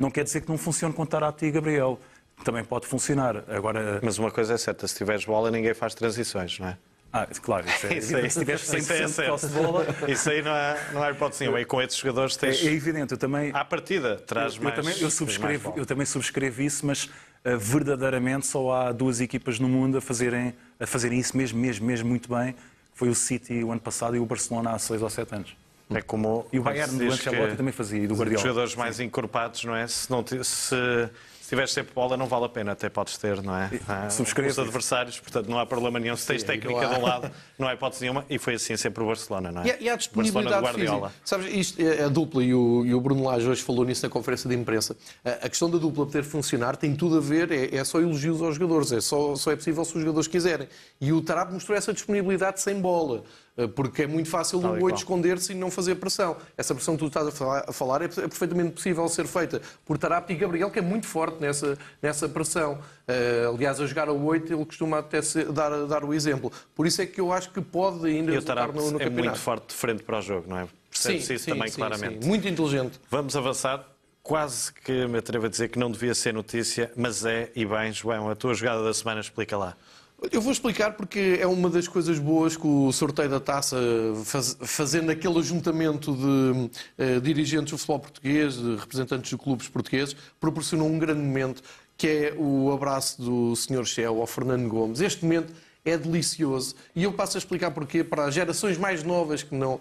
Não 0.00 0.10
quer 0.10 0.24
dizer 0.24 0.40
que 0.40 0.48
não 0.48 0.56
funcione 0.56 0.94
com 0.94 1.04
Tarapto 1.04 1.44
e 1.44 1.50
Gabriel. 1.50 2.00
Também 2.42 2.64
pode 2.64 2.86
funcionar. 2.86 3.44
Agora, 3.46 4.00
Mas 4.02 4.16
uma 4.18 4.30
coisa 4.30 4.54
é 4.54 4.56
certa, 4.56 4.88
se 4.88 4.94
tiveres 4.96 5.26
bola 5.26 5.50
ninguém 5.50 5.74
faz 5.74 5.94
transições, 5.94 6.58
não 6.58 6.68
é? 6.68 6.78
ah, 7.12 7.26
claro, 7.42 7.66
isso 7.68 7.86
é, 7.86 7.94
Isso 7.98 8.16
aí- 8.16 8.30
se 8.30 8.38
tiveres 8.38 8.62
isso 8.62 8.74
aí 8.76 8.80
100% 8.80 9.18
é 9.18 9.22
de 9.24 9.28
posse 9.28 9.48
de 9.48 9.52
bola, 9.52 9.86
Isso 10.08 10.30
aí 10.30 10.40
não 10.40 10.52
há, 10.52 10.76
não 10.94 11.02
há 11.02 11.10
hipótese 11.10 11.42
nenhuma. 11.42 11.60
E 11.60 11.66
com 11.66 11.82
esses 11.82 11.98
jogadores 11.98 12.34
é, 12.38 12.40
tens... 12.40 12.64
é 12.64 12.72
evidente. 12.72 13.12
Eu 13.12 13.18
também, 13.18 13.50
À 13.52 13.62
partida, 13.62 14.16
traz 14.16 14.56
eu, 14.56 14.62
mais... 14.62 14.74
também, 14.74 14.92
eu, 14.92 14.96
tens 14.98 15.02
mais 15.02 15.14
subscrevo, 15.14 15.74
eu 15.76 15.84
também 15.84 16.06
subscrevo 16.06 16.62
isso, 16.62 16.86
mas 16.86 17.10
ah, 17.44 17.56
verdadeiramente 17.56 18.46
só 18.46 18.72
há 18.72 18.92
duas 18.92 19.20
equipas 19.20 19.58
no 19.58 19.68
mundo 19.68 19.98
a 19.98 20.00
fazerem, 20.00 20.54
a 20.78 20.86
fazerem 20.86 21.18
isso 21.18 21.36
mesmo, 21.36 21.58
mesmo, 21.60 21.86
mesmo 21.86 22.08
muito 22.08 22.34
bem. 22.34 22.56
Foi 22.94 23.10
o 23.10 23.14
City 23.14 23.62
o 23.62 23.70
ano 23.70 23.80
passado 23.82 24.16
e 24.16 24.18
o 24.18 24.24
Barcelona 24.24 24.70
há 24.70 24.78
seis 24.78 25.02
ou 25.02 25.10
sete 25.10 25.34
anos. 25.34 25.54
É 25.92 26.00
como 26.02 26.46
E 26.52 26.58
o 26.58 26.62
Bayern 26.62 26.92
do 26.96 27.04
diz 27.04 27.14
Ancelotti 27.14 27.50
que 27.50 27.56
também 27.56 27.72
fazia, 27.72 27.98
e 27.98 28.06
do 28.06 28.14
Os 28.14 28.20
Guardiola. 28.20 28.42
jogadores 28.42 28.74
mais 28.76 29.00
encorpados, 29.00 29.64
não 29.64 29.74
é? 29.74 29.86
Se, 29.88 30.08
não 30.10 30.24
se, 30.26 30.44
se 30.44 31.10
tiveres 31.48 31.72
sempre 31.72 31.92
bola, 31.92 32.16
não 32.16 32.26
vale 32.26 32.44
a 32.44 32.48
pena, 32.48 32.70
até 32.70 32.88
podes 32.88 33.18
ter, 33.18 33.42
não 33.42 33.56
é? 33.56 33.68
Ah, 33.88 34.08
subscrevo 34.08 34.50
Os 34.52 34.58
adversários, 34.60 35.18
portanto, 35.18 35.48
não 35.48 35.58
há 35.58 35.66
problema 35.66 35.98
nenhum. 35.98 36.14
Se 36.14 36.24
tens 36.28 36.44
técnica 36.44 36.86
de 36.86 36.94
um 36.94 37.02
lado, 37.02 37.28
não 37.58 37.66
há 37.66 37.74
hipótese 37.74 38.02
nenhuma. 38.02 38.24
E 38.30 38.38
foi 38.38 38.54
assim 38.54 38.76
sempre 38.76 39.02
o 39.02 39.06
Barcelona, 39.08 39.50
não 39.50 39.62
é? 39.62 39.66
E, 39.66 39.70
a- 39.72 39.76
e 39.80 39.88
há 39.88 39.96
Barcelona 39.96 39.96
disponibilidade 39.98 40.56
de 40.58 40.62
Guardiola. 40.68 41.08
física. 41.08 41.22
Sabes, 41.24 41.52
isto, 41.52 41.82
é- 41.82 42.04
a 42.04 42.08
dupla, 42.08 42.44
e 42.44 42.54
o, 42.54 42.86
e 42.86 42.94
o 42.94 43.00
Bruno 43.00 43.24
Lage 43.24 43.48
hoje 43.48 43.62
falou 43.62 43.84
nisso 43.84 44.06
na 44.06 44.10
conferência 44.10 44.48
de 44.48 44.54
imprensa, 44.54 44.96
a, 45.24 45.46
a 45.46 45.48
questão 45.48 45.68
da 45.68 45.78
dupla 45.78 46.06
poder 46.06 46.22
funcionar 46.22 46.76
tem 46.76 46.94
tudo 46.94 47.16
a 47.18 47.20
ver, 47.20 47.50
é, 47.50 47.74
é 47.74 47.82
só 47.82 47.98
elogios 48.00 48.40
aos 48.40 48.54
jogadores, 48.54 48.92
é 48.92 49.00
só, 49.00 49.34
só 49.34 49.50
é 49.50 49.56
possível 49.56 49.84
se 49.84 49.94
os 49.96 50.00
jogadores 50.02 50.28
quiserem. 50.28 50.68
E 51.00 51.12
o 51.12 51.20
Tarap 51.20 51.52
mostrou 51.52 51.76
essa 51.76 51.92
disponibilidade 51.92 52.60
sem 52.60 52.80
bola, 52.80 53.24
porque 53.68 54.02
é 54.02 54.06
muito 54.06 54.28
fácil 54.28 54.60
Tal 54.60 54.72
o 54.72 54.74
e 54.74 54.82
8 54.82 54.82
qual. 54.82 54.94
esconder-se 54.98 55.52
e 55.52 55.54
não 55.54 55.70
fazer 55.70 55.94
pressão. 55.96 56.36
Essa 56.56 56.74
pressão 56.74 56.94
que 56.94 57.00
tu 57.00 57.06
estás 57.08 57.26
a 57.26 57.30
falar, 57.32 57.64
a 57.68 57.72
falar 57.72 58.02
é, 58.02 58.06
é 58.06 58.08
perfeitamente 58.08 58.70
possível 58.72 59.08
ser 59.08 59.26
feita 59.26 59.60
por 59.84 59.96
Tarap 59.98 60.30
e 60.30 60.34
Gabriel, 60.36 60.70
que 60.70 60.78
é 60.78 60.82
muito 60.82 61.06
forte 61.06 61.40
nessa, 61.40 61.78
nessa 62.02 62.28
pressão. 62.28 62.78
Eh, 63.08 63.44
aliás, 63.52 63.80
a 63.80 63.86
jogar 63.86 64.08
a 64.08 64.12
8, 64.12 64.52
ele 64.52 64.64
costuma 64.64 64.98
até 64.98 65.20
ser- 65.22 65.50
dar, 65.52 65.86
dar 65.86 66.04
o 66.04 66.14
exemplo. 66.14 66.52
Por 66.74 66.86
isso 66.86 67.02
é 67.02 67.06
que 67.06 67.20
eu 67.20 67.32
acho 67.32 67.50
que 67.50 67.60
pode 67.60 68.06
ainda 68.06 68.32
E 68.34 68.40
Tarap 68.42 68.74
no, 68.74 68.82
no 68.82 68.86
é 68.88 69.04
campeonato. 69.04 69.14
muito 69.14 69.38
forte 69.38 69.68
de 69.68 69.74
frente 69.74 70.02
para 70.02 70.18
o 70.18 70.22
jogo, 70.22 70.44
não 70.48 70.58
é? 70.58 70.68
Percebe-se 70.90 71.34
isso 71.34 71.46
também 71.46 71.70
claramente. 71.70 72.22
sim. 72.22 72.28
Muito 72.28 72.48
inteligente. 72.48 73.00
Vamos 73.10 73.36
avançar. 73.36 73.86
Quase 74.22 74.72
que 74.72 75.06
me 75.06 75.18
atrevo 75.18 75.46
a 75.46 75.48
dizer 75.48 75.68
que 75.68 75.78
não 75.78 75.90
devia 75.90 76.14
ser 76.14 76.34
notícia, 76.34 76.92
mas 76.94 77.24
é, 77.24 77.50
e 77.56 77.64
bem, 77.64 77.90
João, 77.90 78.28
a 78.28 78.34
tua 78.36 78.52
jogada 78.54 78.84
da 78.84 78.92
semana 78.92 79.20
explica 79.20 79.56
lá. 79.56 79.74
Eu 80.30 80.40
vou 80.42 80.52
explicar 80.52 80.92
porque 80.92 81.38
é 81.40 81.46
uma 81.46 81.70
das 81.70 81.88
coisas 81.88 82.18
boas 82.18 82.56
que 82.56 82.66
o 82.66 82.92
sorteio 82.92 83.28
da 83.30 83.40
taça, 83.40 83.76
faz- 84.24 84.56
fazendo 84.60 85.10
aquele 85.10 85.38
ajuntamento 85.38 86.14
de 86.14 86.70
eh, 86.98 87.20
dirigentes 87.20 87.70
do 87.72 87.78
futebol 87.78 88.00
português, 88.00 88.54
de 88.54 88.76
representantes 88.76 89.30
de 89.30 89.36
clubes 89.38 89.68
portugueses, 89.68 90.14
proporcionou 90.38 90.88
um 90.88 90.98
grande 90.98 91.20
momento, 91.22 91.62
que 91.96 92.06
é 92.06 92.34
o 92.36 92.70
abraço 92.72 93.20
do 93.22 93.56
Sr. 93.56 93.84
Shell 93.86 94.20
ao 94.20 94.26
Fernando 94.26 94.68
Gomes. 94.68 95.00
Este 95.00 95.24
momento 95.24 95.54
é 95.86 95.96
delicioso 95.96 96.74
e 96.94 97.04
eu 97.04 97.12
passo 97.14 97.36
a 97.36 97.38
explicar 97.38 97.70
porquê 97.70 98.04
para 98.04 98.26
as 98.26 98.34
gerações 98.34 98.76
mais 98.76 99.02
novas 99.02 99.42
que 99.42 99.54
não. 99.54 99.80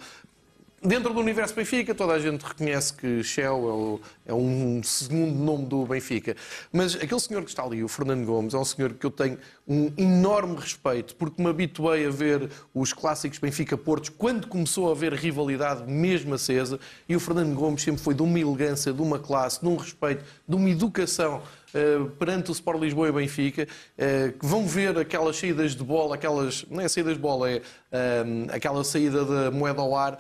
Dentro 0.82 1.14
do 1.14 1.20
universo 1.20 1.54
Benfica, 1.54 1.94
toda 1.94 2.14
a 2.14 2.20
gente 2.20 2.42
reconhece 2.42 2.94
que 2.94 3.22
Shell 3.22 4.00
é, 4.26 4.32
é 4.32 4.34
um 4.34 4.82
segundo 4.82 5.36
nome 5.36 5.66
do 5.66 5.86
Benfica. 5.86 6.38
Mas 6.72 6.96
aquele 6.96 7.20
senhor 7.20 7.44
que 7.44 7.50
está 7.50 7.64
ali, 7.64 7.84
o 7.84 7.88
Fernando 7.90 8.26
Gomes, 8.26 8.54
é 8.54 8.58
um 8.58 8.64
senhor 8.64 8.94
que 8.94 9.06
eu 9.06 9.12
tenho 9.12 9.38
um 9.68 9.92
enorme 9.98 10.56
respeito, 10.56 11.18
porque 11.18 11.42
me 11.42 11.50
habituei 11.50 12.06
a 12.06 12.10
ver 12.10 12.50
os 12.74 12.94
clássicos 12.94 13.40
Benfica-Portos 13.40 14.10
quando 14.10 14.48
começou 14.48 14.88
a 14.88 14.92
haver 14.94 15.14
rivalidade 15.14 15.84
mesmo 15.92 16.34
acesa. 16.34 16.80
E 17.10 17.16
o 17.16 17.20
Fernando 17.20 17.54
Gomes 17.56 17.84
sempre 17.84 18.02
foi 18.02 18.14
de 18.14 18.22
uma 18.22 18.40
elegância, 18.40 18.94
de 18.94 19.02
uma 19.02 19.20
classe, 19.20 19.60
de 19.60 19.68
um 19.68 19.76
respeito, 19.76 20.24
de 20.48 20.56
uma 20.56 20.70
educação. 20.70 21.42
eh, 21.74 22.00
perante 22.18 22.50
o 22.50 22.54
Sport 22.54 22.80
Lisboa 22.80 23.10
e 23.10 23.12
Benfica, 23.12 23.68
eh, 23.98 24.34
que 24.40 24.46
vão 24.46 24.66
ver 24.66 24.98
aquelas 24.98 25.38
saídas 25.38 25.76
de 25.76 25.84
bola, 25.84 26.16
aquelas, 26.16 26.66
não 26.70 26.82
é 26.82 26.88
saídas 26.88 27.14
de 27.14 27.20
bola, 27.20 27.50
é 27.50 27.62
eh, 27.92 28.24
aquela 28.52 28.84
saída 28.84 29.24
da 29.26 29.52
moeda 29.52 29.82
ao 29.82 29.96
ar, 29.96 30.18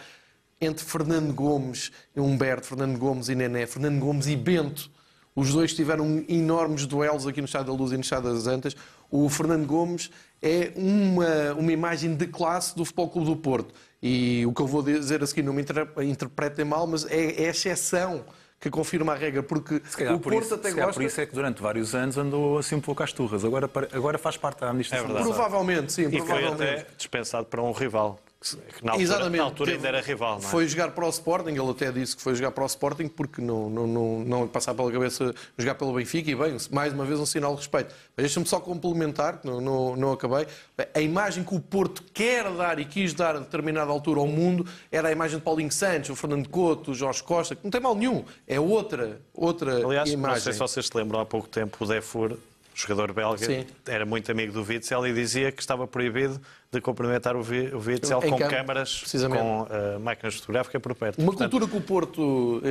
entre 0.62 0.84
Fernando 0.84 1.34
Gomes 1.34 1.92
e 2.16 2.20
Humberto, 2.20 2.68
Fernando 2.68 2.98
Gomes 2.98 3.30
e 3.30 3.36
Nené, 3.36 3.66
Fernando 3.66 4.00
Gomes 4.00 4.28
e 4.28 4.36
Bento. 4.36 4.90
Os 5.36 5.54
dois 5.54 5.74
tiveram 5.74 6.26
enormes 6.28 6.86
duelos 6.86 7.26
aqui 7.26 7.40
no 7.40 7.46
Estado 7.46 7.68
da 7.68 7.74
Luz 7.74 7.92
e 7.92 7.96
no 7.96 8.02
Estado 8.02 8.34
das 8.34 8.46
Antas. 8.46 8.76
O 9.10 9.30
Fernando 9.30 9.66
Gomes 9.66 10.10
é 10.42 10.72
uma, 10.76 11.54
uma 11.58 11.72
imagem 11.72 12.14
de 12.16 12.28
classe 12.28 12.76
do 12.76 12.84
Futebol 12.84 13.10
Clube 13.10 13.28
do 13.30 13.36
Porto. 13.38 13.74
E 14.02 14.46
o 14.46 14.54
que 14.54 14.62
eu 14.62 14.68
vou 14.68 14.82
dizer 14.84 15.24
a 15.24 15.28
seguir 15.28 15.44
não 15.44 15.54
me 15.54 15.62
inter- 15.62 15.88
interpretem 16.04 16.66
mal, 16.66 16.86
mas 16.88 17.06
é, 17.06 17.44
é 17.44 17.48
a 17.48 17.52
exceção 17.52 18.26
que 18.60 18.70
confirma 18.70 19.14
a 19.14 19.16
regra, 19.16 19.42
porque 19.42 19.80
calhar, 19.80 20.14
o 20.16 20.20
por, 20.20 20.34
Porto 20.34 20.46
isso, 20.46 20.56
até 20.56 20.72
gosta... 20.72 20.94
por 20.94 21.04
isso 21.04 21.22
é 21.22 21.26
que 21.26 21.34
durante 21.34 21.62
vários 21.62 21.96
anos 21.96 22.18
andou 22.18 22.58
assim 22.58 22.76
um 22.76 22.82
pouco 22.82 23.02
às 23.02 23.14
turras. 23.14 23.46
Agora, 23.46 23.70
agora 23.94 24.18
faz 24.18 24.36
parte 24.36 24.60
da 24.60 24.68
administração. 24.68 25.06
É 25.06 25.08
verdade. 25.08 25.30
Provavelmente, 25.30 25.94
sim, 25.94 26.08
E 26.08 26.18
foi 26.18 26.28
provavelmente. 26.28 26.64
até 26.64 26.88
dispensado 26.98 27.46
para 27.46 27.62
um 27.64 27.72
rival, 27.72 28.20
que 28.42 28.86
na 28.86 28.94
altura, 28.94 29.04
Exatamente. 29.04 29.38
na 29.38 29.44
altura 29.44 29.72
ainda 29.74 29.88
era 29.90 30.02
rival, 30.02 30.40
não 30.40 30.48
é? 30.48 30.52
Foi 30.52 30.66
jogar 30.66 30.92
para 30.92 31.06
o 31.06 31.10
Sporting, 31.10 31.50
ele 31.50 31.70
até 31.70 31.92
disse 31.92 32.16
que 32.16 32.22
foi 32.22 32.34
jogar 32.36 32.52
para 32.52 32.64
o 32.64 32.68
Sporting 32.68 33.10
porque 33.10 33.42
não, 33.42 33.70
não, 33.70 33.86
não, 33.86 34.20
não 34.20 34.44
lhe 34.44 34.50
passava 34.50 34.78
pela 34.78 34.92
cabeça 34.94 35.36
jogar 35.58 35.76
pelo 35.76 35.94
Benfica 35.94 36.32
e 36.32 36.36
bem, 36.36 36.56
mais 36.72 36.94
uma 36.94 37.04
vez 37.04 37.20
um 37.20 37.26
sinal 37.26 37.52
de 37.52 37.58
respeito. 37.58 37.94
Mas 38.16 38.24
deixa-me 38.24 38.46
só 38.46 38.62
complementar, 38.62 39.40
que 39.40 39.48
não, 39.48 39.60
não, 39.60 39.96
não 39.98 40.12
acabei. 40.14 40.48
A 40.94 41.02
imagem 41.02 41.44
que 41.44 41.54
o 41.54 41.60
Porto 41.60 42.02
quer 42.14 42.50
dar 42.54 42.80
e 42.80 42.86
quis 42.86 43.14
dar 43.14 43.36
a 43.36 43.40
determinada 43.40 43.92
altura 43.92 44.22
ao 44.22 44.28
mundo 44.28 44.66
era 44.90 45.10
a 45.10 45.12
imagem 45.12 45.38
de 45.38 45.44
Paulinho 45.44 45.72
Santos, 45.72 46.10
o 46.10 46.16
Fernando 46.16 46.48
Couto, 46.48 46.92
o 46.92 46.96
Jorge 46.96 47.22
Costa, 47.22 47.58
que 47.58 47.64
não 47.64 47.72
tem 47.72 47.82
mal 47.82 47.94
nenhum, 47.94 48.24
é 48.48 48.58
outra, 48.58 49.20
outra 49.34 49.86
Aliás, 49.86 50.10
não 50.10 50.18
imagem. 50.18 50.44
sei 50.44 50.54
se 50.54 50.60
vocês 50.60 50.86
se 50.86 50.96
lembram, 50.96 51.20
há 51.20 51.26
pouco 51.26 51.50
tempo 51.50 51.84
o 51.84 51.88
Defur 51.88 52.38
jogador 52.74 53.12
belga, 53.12 53.46
Sim. 53.46 53.66
era 53.86 54.06
muito 54.06 54.32
amigo 54.32 54.54
do 54.54 54.64
Witzel 54.64 55.06
e 55.08 55.14
dizia 55.14 55.52
que 55.52 55.62
estava 55.62 55.86
proibido 55.86 56.40
de 56.72 56.80
cumprimentar 56.80 57.36
o 57.36 57.42
Vi- 57.42 57.72
o 57.74 57.80
com 58.22 58.38
campo, 58.38 58.52
câmaras, 58.52 59.02
com 59.40 59.68
eh, 59.72 59.98
máquinas 59.98 60.36
fotográficas 60.36 60.80
por 60.82 60.94
perto. 60.94 61.18
Uma 61.18 61.32
Portanto, 61.32 61.50
cultura 61.52 61.72
que 61.72 61.78
o 61.78 61.82
Porto 61.82 62.62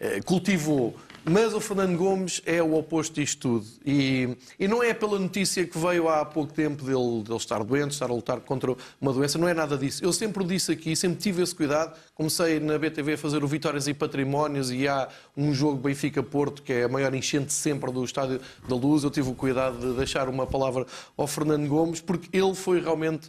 eh, 0.00 0.20
cultivou, 0.24 0.96
mas 1.26 1.52
o 1.52 1.60
Fernando 1.60 1.94
Gomes 1.98 2.40
é 2.46 2.62
o 2.62 2.74
oposto 2.74 3.14
disto 3.20 3.40
tudo. 3.60 3.66
E, 3.84 4.34
e 4.58 4.66
não 4.66 4.82
é 4.82 4.94
pela 4.94 5.18
notícia 5.18 5.66
que 5.66 5.76
veio 5.76 6.08
há 6.08 6.24
pouco 6.24 6.54
tempo 6.54 6.84
dele, 6.84 7.22
dele 7.22 7.36
estar 7.36 7.62
doente, 7.62 7.90
estar 7.92 8.08
a 8.08 8.14
lutar 8.14 8.40
contra 8.40 8.74
uma 8.98 9.12
doença, 9.12 9.36
não 9.36 9.46
é 9.46 9.52
nada 9.52 9.76
disso. 9.76 10.02
Eu 10.02 10.12
sempre 10.12 10.42
disse 10.44 10.72
aqui, 10.72 10.96
sempre 10.96 11.18
tive 11.18 11.42
esse 11.42 11.54
cuidado. 11.54 11.94
Comecei 12.14 12.58
na 12.60 12.78
BTV 12.78 13.14
a 13.14 13.18
fazer 13.18 13.44
o 13.44 13.46
Vitórias 13.46 13.86
e 13.88 13.92
Patrimónios 13.92 14.70
e 14.70 14.88
há 14.88 15.08
um 15.36 15.52
jogo 15.52 15.76
Benfica-Porto, 15.76 16.62
que 16.62 16.72
é 16.72 16.84
a 16.84 16.88
maior 16.88 17.12
enchente 17.14 17.52
sempre 17.52 17.92
do 17.92 18.02
Estádio 18.04 18.40
da 18.66 18.74
Luz. 18.74 19.02
Eu 19.04 19.10
tive 19.10 19.28
o 19.28 19.34
cuidado 19.34 19.78
de 19.78 19.92
deixar 19.98 20.28
uma 20.30 20.46
palavra 20.46 20.86
ao 21.16 21.26
Fernando 21.26 21.68
Gomes, 21.68 22.00
porque 22.00 22.28
ele 22.36 22.54
foi 22.54 22.80
realmente, 22.80 23.28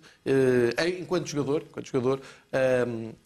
enquanto 1.00 1.28
jogador, 1.28 1.64
enquanto 1.70 1.88
jogador 1.88 2.22
eh, 2.52 2.86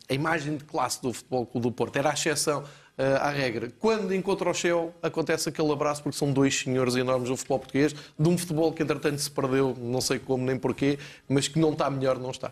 a 0.10 0.14
imagem 0.14 0.58
de 0.58 0.64
classe 0.64 1.02
do 1.02 1.14
Futebol 1.14 1.46
Clube 1.46 1.68
do 1.68 1.72
Porto. 1.72 1.96
Era 1.98 2.10
a 2.10 2.14
exceção 2.14 2.64
eh, 2.98 3.16
à 3.16 3.30
regra. 3.30 3.72
Quando 3.80 4.14
encontra 4.14 4.50
o 4.50 4.54
Shell, 4.54 4.94
acontece 5.02 5.48
aquele 5.48 5.72
abraço, 5.72 6.04
porque 6.04 6.18
são 6.18 6.34
dois 6.34 6.60
senhores 6.60 6.96
enormes 6.98 7.30
do 7.30 7.38
futebol 7.38 7.60
português, 7.60 7.94
de 7.94 8.28
um 8.28 8.38
futebol 8.38 8.74
que 8.74 8.84
entretanto 8.84 9.20
se 9.20 9.32
perdeu, 9.32 9.74
não 9.80 10.02
sei 10.02 10.20
como 10.20 10.46
nem 10.46 10.58
porquê, 10.58 11.00
mas 11.28 11.48
que 11.48 11.58
não 11.58 11.72
está 11.72 11.90
melhor, 11.90 12.20
não 12.20 12.32
está. 12.32 12.52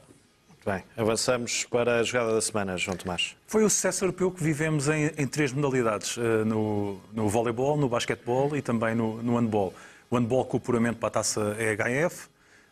Bem, 0.66 0.84
avançamos 0.96 1.66
para 1.66 2.00
a 2.00 2.04
jogada 2.04 2.34
da 2.34 2.42
semana, 2.42 2.78
João 2.78 2.96
Tomás. 2.96 3.36
Foi 3.46 3.64
o 3.64 3.70
sucesso 3.70 4.06
europeu 4.06 4.32
que 4.32 4.44
vivemos 4.44 4.88
em, 4.88 5.12
em 5.18 5.28
três 5.28 5.52
modalidades: 5.52 6.18
eh, 6.18 6.46
no, 6.46 7.00
no 7.12 7.28
voleibol, 7.28 7.76
no 7.76 7.90
basquetebol 7.90 8.56
e 8.56 8.62
também 8.62 8.96
no, 8.96 9.22
no 9.22 9.38
handball. 9.38 9.74
O 10.10 10.18
handball 10.18 10.46
com 10.46 10.56
o 10.56 10.60
apuramento 10.60 10.98
para 10.98 11.08
a 11.08 11.12
taça 11.12 11.58
EHF, 11.60 12.30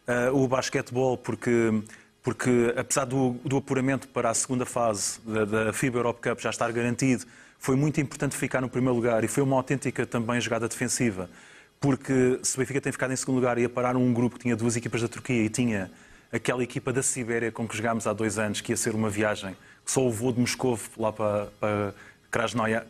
eh, 0.07 0.29
o 0.31 0.47
basquetebol 0.47 1.17
porque, 1.17 1.83
porque 2.21 2.73
apesar 2.77 3.05
do, 3.05 3.31
do 3.43 3.57
apuramento 3.57 4.07
para 4.07 4.29
a 4.29 4.33
segunda 4.33 4.65
fase 4.65 5.19
da, 5.25 5.45
da 5.45 5.73
FIBA 5.73 5.99
Europe 5.99 6.21
Cup 6.21 6.39
já 6.39 6.49
estar 6.49 6.71
garantido, 6.71 7.25
foi 7.57 7.75
muito 7.75 7.99
importante 7.99 8.35
ficar 8.35 8.61
no 8.61 8.69
primeiro 8.69 8.95
lugar 8.95 9.23
e 9.23 9.27
foi 9.27 9.41
uma 9.41 9.55
autêntica 9.55 10.05
também 10.05 10.39
jogada 10.39 10.67
defensiva. 10.67 11.29
Porque 11.79 12.39
se 12.43 12.55
o 12.55 12.59
Benfica 12.59 12.79
tem 12.79 12.91
ficado 12.91 13.11
em 13.11 13.15
segundo 13.15 13.35
lugar 13.35 13.57
e 13.57 13.65
a 13.65 13.69
parar 13.69 13.95
um 13.95 14.13
grupo 14.13 14.37
que 14.37 14.43
tinha 14.43 14.55
duas 14.55 14.75
equipas 14.75 15.01
da 15.01 15.07
Turquia 15.07 15.43
e 15.43 15.49
tinha 15.49 15.91
aquela 16.31 16.63
equipa 16.63 16.91
da 16.93 17.01
Sibéria 17.01 17.51
com 17.51 17.67
que 17.67 17.75
jogámos 17.75 18.07
há 18.07 18.13
dois 18.13 18.37
anos, 18.37 18.61
que 18.61 18.71
ia 18.71 18.77
ser 18.77 18.93
uma 18.93 19.09
viagem, 19.09 19.55
que 19.83 19.91
só 19.91 20.01
o 20.01 20.11
voo 20.11 20.31
de 20.31 20.39
Moscou 20.39 20.79
lá 20.97 21.11
para, 21.11 21.47
para 21.59 21.93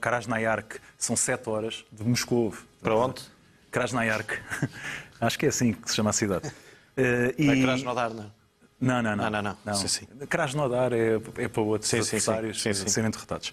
Krasnoyarsk 0.01 0.79
são 0.97 1.15
sete 1.15 1.49
horas, 1.49 1.85
de 1.91 2.03
Moscou. 2.03 2.53
Para 2.81 2.95
onde? 2.95 3.21
Krasnoyarsk. 3.71 4.31
Acho 5.21 5.39
que 5.39 5.45
é 5.45 5.49
assim 5.49 5.73
que 5.73 5.89
se 5.89 5.95
chama 5.95 6.09
a 6.09 6.13
cidade. 6.13 6.51
Eh, 6.97 7.33
Vai 7.45 7.55
e- 7.57 7.61
Krasnodar, 7.63 8.13
não? 8.13 8.31
não, 8.79 9.01
não, 9.01 9.15
não. 9.15 9.25
Ah, 9.25 9.29
não, 9.41 9.57
não. 9.65 9.73
Sim, 9.73 9.87
sim. 9.87 10.05
Krasnodar 10.29 10.93
é, 10.93 11.15
é 11.37 11.47
para 11.47 11.61
outros 11.61 11.89
Sim, 11.89 11.99
adversários 11.99 12.61
Sim, 12.61 12.73
sim. 12.73 12.87
serem 12.87 13.09
derrotados. 13.11 13.51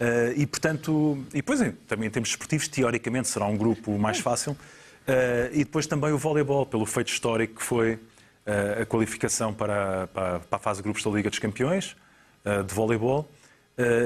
Eh, 0.00 0.34
e, 0.36 0.46
portanto, 0.46 1.24
e 1.30 1.36
depois, 1.36 1.60
eh, 1.60 1.72
também 1.86 2.08
em 2.08 2.10
termos 2.10 2.30
esportivos, 2.30 2.68
teoricamente 2.68 3.28
será 3.28 3.46
um 3.46 3.56
grupo 3.56 3.96
mais 3.98 4.18
fácil. 4.18 4.56
Eh, 5.06 5.50
e 5.52 5.58
depois 5.64 5.86
também 5.86 6.12
o 6.12 6.18
voleibol, 6.18 6.66
pelo 6.66 6.84
feito 6.86 7.08
histórico 7.12 7.56
que 7.56 7.62
foi 7.62 7.98
eh, 8.44 8.80
a 8.82 8.86
qualificação 8.86 9.54
para, 9.54 10.06
para, 10.08 10.40
para 10.40 10.56
a 10.56 10.58
fase 10.58 10.78
de 10.78 10.82
grupos 10.84 11.02
da 11.04 11.10
Liga 11.10 11.30
dos 11.30 11.38
Campeões 11.38 11.96
de 12.66 12.74
voleibol. 12.74 13.30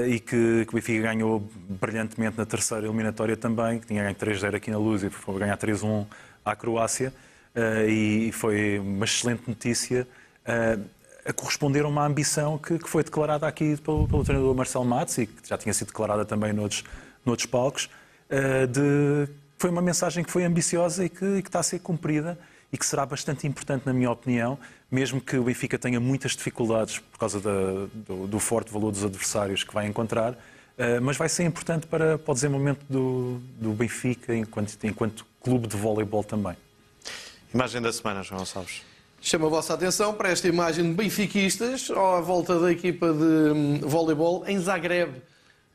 e 0.07 0.19
que, 0.19 0.63
que 0.65 0.69
o 0.69 0.73
Benfica 0.75 1.01
ganhou 1.01 1.39
brilhantemente 1.81 2.37
na 2.37 2.45
terceira 2.45 2.85
eliminatória 2.85 3.35
também, 3.35 3.79
que 3.79 3.87
tinha 3.87 4.01
ganho 4.03 4.15
3-0 4.15 4.55
aqui 4.55 4.69
na 4.71 4.77
Luz 4.77 5.03
e 5.03 5.09
foi 5.09 5.39
ganhar 5.39 5.57
3-1 5.57 6.05
à 6.45 6.55
Croácia. 6.55 7.11
Eh, 7.57 7.87
e 7.89 8.31
foi 8.31 8.77
uma 8.77 9.03
excelente 9.03 9.41
notícia 9.47 10.07
eh, 10.45 10.77
a 11.25 11.33
corresponder 11.33 11.83
a 11.83 11.87
uma 11.87 12.05
ambição 12.05 12.55
que, 12.55 12.77
que 12.77 12.87
foi 12.87 13.03
declarada 13.03 13.47
aqui 13.47 13.75
pelo, 13.77 14.07
pelo 14.07 14.23
treinador 14.23 14.53
Marcelo 14.53 14.85
Matos 14.85 15.17
e 15.17 15.25
que 15.25 15.49
já 15.49 15.57
tinha 15.57 15.73
sido 15.73 15.87
declarada 15.87 16.23
também 16.23 16.53
noutros, 16.53 16.83
noutros 17.25 17.47
palcos, 17.47 17.89
eh, 18.29 18.67
de, 18.67 19.27
foi 19.57 19.71
uma 19.71 19.81
mensagem 19.81 20.23
que 20.23 20.31
foi 20.31 20.43
ambiciosa 20.45 21.03
e 21.03 21.09
que, 21.09 21.25
e 21.25 21.41
que 21.41 21.49
está 21.49 21.59
a 21.59 21.63
ser 21.63 21.79
cumprida 21.79 22.37
e 22.71 22.77
que 22.77 22.85
será 22.85 23.07
bastante 23.07 23.47
importante, 23.47 23.87
na 23.87 23.93
minha 23.93 24.11
opinião, 24.11 24.59
mesmo 24.91 25.19
que 25.19 25.35
o 25.37 25.43
Benfica 25.43 25.79
tenha 25.79 25.99
muitas 25.99 26.33
dificuldades 26.33 26.99
por 26.99 27.17
causa 27.17 27.39
da- 27.39 27.87
do, 27.91 28.27
do 28.27 28.39
forte 28.39 28.71
valor 28.71 28.91
dos 28.91 29.03
adversários 29.03 29.63
que 29.63 29.73
vai 29.73 29.87
encontrar, 29.87 30.37
mas 31.01 31.17
vai 31.17 31.27
ser 31.27 31.43
importante 31.43 31.87
para, 31.87 32.19
para 32.19 32.31
o 32.31 32.35
desenvolvimento 32.35 32.85
do, 32.87 33.39
do 33.59 33.71
Benfica 33.71 34.35
enquanto, 34.35 34.77
enquanto 34.83 35.25
clube 35.41 35.65
de 35.65 35.77
voleibol 35.77 36.23
também. 36.23 36.55
Imagem 37.57 37.81
da 37.81 37.91
semana, 37.91 38.21
João 38.21 38.37
Gonçalves. 38.41 38.83
Chamo 39.19 39.47
a 39.47 39.49
vossa 39.49 39.73
atenção 39.73 40.13
para 40.13 40.29
esta 40.29 40.47
imagem 40.47 40.85
de 40.85 40.91
benfiquistas 40.93 41.89
à 41.89 42.21
volta 42.21 42.59
da 42.59 42.71
equipa 42.71 43.11
de 43.11 43.23
hum, 43.23 43.79
voleibol 43.81 44.43
em 44.45 44.59
Zagreb. 44.59 45.11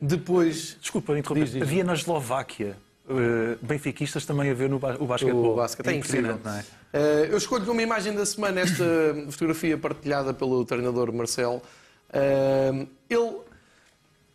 Depois 0.00 0.76
Desculpa, 0.80 1.18
interromper. 1.18 1.42
Diz, 1.42 1.52
diz. 1.54 1.62
Havia 1.62 1.82
na 1.82 1.94
Eslováquia 1.94 2.76
eh, 3.10 3.58
benfiquistas 3.60 4.24
também 4.24 4.48
a 4.48 4.54
ver 4.54 4.70
no 4.70 4.78
ba- 4.78 4.96
o 5.00 5.06
basquetebol. 5.06 5.54
O 5.54 5.56
basquete 5.56 5.88
é 5.88 5.94
Impressionante, 5.96 6.38
incrível. 6.38 6.52
não 6.52 6.58
é? 6.60 6.64
Eh, 7.24 7.28
eu 7.32 7.36
escolho 7.38 7.66
como 7.66 7.80
imagem 7.80 8.14
da 8.14 8.24
semana 8.24 8.60
esta 8.60 8.84
fotografia 9.32 9.76
partilhada 9.76 10.32
pelo 10.32 10.64
treinador 10.64 11.12
Marcelo. 11.12 11.60
Eh, 12.12 12.86
ele 13.10 13.38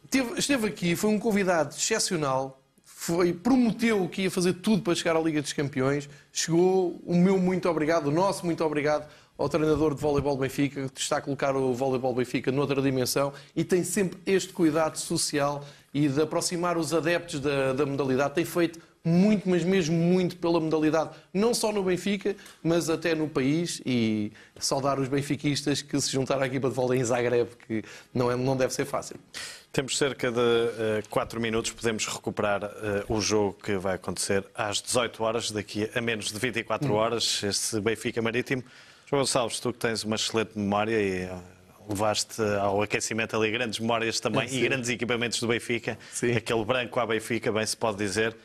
teve- 0.10 0.38
esteve 0.38 0.68
aqui, 0.68 0.98
foi 0.98 1.12
um 1.12 1.18
convidado 1.18 1.74
excepcional, 1.74 2.62
foi, 3.08 3.32
prometeu 3.32 4.06
que 4.10 4.24
ia 4.24 4.32
fazer 4.32 4.52
tudo 4.56 4.82
para 4.82 4.94
chegar 4.94 5.16
à 5.16 5.20
Liga 5.22 5.42
dos 5.42 5.54
Campeões. 5.54 6.10
Chegou, 6.30 7.02
o 7.06 7.16
meu 7.16 7.38
muito 7.38 7.70
obrigado, 7.70 8.08
o 8.08 8.12
nosso 8.12 8.46
muito 8.46 8.62
obrigado 8.66 9.08
ao 9.38 9.48
treinador 9.48 9.96
de 9.96 10.02
voleibol 10.02 10.36
Benfica, 10.36 10.90
que 10.90 11.00
está 11.00 11.18
a 11.18 11.22
colocar 11.22 11.56
o 11.56 11.74
voleibol 11.74 12.14
Benfica 12.14 12.52
noutra 12.52 12.82
dimensão 12.82 13.32
e 13.56 13.64
tem 13.64 13.82
sempre 13.82 14.20
este 14.26 14.52
cuidado 14.52 14.98
social 14.98 15.64
e 15.94 16.10
de 16.10 16.22
aproximar 16.22 16.78
os 16.78 16.94
adeptos 16.94 17.40
da, 17.40 17.72
da 17.72 17.86
modalidade. 17.86 18.34
Tem 18.34 18.44
feito 18.44 18.78
muito, 19.08 19.50
mas 19.50 19.64
mesmo 19.64 19.96
muito 19.96 20.36
pela 20.38 20.60
modalidade, 20.60 21.12
não 21.34 21.54
só 21.54 21.72
no 21.72 21.82
Benfica, 21.84 22.36
mas 22.62 22.90
até 22.90 23.16
no 23.16 23.30
país 23.30 23.82
e 23.86 24.32
saudar 24.60 25.00
os 25.00 25.08
benfiquistas 25.08 25.82
que 25.82 26.00
se 26.00 26.12
juntaram 26.12 26.44
à 26.44 26.48
equipa 26.48 26.70
de 26.70 26.76
vôlei 26.76 27.00
em 27.00 27.04
Zagreb, 27.04 27.50
que 27.68 27.84
não, 28.14 28.30
é, 28.30 28.36
não 28.36 28.56
deve 28.58 28.74
ser 28.74 28.86
fácil. 28.86 29.16
Temos 29.72 29.98
cerca 29.98 30.32
de 30.32 31.08
4 31.10 31.40
minutos, 31.40 31.72
podemos 31.72 32.06
recuperar 32.08 32.64
eh, 32.64 33.06
o 33.08 33.22
jogo 33.22 33.58
que 33.64 33.78
vai 33.78 33.96
acontecer 33.96 34.44
às 34.56 34.82
18 34.82 35.24
horas, 35.24 35.52
daqui 35.52 35.90
a 35.94 36.02
menos 36.02 36.32
de 36.32 36.40
24 36.40 36.92
horas, 36.94 37.44
este 37.44 37.80
Benfica 37.80 38.22
Marítimo. 38.22 38.64
João 39.08 39.22
Gonçalves, 39.22 39.60
tu 39.60 39.72
que 39.72 39.80
tens 39.80 40.04
uma 40.04 40.16
excelente 40.16 40.58
memória 40.58 41.00
e 41.00 41.22
eh, 41.24 41.38
levaste 41.88 42.42
ao 42.60 42.82
aquecimento 42.82 43.36
ali 43.38 43.52
grandes 43.52 43.80
memórias 43.80 44.20
também 44.20 44.50
e 44.52 44.62
grandes 44.62 44.90
equipamentos 44.90 45.40
do 45.40 45.48
Benfica, 45.48 45.98
Sim. 46.12 46.32
aquele 46.32 46.66
branco 46.66 47.00
à 47.00 47.06
Benfica, 47.06 47.52
bem 47.52 47.66
se 47.66 47.78
pode 47.78 47.98
dizer. 47.98 48.36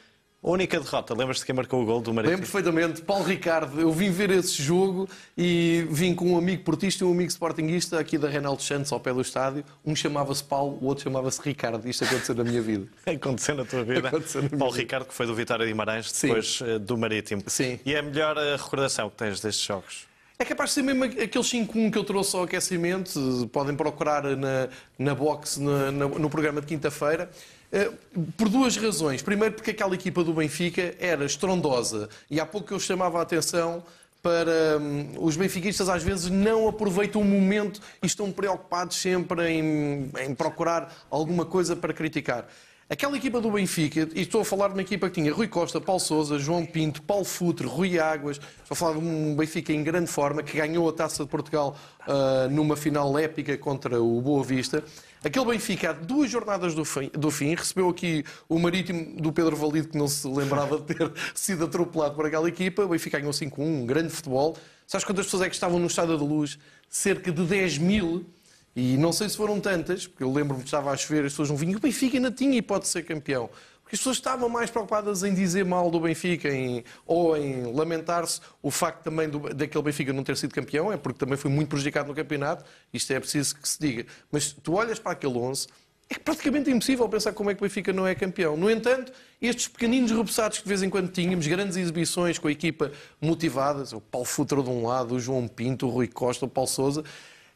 A 0.45 0.51
única 0.51 0.81
derrota, 0.81 1.15
lembras-te 1.15 1.47
quem 1.47 1.55
marcou 1.55 1.81
o 1.81 1.87
gol 1.87 2.01
do 2.01 2.13
Marítimo? 2.13 2.37
Lembro 2.37 2.51
perfeitamente, 2.51 3.01
Paulo 3.03 3.23
Ricardo, 3.25 3.81
eu 3.81 3.93
vim 3.93 4.11
ver 4.11 4.29
esse 4.31 4.61
jogo 4.61 5.09
e 5.39 5.87
vim 5.89 6.17
com 6.17 6.33
um 6.33 6.37
amigo 6.37 6.65
portista 6.65 7.05
e 7.05 7.07
um 7.07 7.13
amigo 7.13 7.31
sportinguista 7.31 8.01
aqui 8.01 8.19
da 8.19 8.29
Reinaldo 8.29 8.61
Santos, 8.61 8.91
ao 8.91 8.99
pé 8.99 9.13
do 9.15 9.21
estádio. 9.21 9.65
Um 9.87 9.95
chamava-se 9.95 10.43
Paulo, 10.43 10.79
o 10.83 10.87
outro 10.87 11.05
chamava-se 11.05 11.41
Ricardo. 11.45 11.89
Isto 11.89 12.03
aconteceu 12.07 12.35
na 12.35 12.43
minha 12.43 12.61
vida. 12.61 12.89
Aconteceu 13.07 13.55
na 13.55 13.65
tua 13.65 13.85
vida. 13.85 14.09
Aconteceu 14.09 14.43
na 14.43 14.49
minha 14.49 14.59
Paulo 14.59 14.73
vida. 14.75 14.83
Ricardo, 14.83 15.05
que 15.07 15.15
foi 15.15 15.27
do 15.27 15.35
Vitória 15.37 15.65
de 15.65 15.71
Guimarães, 15.71 16.11
Sim. 16.11 16.27
depois 16.27 16.59
eh, 16.67 16.79
do 16.81 16.99
Marítimo. 16.99 17.45
Sim. 17.47 17.79
E 17.87 17.95
é 17.95 18.01
a 18.01 18.03
melhor 18.03 18.37
eh, 18.37 18.57
recordação 18.57 19.09
que 19.11 19.17
tens 19.17 19.39
destes 19.41 19.65
jogos? 19.65 20.09
É 20.41 20.45
capaz 20.45 20.71
de 20.71 20.75
ser 20.75 20.83
mesmo 20.83 21.05
aquele 21.05 21.29
5-1 21.45 21.93
que 21.93 21.97
eu 21.99 22.03
trouxe 22.03 22.35
ao 22.35 22.43
aquecimento. 22.43 23.49
Podem 23.53 23.77
procurar 23.77 24.25
na, 24.25 24.69
na 24.99 25.15
box 25.15 25.59
na- 25.59 25.93
na- 25.93 26.09
no 26.09 26.29
programa 26.29 26.61
de 26.61 26.67
quinta-feira. 26.67 27.31
Eh, 27.73 27.91
Por 28.37 28.49
duas 28.49 28.77
razões. 28.77 29.23
Primeiro, 29.23 29.55
porque 29.55 29.71
aquela 29.71 29.95
equipa 29.95 30.23
do 30.23 30.35
Benfica 30.35 30.95
era 31.01 31.25
estrondosa. 31.25 32.09
E 32.31 32.39
há 32.39 32.45
pouco 32.45 32.73
eu 32.75 32.79
chamava 32.79 33.19
a 33.19 33.23
atenção 33.23 33.83
para 34.23 34.79
hum, 34.79 35.15
os 35.19 35.37
benfiquistas 35.37 35.89
às 35.89 36.03
vezes 36.03 36.31
não 36.31 36.69
aproveitam 36.69 37.21
o 37.21 37.25
momento 37.25 37.81
e 38.01 38.07
estão 38.07 38.31
preocupados 38.31 38.97
sempre 38.97 39.51
em, 39.51 40.11
em 40.21 40.35
procurar 40.35 40.95
alguma 41.11 41.45
coisa 41.45 41.75
para 41.75 41.93
criticar. 41.93 42.47
Aquela 42.89 43.17
equipa 43.17 43.41
do 43.41 43.51
Benfica, 43.51 44.07
e 44.15 44.21
estou 44.21 44.43
a 44.43 44.45
falar 44.45 44.69
de 44.69 44.75
uma 44.75 44.83
equipa 44.83 45.09
que 45.09 45.15
tinha 45.15 45.33
Rui 45.33 45.49
Costa, 45.49 45.81
Paulo 45.81 45.99
Sousa, 45.99 46.39
João 46.39 46.67
Pinto, 46.67 47.01
Paulo 47.01 47.25
Futre, 47.25 47.67
Rui 47.67 47.99
Águas, 47.99 48.37
estou 48.37 48.73
a 48.73 48.75
falar 48.75 48.93
de 48.93 48.99
um 48.99 49.35
Benfica 49.35 49.73
em 49.73 49.83
grande 49.83 50.11
forma, 50.11 50.43
que 50.43 50.59
ganhou 50.59 50.87
a 50.87 50.93
Taça 50.93 51.25
de 51.25 51.31
Portugal 51.31 51.75
ah, 52.07 52.49
numa 52.51 52.77
final 52.77 53.19
épica 53.19 53.57
contra 53.57 54.01
o 54.01 54.21
Boa 54.21 54.45
Vista. 54.45 54.85
Aquele 55.25 55.45
Benfica, 55.45 55.91
há 55.91 55.93
duas 55.93 56.29
jornadas 56.29 56.75
do 56.75 56.85
fim, 56.85 57.09
do 57.13 57.31
fim, 57.31 57.55
recebeu 57.55 57.89
aqui 57.89 58.25
o 58.49 58.59
Marítimo 58.59 59.21
do 59.21 59.33
Pedro 59.33 59.55
Valido, 59.55 59.87
que 59.87 59.97
não 59.97 60.09
se 60.09 60.27
lembrava 60.27 60.79
de 60.79 60.95
ter 60.95 61.13
sido 61.33 61.65
atropelado 61.65 62.17
por 62.17 62.27
aquela 62.27 62.49
equipa. 62.49 62.83
O 62.83 62.89
Benfica 62.89 63.21
ganhou 63.21 63.33
5-1, 63.33 63.61
um 63.61 63.87
grande 63.87 64.11
futebol. 64.11 64.57
Sabes 64.85 65.05
quantas 65.05 65.27
pessoas 65.27 65.45
é 65.45 65.49
que 65.49 65.55
estavam 65.55 65.79
no 65.79 65.87
Estádio 65.87 66.19
da 66.19 66.25
Luz? 66.25 66.59
Cerca 66.89 67.31
de 67.31 67.45
10 67.45 67.79
mil. 67.79 68.27
E 68.75 68.97
não 68.97 69.13
sei 69.13 69.29
se 69.29 69.37
foram 69.37 69.61
tantas, 69.61 70.09
porque 70.09 70.25
eu 70.25 70.33
lembro-me 70.33 70.63
que 70.63 70.69
estava 70.69 70.91
a 70.91 70.97
chover, 70.97 71.25
as 71.25 71.33
pessoas 71.33 71.51
não 71.51 71.57
vinham. 71.57 71.79
O 71.79 71.81
Benfica 71.81 72.17
ainda 72.17 72.31
tinha 72.33 72.57
hipótese 72.57 72.89
de 72.89 72.93
ser 72.95 73.03
campeão. 73.05 73.49
Porque 73.93 73.97
as 73.97 74.01
pessoas 74.01 74.17
estavam 74.17 74.49
mais 74.49 74.71
preocupadas 74.71 75.23
em 75.23 75.35
dizer 75.35 75.67
mal 75.67 75.91
do 75.91 76.01
Benfica 76.01 76.49
em, 76.49 76.83
ou 77.07 77.37
em 77.37 77.75
lamentar-se 77.75 78.41
o 78.63 78.71
facto 78.71 79.03
também 79.03 79.29
do, 79.29 79.53
daquele 79.53 79.85
Benfica 79.85 80.15
não 80.15 80.25
ter 80.25 80.35
sido 80.39 80.55
campeão, 80.55 80.91
é 80.91 80.97
porque 80.97 81.19
também 81.19 81.37
foi 81.37 81.51
muito 81.51 81.69
prejudicado 81.69 82.09
no 82.09 82.15
campeonato, 82.15 82.65
isto 82.91 83.13
é 83.13 83.21
preciso 83.21 83.55
que 83.55 83.69
se 83.69 83.79
diga. 83.79 84.07
Mas 84.31 84.51
tu 84.51 84.73
olhas 84.73 84.99
para 84.99 85.13
aquele 85.13 85.37
11, 85.37 85.67
é 86.09 86.19
praticamente 86.19 86.71
impossível 86.71 87.07
pensar 87.07 87.35
como 87.35 87.51
é 87.51 87.55
que 87.55 87.61
o 87.61 87.65
Benfica 87.65 87.93
não 87.93 88.07
é 88.07 88.15
campeão. 88.15 88.57
No 88.57 88.71
entanto, 88.71 89.13
estes 89.43 89.69
pequeninos 89.69 90.11
repousados 90.11 90.57
que 90.57 90.65
de 90.65 90.69
vez 90.71 90.83
em 90.83 90.89
quando 90.89 91.11
tínhamos, 91.11 91.47
grandes 91.47 91.77
exibições 91.77 92.39
com 92.39 92.49
a 92.49 92.53
equipa 92.53 92.91
motivadas, 93.21 93.93
o 93.93 94.01
Paulo 94.01 94.27
Futra 94.27 94.63
de 94.63 94.71
um 94.71 94.87
lado, 94.87 95.17
o 95.17 95.21
João 95.21 95.47
Pinto, 95.47 95.87
o 95.87 95.91
Rui 95.91 96.09
Costa, 96.09 96.47
o 96.47 96.49
Paulo 96.49 96.69
Souza, 96.69 97.05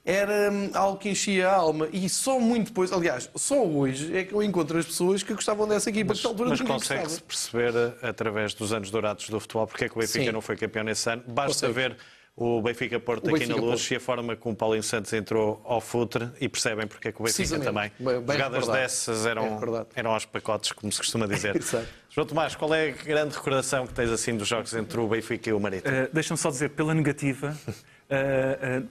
era 0.07 0.53
hum, 0.53 0.71
algo 0.73 0.97
que 0.99 1.09
enchia 1.11 1.49
a 1.51 1.55
alma. 1.57 1.89
E 1.93 2.09
só 2.09 2.39
muito 2.39 2.69
depois, 2.69 2.93
aliás, 2.93 3.29
só 3.35 3.63
hoje 3.67 4.17
é 4.17 4.23
que 4.25 4.33
eu 4.33 4.41
encontro 4.41 4.79
as 4.79 4.87
pessoas 4.87 5.25
que 5.25 5.35
gostavam 5.35 5.67
dessa 5.67 5.91
equipa. 5.91 6.15
Mas, 6.15 6.25
altura 6.25 6.51
mas 6.51 6.61
consegue-se 6.61 7.21
perceber, 7.21 7.75
eh, 7.75 8.09
através 8.09 8.55
dos 8.55 8.73
anos 8.73 8.89
dourados 8.89 9.29
do 9.29 9.41
futebol, 9.41 9.67
porque 9.67 9.87
é 9.87 9.89
que 9.89 9.97
o 9.97 10.01
Benfica 10.01 10.25
Sim. 10.27 10.31
não 10.33 10.41
foi 10.41 10.57
campeão 10.57 10.85
nesse 10.85 11.11
ano. 11.11 11.25
Basta 11.27 11.67
Consegue. 11.67 11.73
ver 11.73 11.97
o 12.37 12.63
Benfica 12.63 13.01
Porto 13.01 13.25
O 13.25 13.31
aqui 13.31 13.41
Benfica 13.41 13.57
na 13.61 13.67
luz 13.67 13.81
Porto. 13.81 13.91
e 13.93 13.97
a 13.97 14.01
forma 14.01 14.37
como 14.37 14.53
o 14.55 14.57
Paulinho 14.57 14.83
Santos 14.83 15.13
entrou 15.13 15.61
ao 15.65 15.81
futre 15.81 16.29
e 16.41 16.49
percebem 16.49 16.87
porque 16.87 17.09
é 17.09 17.13
que 17.13 17.21
o 17.21 17.25
Benfica 17.25 17.59
também. 17.59 17.91
Bem- 17.99 18.21
bem 18.21 18.37
Jogadas 18.37 18.61
recordado. 18.61 18.73
dessas 18.83 19.27
eram, 19.27 19.87
eram 19.97 20.11
aos 20.13 20.25
pacotes, 20.25 20.71
como 20.71 20.93
se 20.93 20.99
costuma 20.99 21.27
dizer. 21.27 21.61
João 22.11 22.27
Tomás, 22.27 22.55
qual 22.55 22.73
é 22.73 22.91
a 22.91 22.93
grande 22.93 23.35
recordação 23.35 23.87
que 23.87 23.93
tens 23.95 24.11
assim 24.11 24.37
dos 24.37 24.47
jogos 24.47 24.73
entre 24.75 25.01
o 25.01 25.09
Benfica 25.09 25.51
e 25.51 25.53
o 25.53 25.59
Marítimo? 25.59 25.93
Uh, 25.93 26.09
Deixa-me 26.13 26.39
só 26.39 26.51
dizer, 26.51 26.71
pela 26.71 26.95
negativa, 26.95 27.57
uh, 27.67 27.73
uh, 28.85 28.87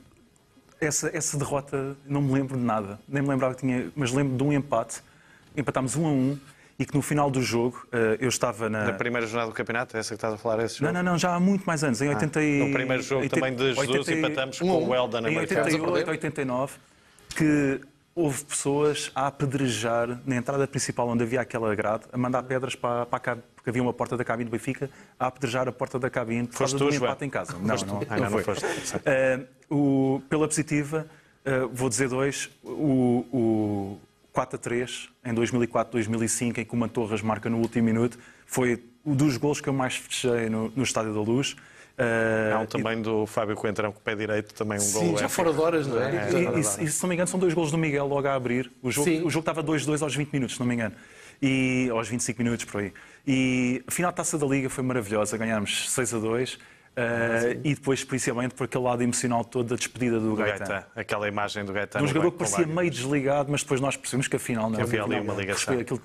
essa, 0.86 1.10
essa 1.16 1.38
derrota 1.38 1.96
não 2.06 2.22
me 2.22 2.34
lembro 2.34 2.58
de 2.58 2.64
nada. 2.64 3.00
Nem 3.08 3.22
me 3.22 3.30
lembrava 3.30 3.56
que 3.56 3.62
tinha. 3.62 3.92
Mas 3.96 4.12
lembro 4.12 4.38
de 4.38 4.44
um 4.44 4.54
empate. 4.54 5.02
Empatámos 5.56 5.96
um 5.96 6.06
a 6.06 6.10
um 6.10 6.38
e 6.78 6.86
que 6.86 6.94
no 6.94 7.02
final 7.02 7.32
do 7.32 7.42
jogo 7.42 7.88
uh, 7.88 8.18
eu 8.20 8.28
estava 8.28 8.70
na. 8.70 8.86
Na 8.86 8.94
primeira 8.94 9.26
jornada 9.26 9.50
do 9.50 9.56
campeonato, 9.56 9.96
é 9.96 10.00
essa 10.00 10.10
que 10.10 10.16
estás 10.16 10.34
a 10.34 10.38
falar, 10.38 10.64
esse 10.64 10.80
jogo? 10.80 10.92
Não, 10.92 11.02
não, 11.02 11.12
não, 11.12 11.18
já 11.18 11.34
há 11.34 11.40
muito 11.40 11.64
mais 11.64 11.84
anos, 11.84 12.02
em 12.02 12.10
80 12.10 12.44
e... 12.44 12.60
no 12.68 12.74
primeiro 12.74 13.02
jogo 13.02 13.22
80 13.22 13.36
também 13.36 13.56
de 13.56 13.74
Jesus 13.74 13.90
80 13.90 14.12
e- 14.12 14.18
empatamos 14.20 14.62
um 14.62 14.68
com 14.68 14.88
o 14.90 14.96
Elda 14.96 15.22
na 15.22 15.32
Em 15.32 15.36
marcada. 15.36 15.64
88, 15.64 16.10
89, 16.12 16.74
que 17.36 17.82
houve 18.16 18.46
pessoas 18.46 19.12
a 19.14 19.28
apedrejar 19.28 20.22
na 20.26 20.38
entrada 20.38 20.66
principal 20.66 21.10
onde 21.10 21.24
havia 21.24 21.42
aquela 21.42 21.76
grade, 21.76 22.06
a 22.14 22.18
mandar 22.18 22.42
pedras 22.44 22.74
para, 22.74 23.06
para 23.06 23.18
a 23.18 23.20
cabine, 23.20 23.44
porque 23.54 23.70
havia 23.70 23.82
uma 23.84 23.92
porta 23.94 24.16
da 24.16 24.24
cabine 24.24 24.50
do 24.50 24.52
Benfica, 24.54 24.90
a 25.20 25.28
apedrejar 25.28 25.68
a 25.68 25.72
porta 25.72 26.00
da 26.00 26.10
cabine 26.10 26.48
por 26.48 26.58
causa 26.58 26.78
do 26.78 26.90
João? 26.92 27.10
empate 27.12 27.26
em 27.26 27.30
casa. 27.30 27.54
Não, 27.54 27.60
não, 27.76 27.76
não 27.76 28.00
não, 28.10 28.18
não 28.18 28.30
foi. 28.30 28.44
foste. 28.44 28.66
Eh, 29.06 29.42
o- 29.70 30.22
pela 30.30 30.48
positiva, 30.48 31.06
eh, 31.44 31.68
vou 31.74 31.90
dizer 31.90 32.08
dois. 32.08 32.50
O, 32.64 33.26
o 33.34 34.00
4 34.32 34.56
a 34.56 34.60
3 34.60 35.10
em 35.26 35.34
2004, 35.34 35.92
2005, 35.92 36.62
em 36.62 36.66
que 36.66 36.74
o 36.74 36.78
Mantorras 36.78 37.22
marca 37.22 37.50
no 37.50 37.58
último 37.58 37.84
minuto, 37.84 38.18
foi 38.46 38.82
um 39.06 39.14
dos 39.14 39.36
golos 39.36 39.60
que 39.60 39.68
eu 39.68 39.74
mais 39.74 39.98
festejei 39.98 40.50
no, 40.50 40.72
no 40.74 40.84
Estádio 40.84 41.14
da 41.14 41.20
Luz. 41.20 41.58
Eh, 41.98 42.52
Há 42.54 42.60
um 42.60 42.66
também 42.66 43.02
do 43.02 43.26
Fábio 43.26 43.56
Coentrão 43.56 43.92
com 43.92 44.00
o 44.00 44.02
pé 44.02 44.16
direito, 44.16 44.54
também 44.54 44.78
um 44.78 44.82
Sim, 44.82 44.94
gol 44.94 45.10
já 45.18 45.26
épico. 45.26 45.30
fora 45.30 45.54
de 45.54 45.60
horas, 45.62 45.88
não 45.88 46.02
é? 46.02 46.12
e, 46.58 46.60
e, 46.60 46.64
se- 46.64 46.84
e 46.84 46.88
se 46.90 47.02
não 47.02 47.08
me 47.10 47.16
engano, 47.16 47.28
são 47.28 47.40
dois 47.40 47.54
golos 47.54 47.72
do 47.72 47.78
Miguel 47.78 48.06
logo 48.08 48.28
a 48.28 48.34
abrir. 48.36 48.70
O 48.82 48.92
jogo, 48.92 49.10
Sim. 49.10 49.22
o 49.24 49.30
jogo 49.30 49.40
estava 49.50 49.64
2-2 49.64 50.02
aos 50.02 50.14
20 50.16 50.32
minutos, 50.34 50.56
se 50.56 50.60
não 50.60 50.68
me 50.68 50.74
engano. 50.74 50.94
E, 51.42 51.90
aos 51.92 52.08
25 52.10 52.42
minutos, 52.44 52.66
por 52.66 52.82
aí. 52.82 52.94
E 53.26 53.82
a 53.88 53.92
final 53.92 54.12
da 54.12 54.16
taça 54.18 54.38
da 54.38 54.46
Liga 54.46 54.70
foi 54.70 54.84
maravilhosa, 54.84 55.38
ganhámos 55.38 55.90
6 55.92 56.14
a 56.14 56.20
2. 56.20 56.58
eh, 56.98 57.58
e 57.64 57.76
depois, 57.76 58.04
principalmente, 58.06 58.54
por 58.56 58.64
aquele 58.66 58.84
lado 58.86 59.02
emocional 59.02 59.44
todo 59.44 59.68
da 59.68 59.76
despedida 59.76 60.18
do 60.18 60.30
Do 60.30 60.36
Gaetan. 60.38 60.66
Gaetan, 60.66 60.88
aquela 60.96 61.28
imagem 61.28 61.66
do 61.66 61.74
Gaetan. 61.74 62.00
De 62.00 62.06
um 62.06 62.08
jogador 62.08 62.32
que 62.32 62.38
parecia 62.38 62.66
meio 62.66 62.90
desligado, 62.90 63.52
mas 63.52 63.62
depois 63.64 63.82
nós 63.82 63.98
percebemos 63.98 64.30
que 64.30 64.36
afinal 64.38 64.70
não. 64.70 64.80
Havia 64.82 65.04
ali 65.04 65.16
afinal, 65.16 65.34
uma 65.36 65.42
ligação. 65.42 65.78
Aquilo, 65.78 66.02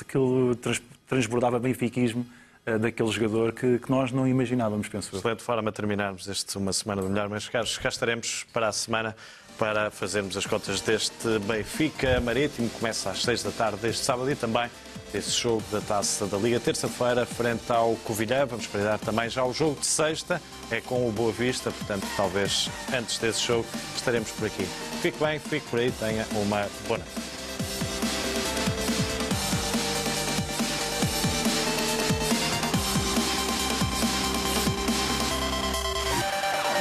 aquilo 0.00 0.56
trans- 0.56 0.82
transbordava 1.06 1.60
benfiquismo 1.60 2.26
eh, 2.28 2.41
daquele 2.64 3.10
jogador 3.10 3.52
que, 3.52 3.78
que 3.78 3.90
nós 3.90 4.12
não 4.12 4.26
imaginávamos, 4.26 4.88
penso 4.88 5.10
eu. 5.12 5.18
Excelente 5.18 5.42
forma 5.42 5.70
de 5.70 5.76
terminarmos 5.76 6.28
este 6.28 6.56
uma 6.56 6.72
semana 6.72 7.02
do 7.02 7.08
melhor, 7.08 7.28
mas 7.28 7.48
caros, 7.48 7.76
cá 7.78 7.88
estaremos 7.88 8.46
para 8.52 8.68
a 8.68 8.72
semana 8.72 9.16
para 9.58 9.90
fazermos 9.90 10.36
as 10.36 10.46
contas 10.46 10.80
deste 10.80 11.38
Benfica 11.40 12.20
Marítimo. 12.20 12.68
Começa 12.70 13.10
às 13.10 13.22
6 13.22 13.42
da 13.42 13.50
tarde 13.50 13.78
deste 13.78 14.04
sábado 14.04 14.30
e 14.30 14.34
também 14.34 14.68
desse 15.12 15.30
jogo 15.30 15.62
da 15.70 15.80
Taça 15.80 16.26
da 16.26 16.38
Liga, 16.38 16.58
terça-feira, 16.58 17.26
frente 17.26 17.70
ao 17.70 17.94
Covilhã. 17.96 18.46
Vamos 18.46 18.64
esperar 18.64 18.98
também 18.98 19.28
já 19.28 19.44
o 19.44 19.52
jogo 19.52 19.78
de 19.78 19.86
sexta, 19.86 20.40
é 20.70 20.80
com 20.80 21.08
o 21.08 21.12
Boa 21.12 21.32
Vista, 21.32 21.70
portanto, 21.70 22.06
talvez 22.16 22.70
antes 22.96 23.18
desse 23.18 23.46
jogo 23.46 23.66
estaremos 23.94 24.30
por 24.32 24.46
aqui. 24.46 24.64
Fique 25.02 25.22
bem, 25.22 25.38
fique 25.38 25.66
por 25.68 25.78
aí, 25.78 25.92
tenha 25.92 26.26
uma 26.32 26.66
boa 26.86 26.98
noite. 26.98 27.41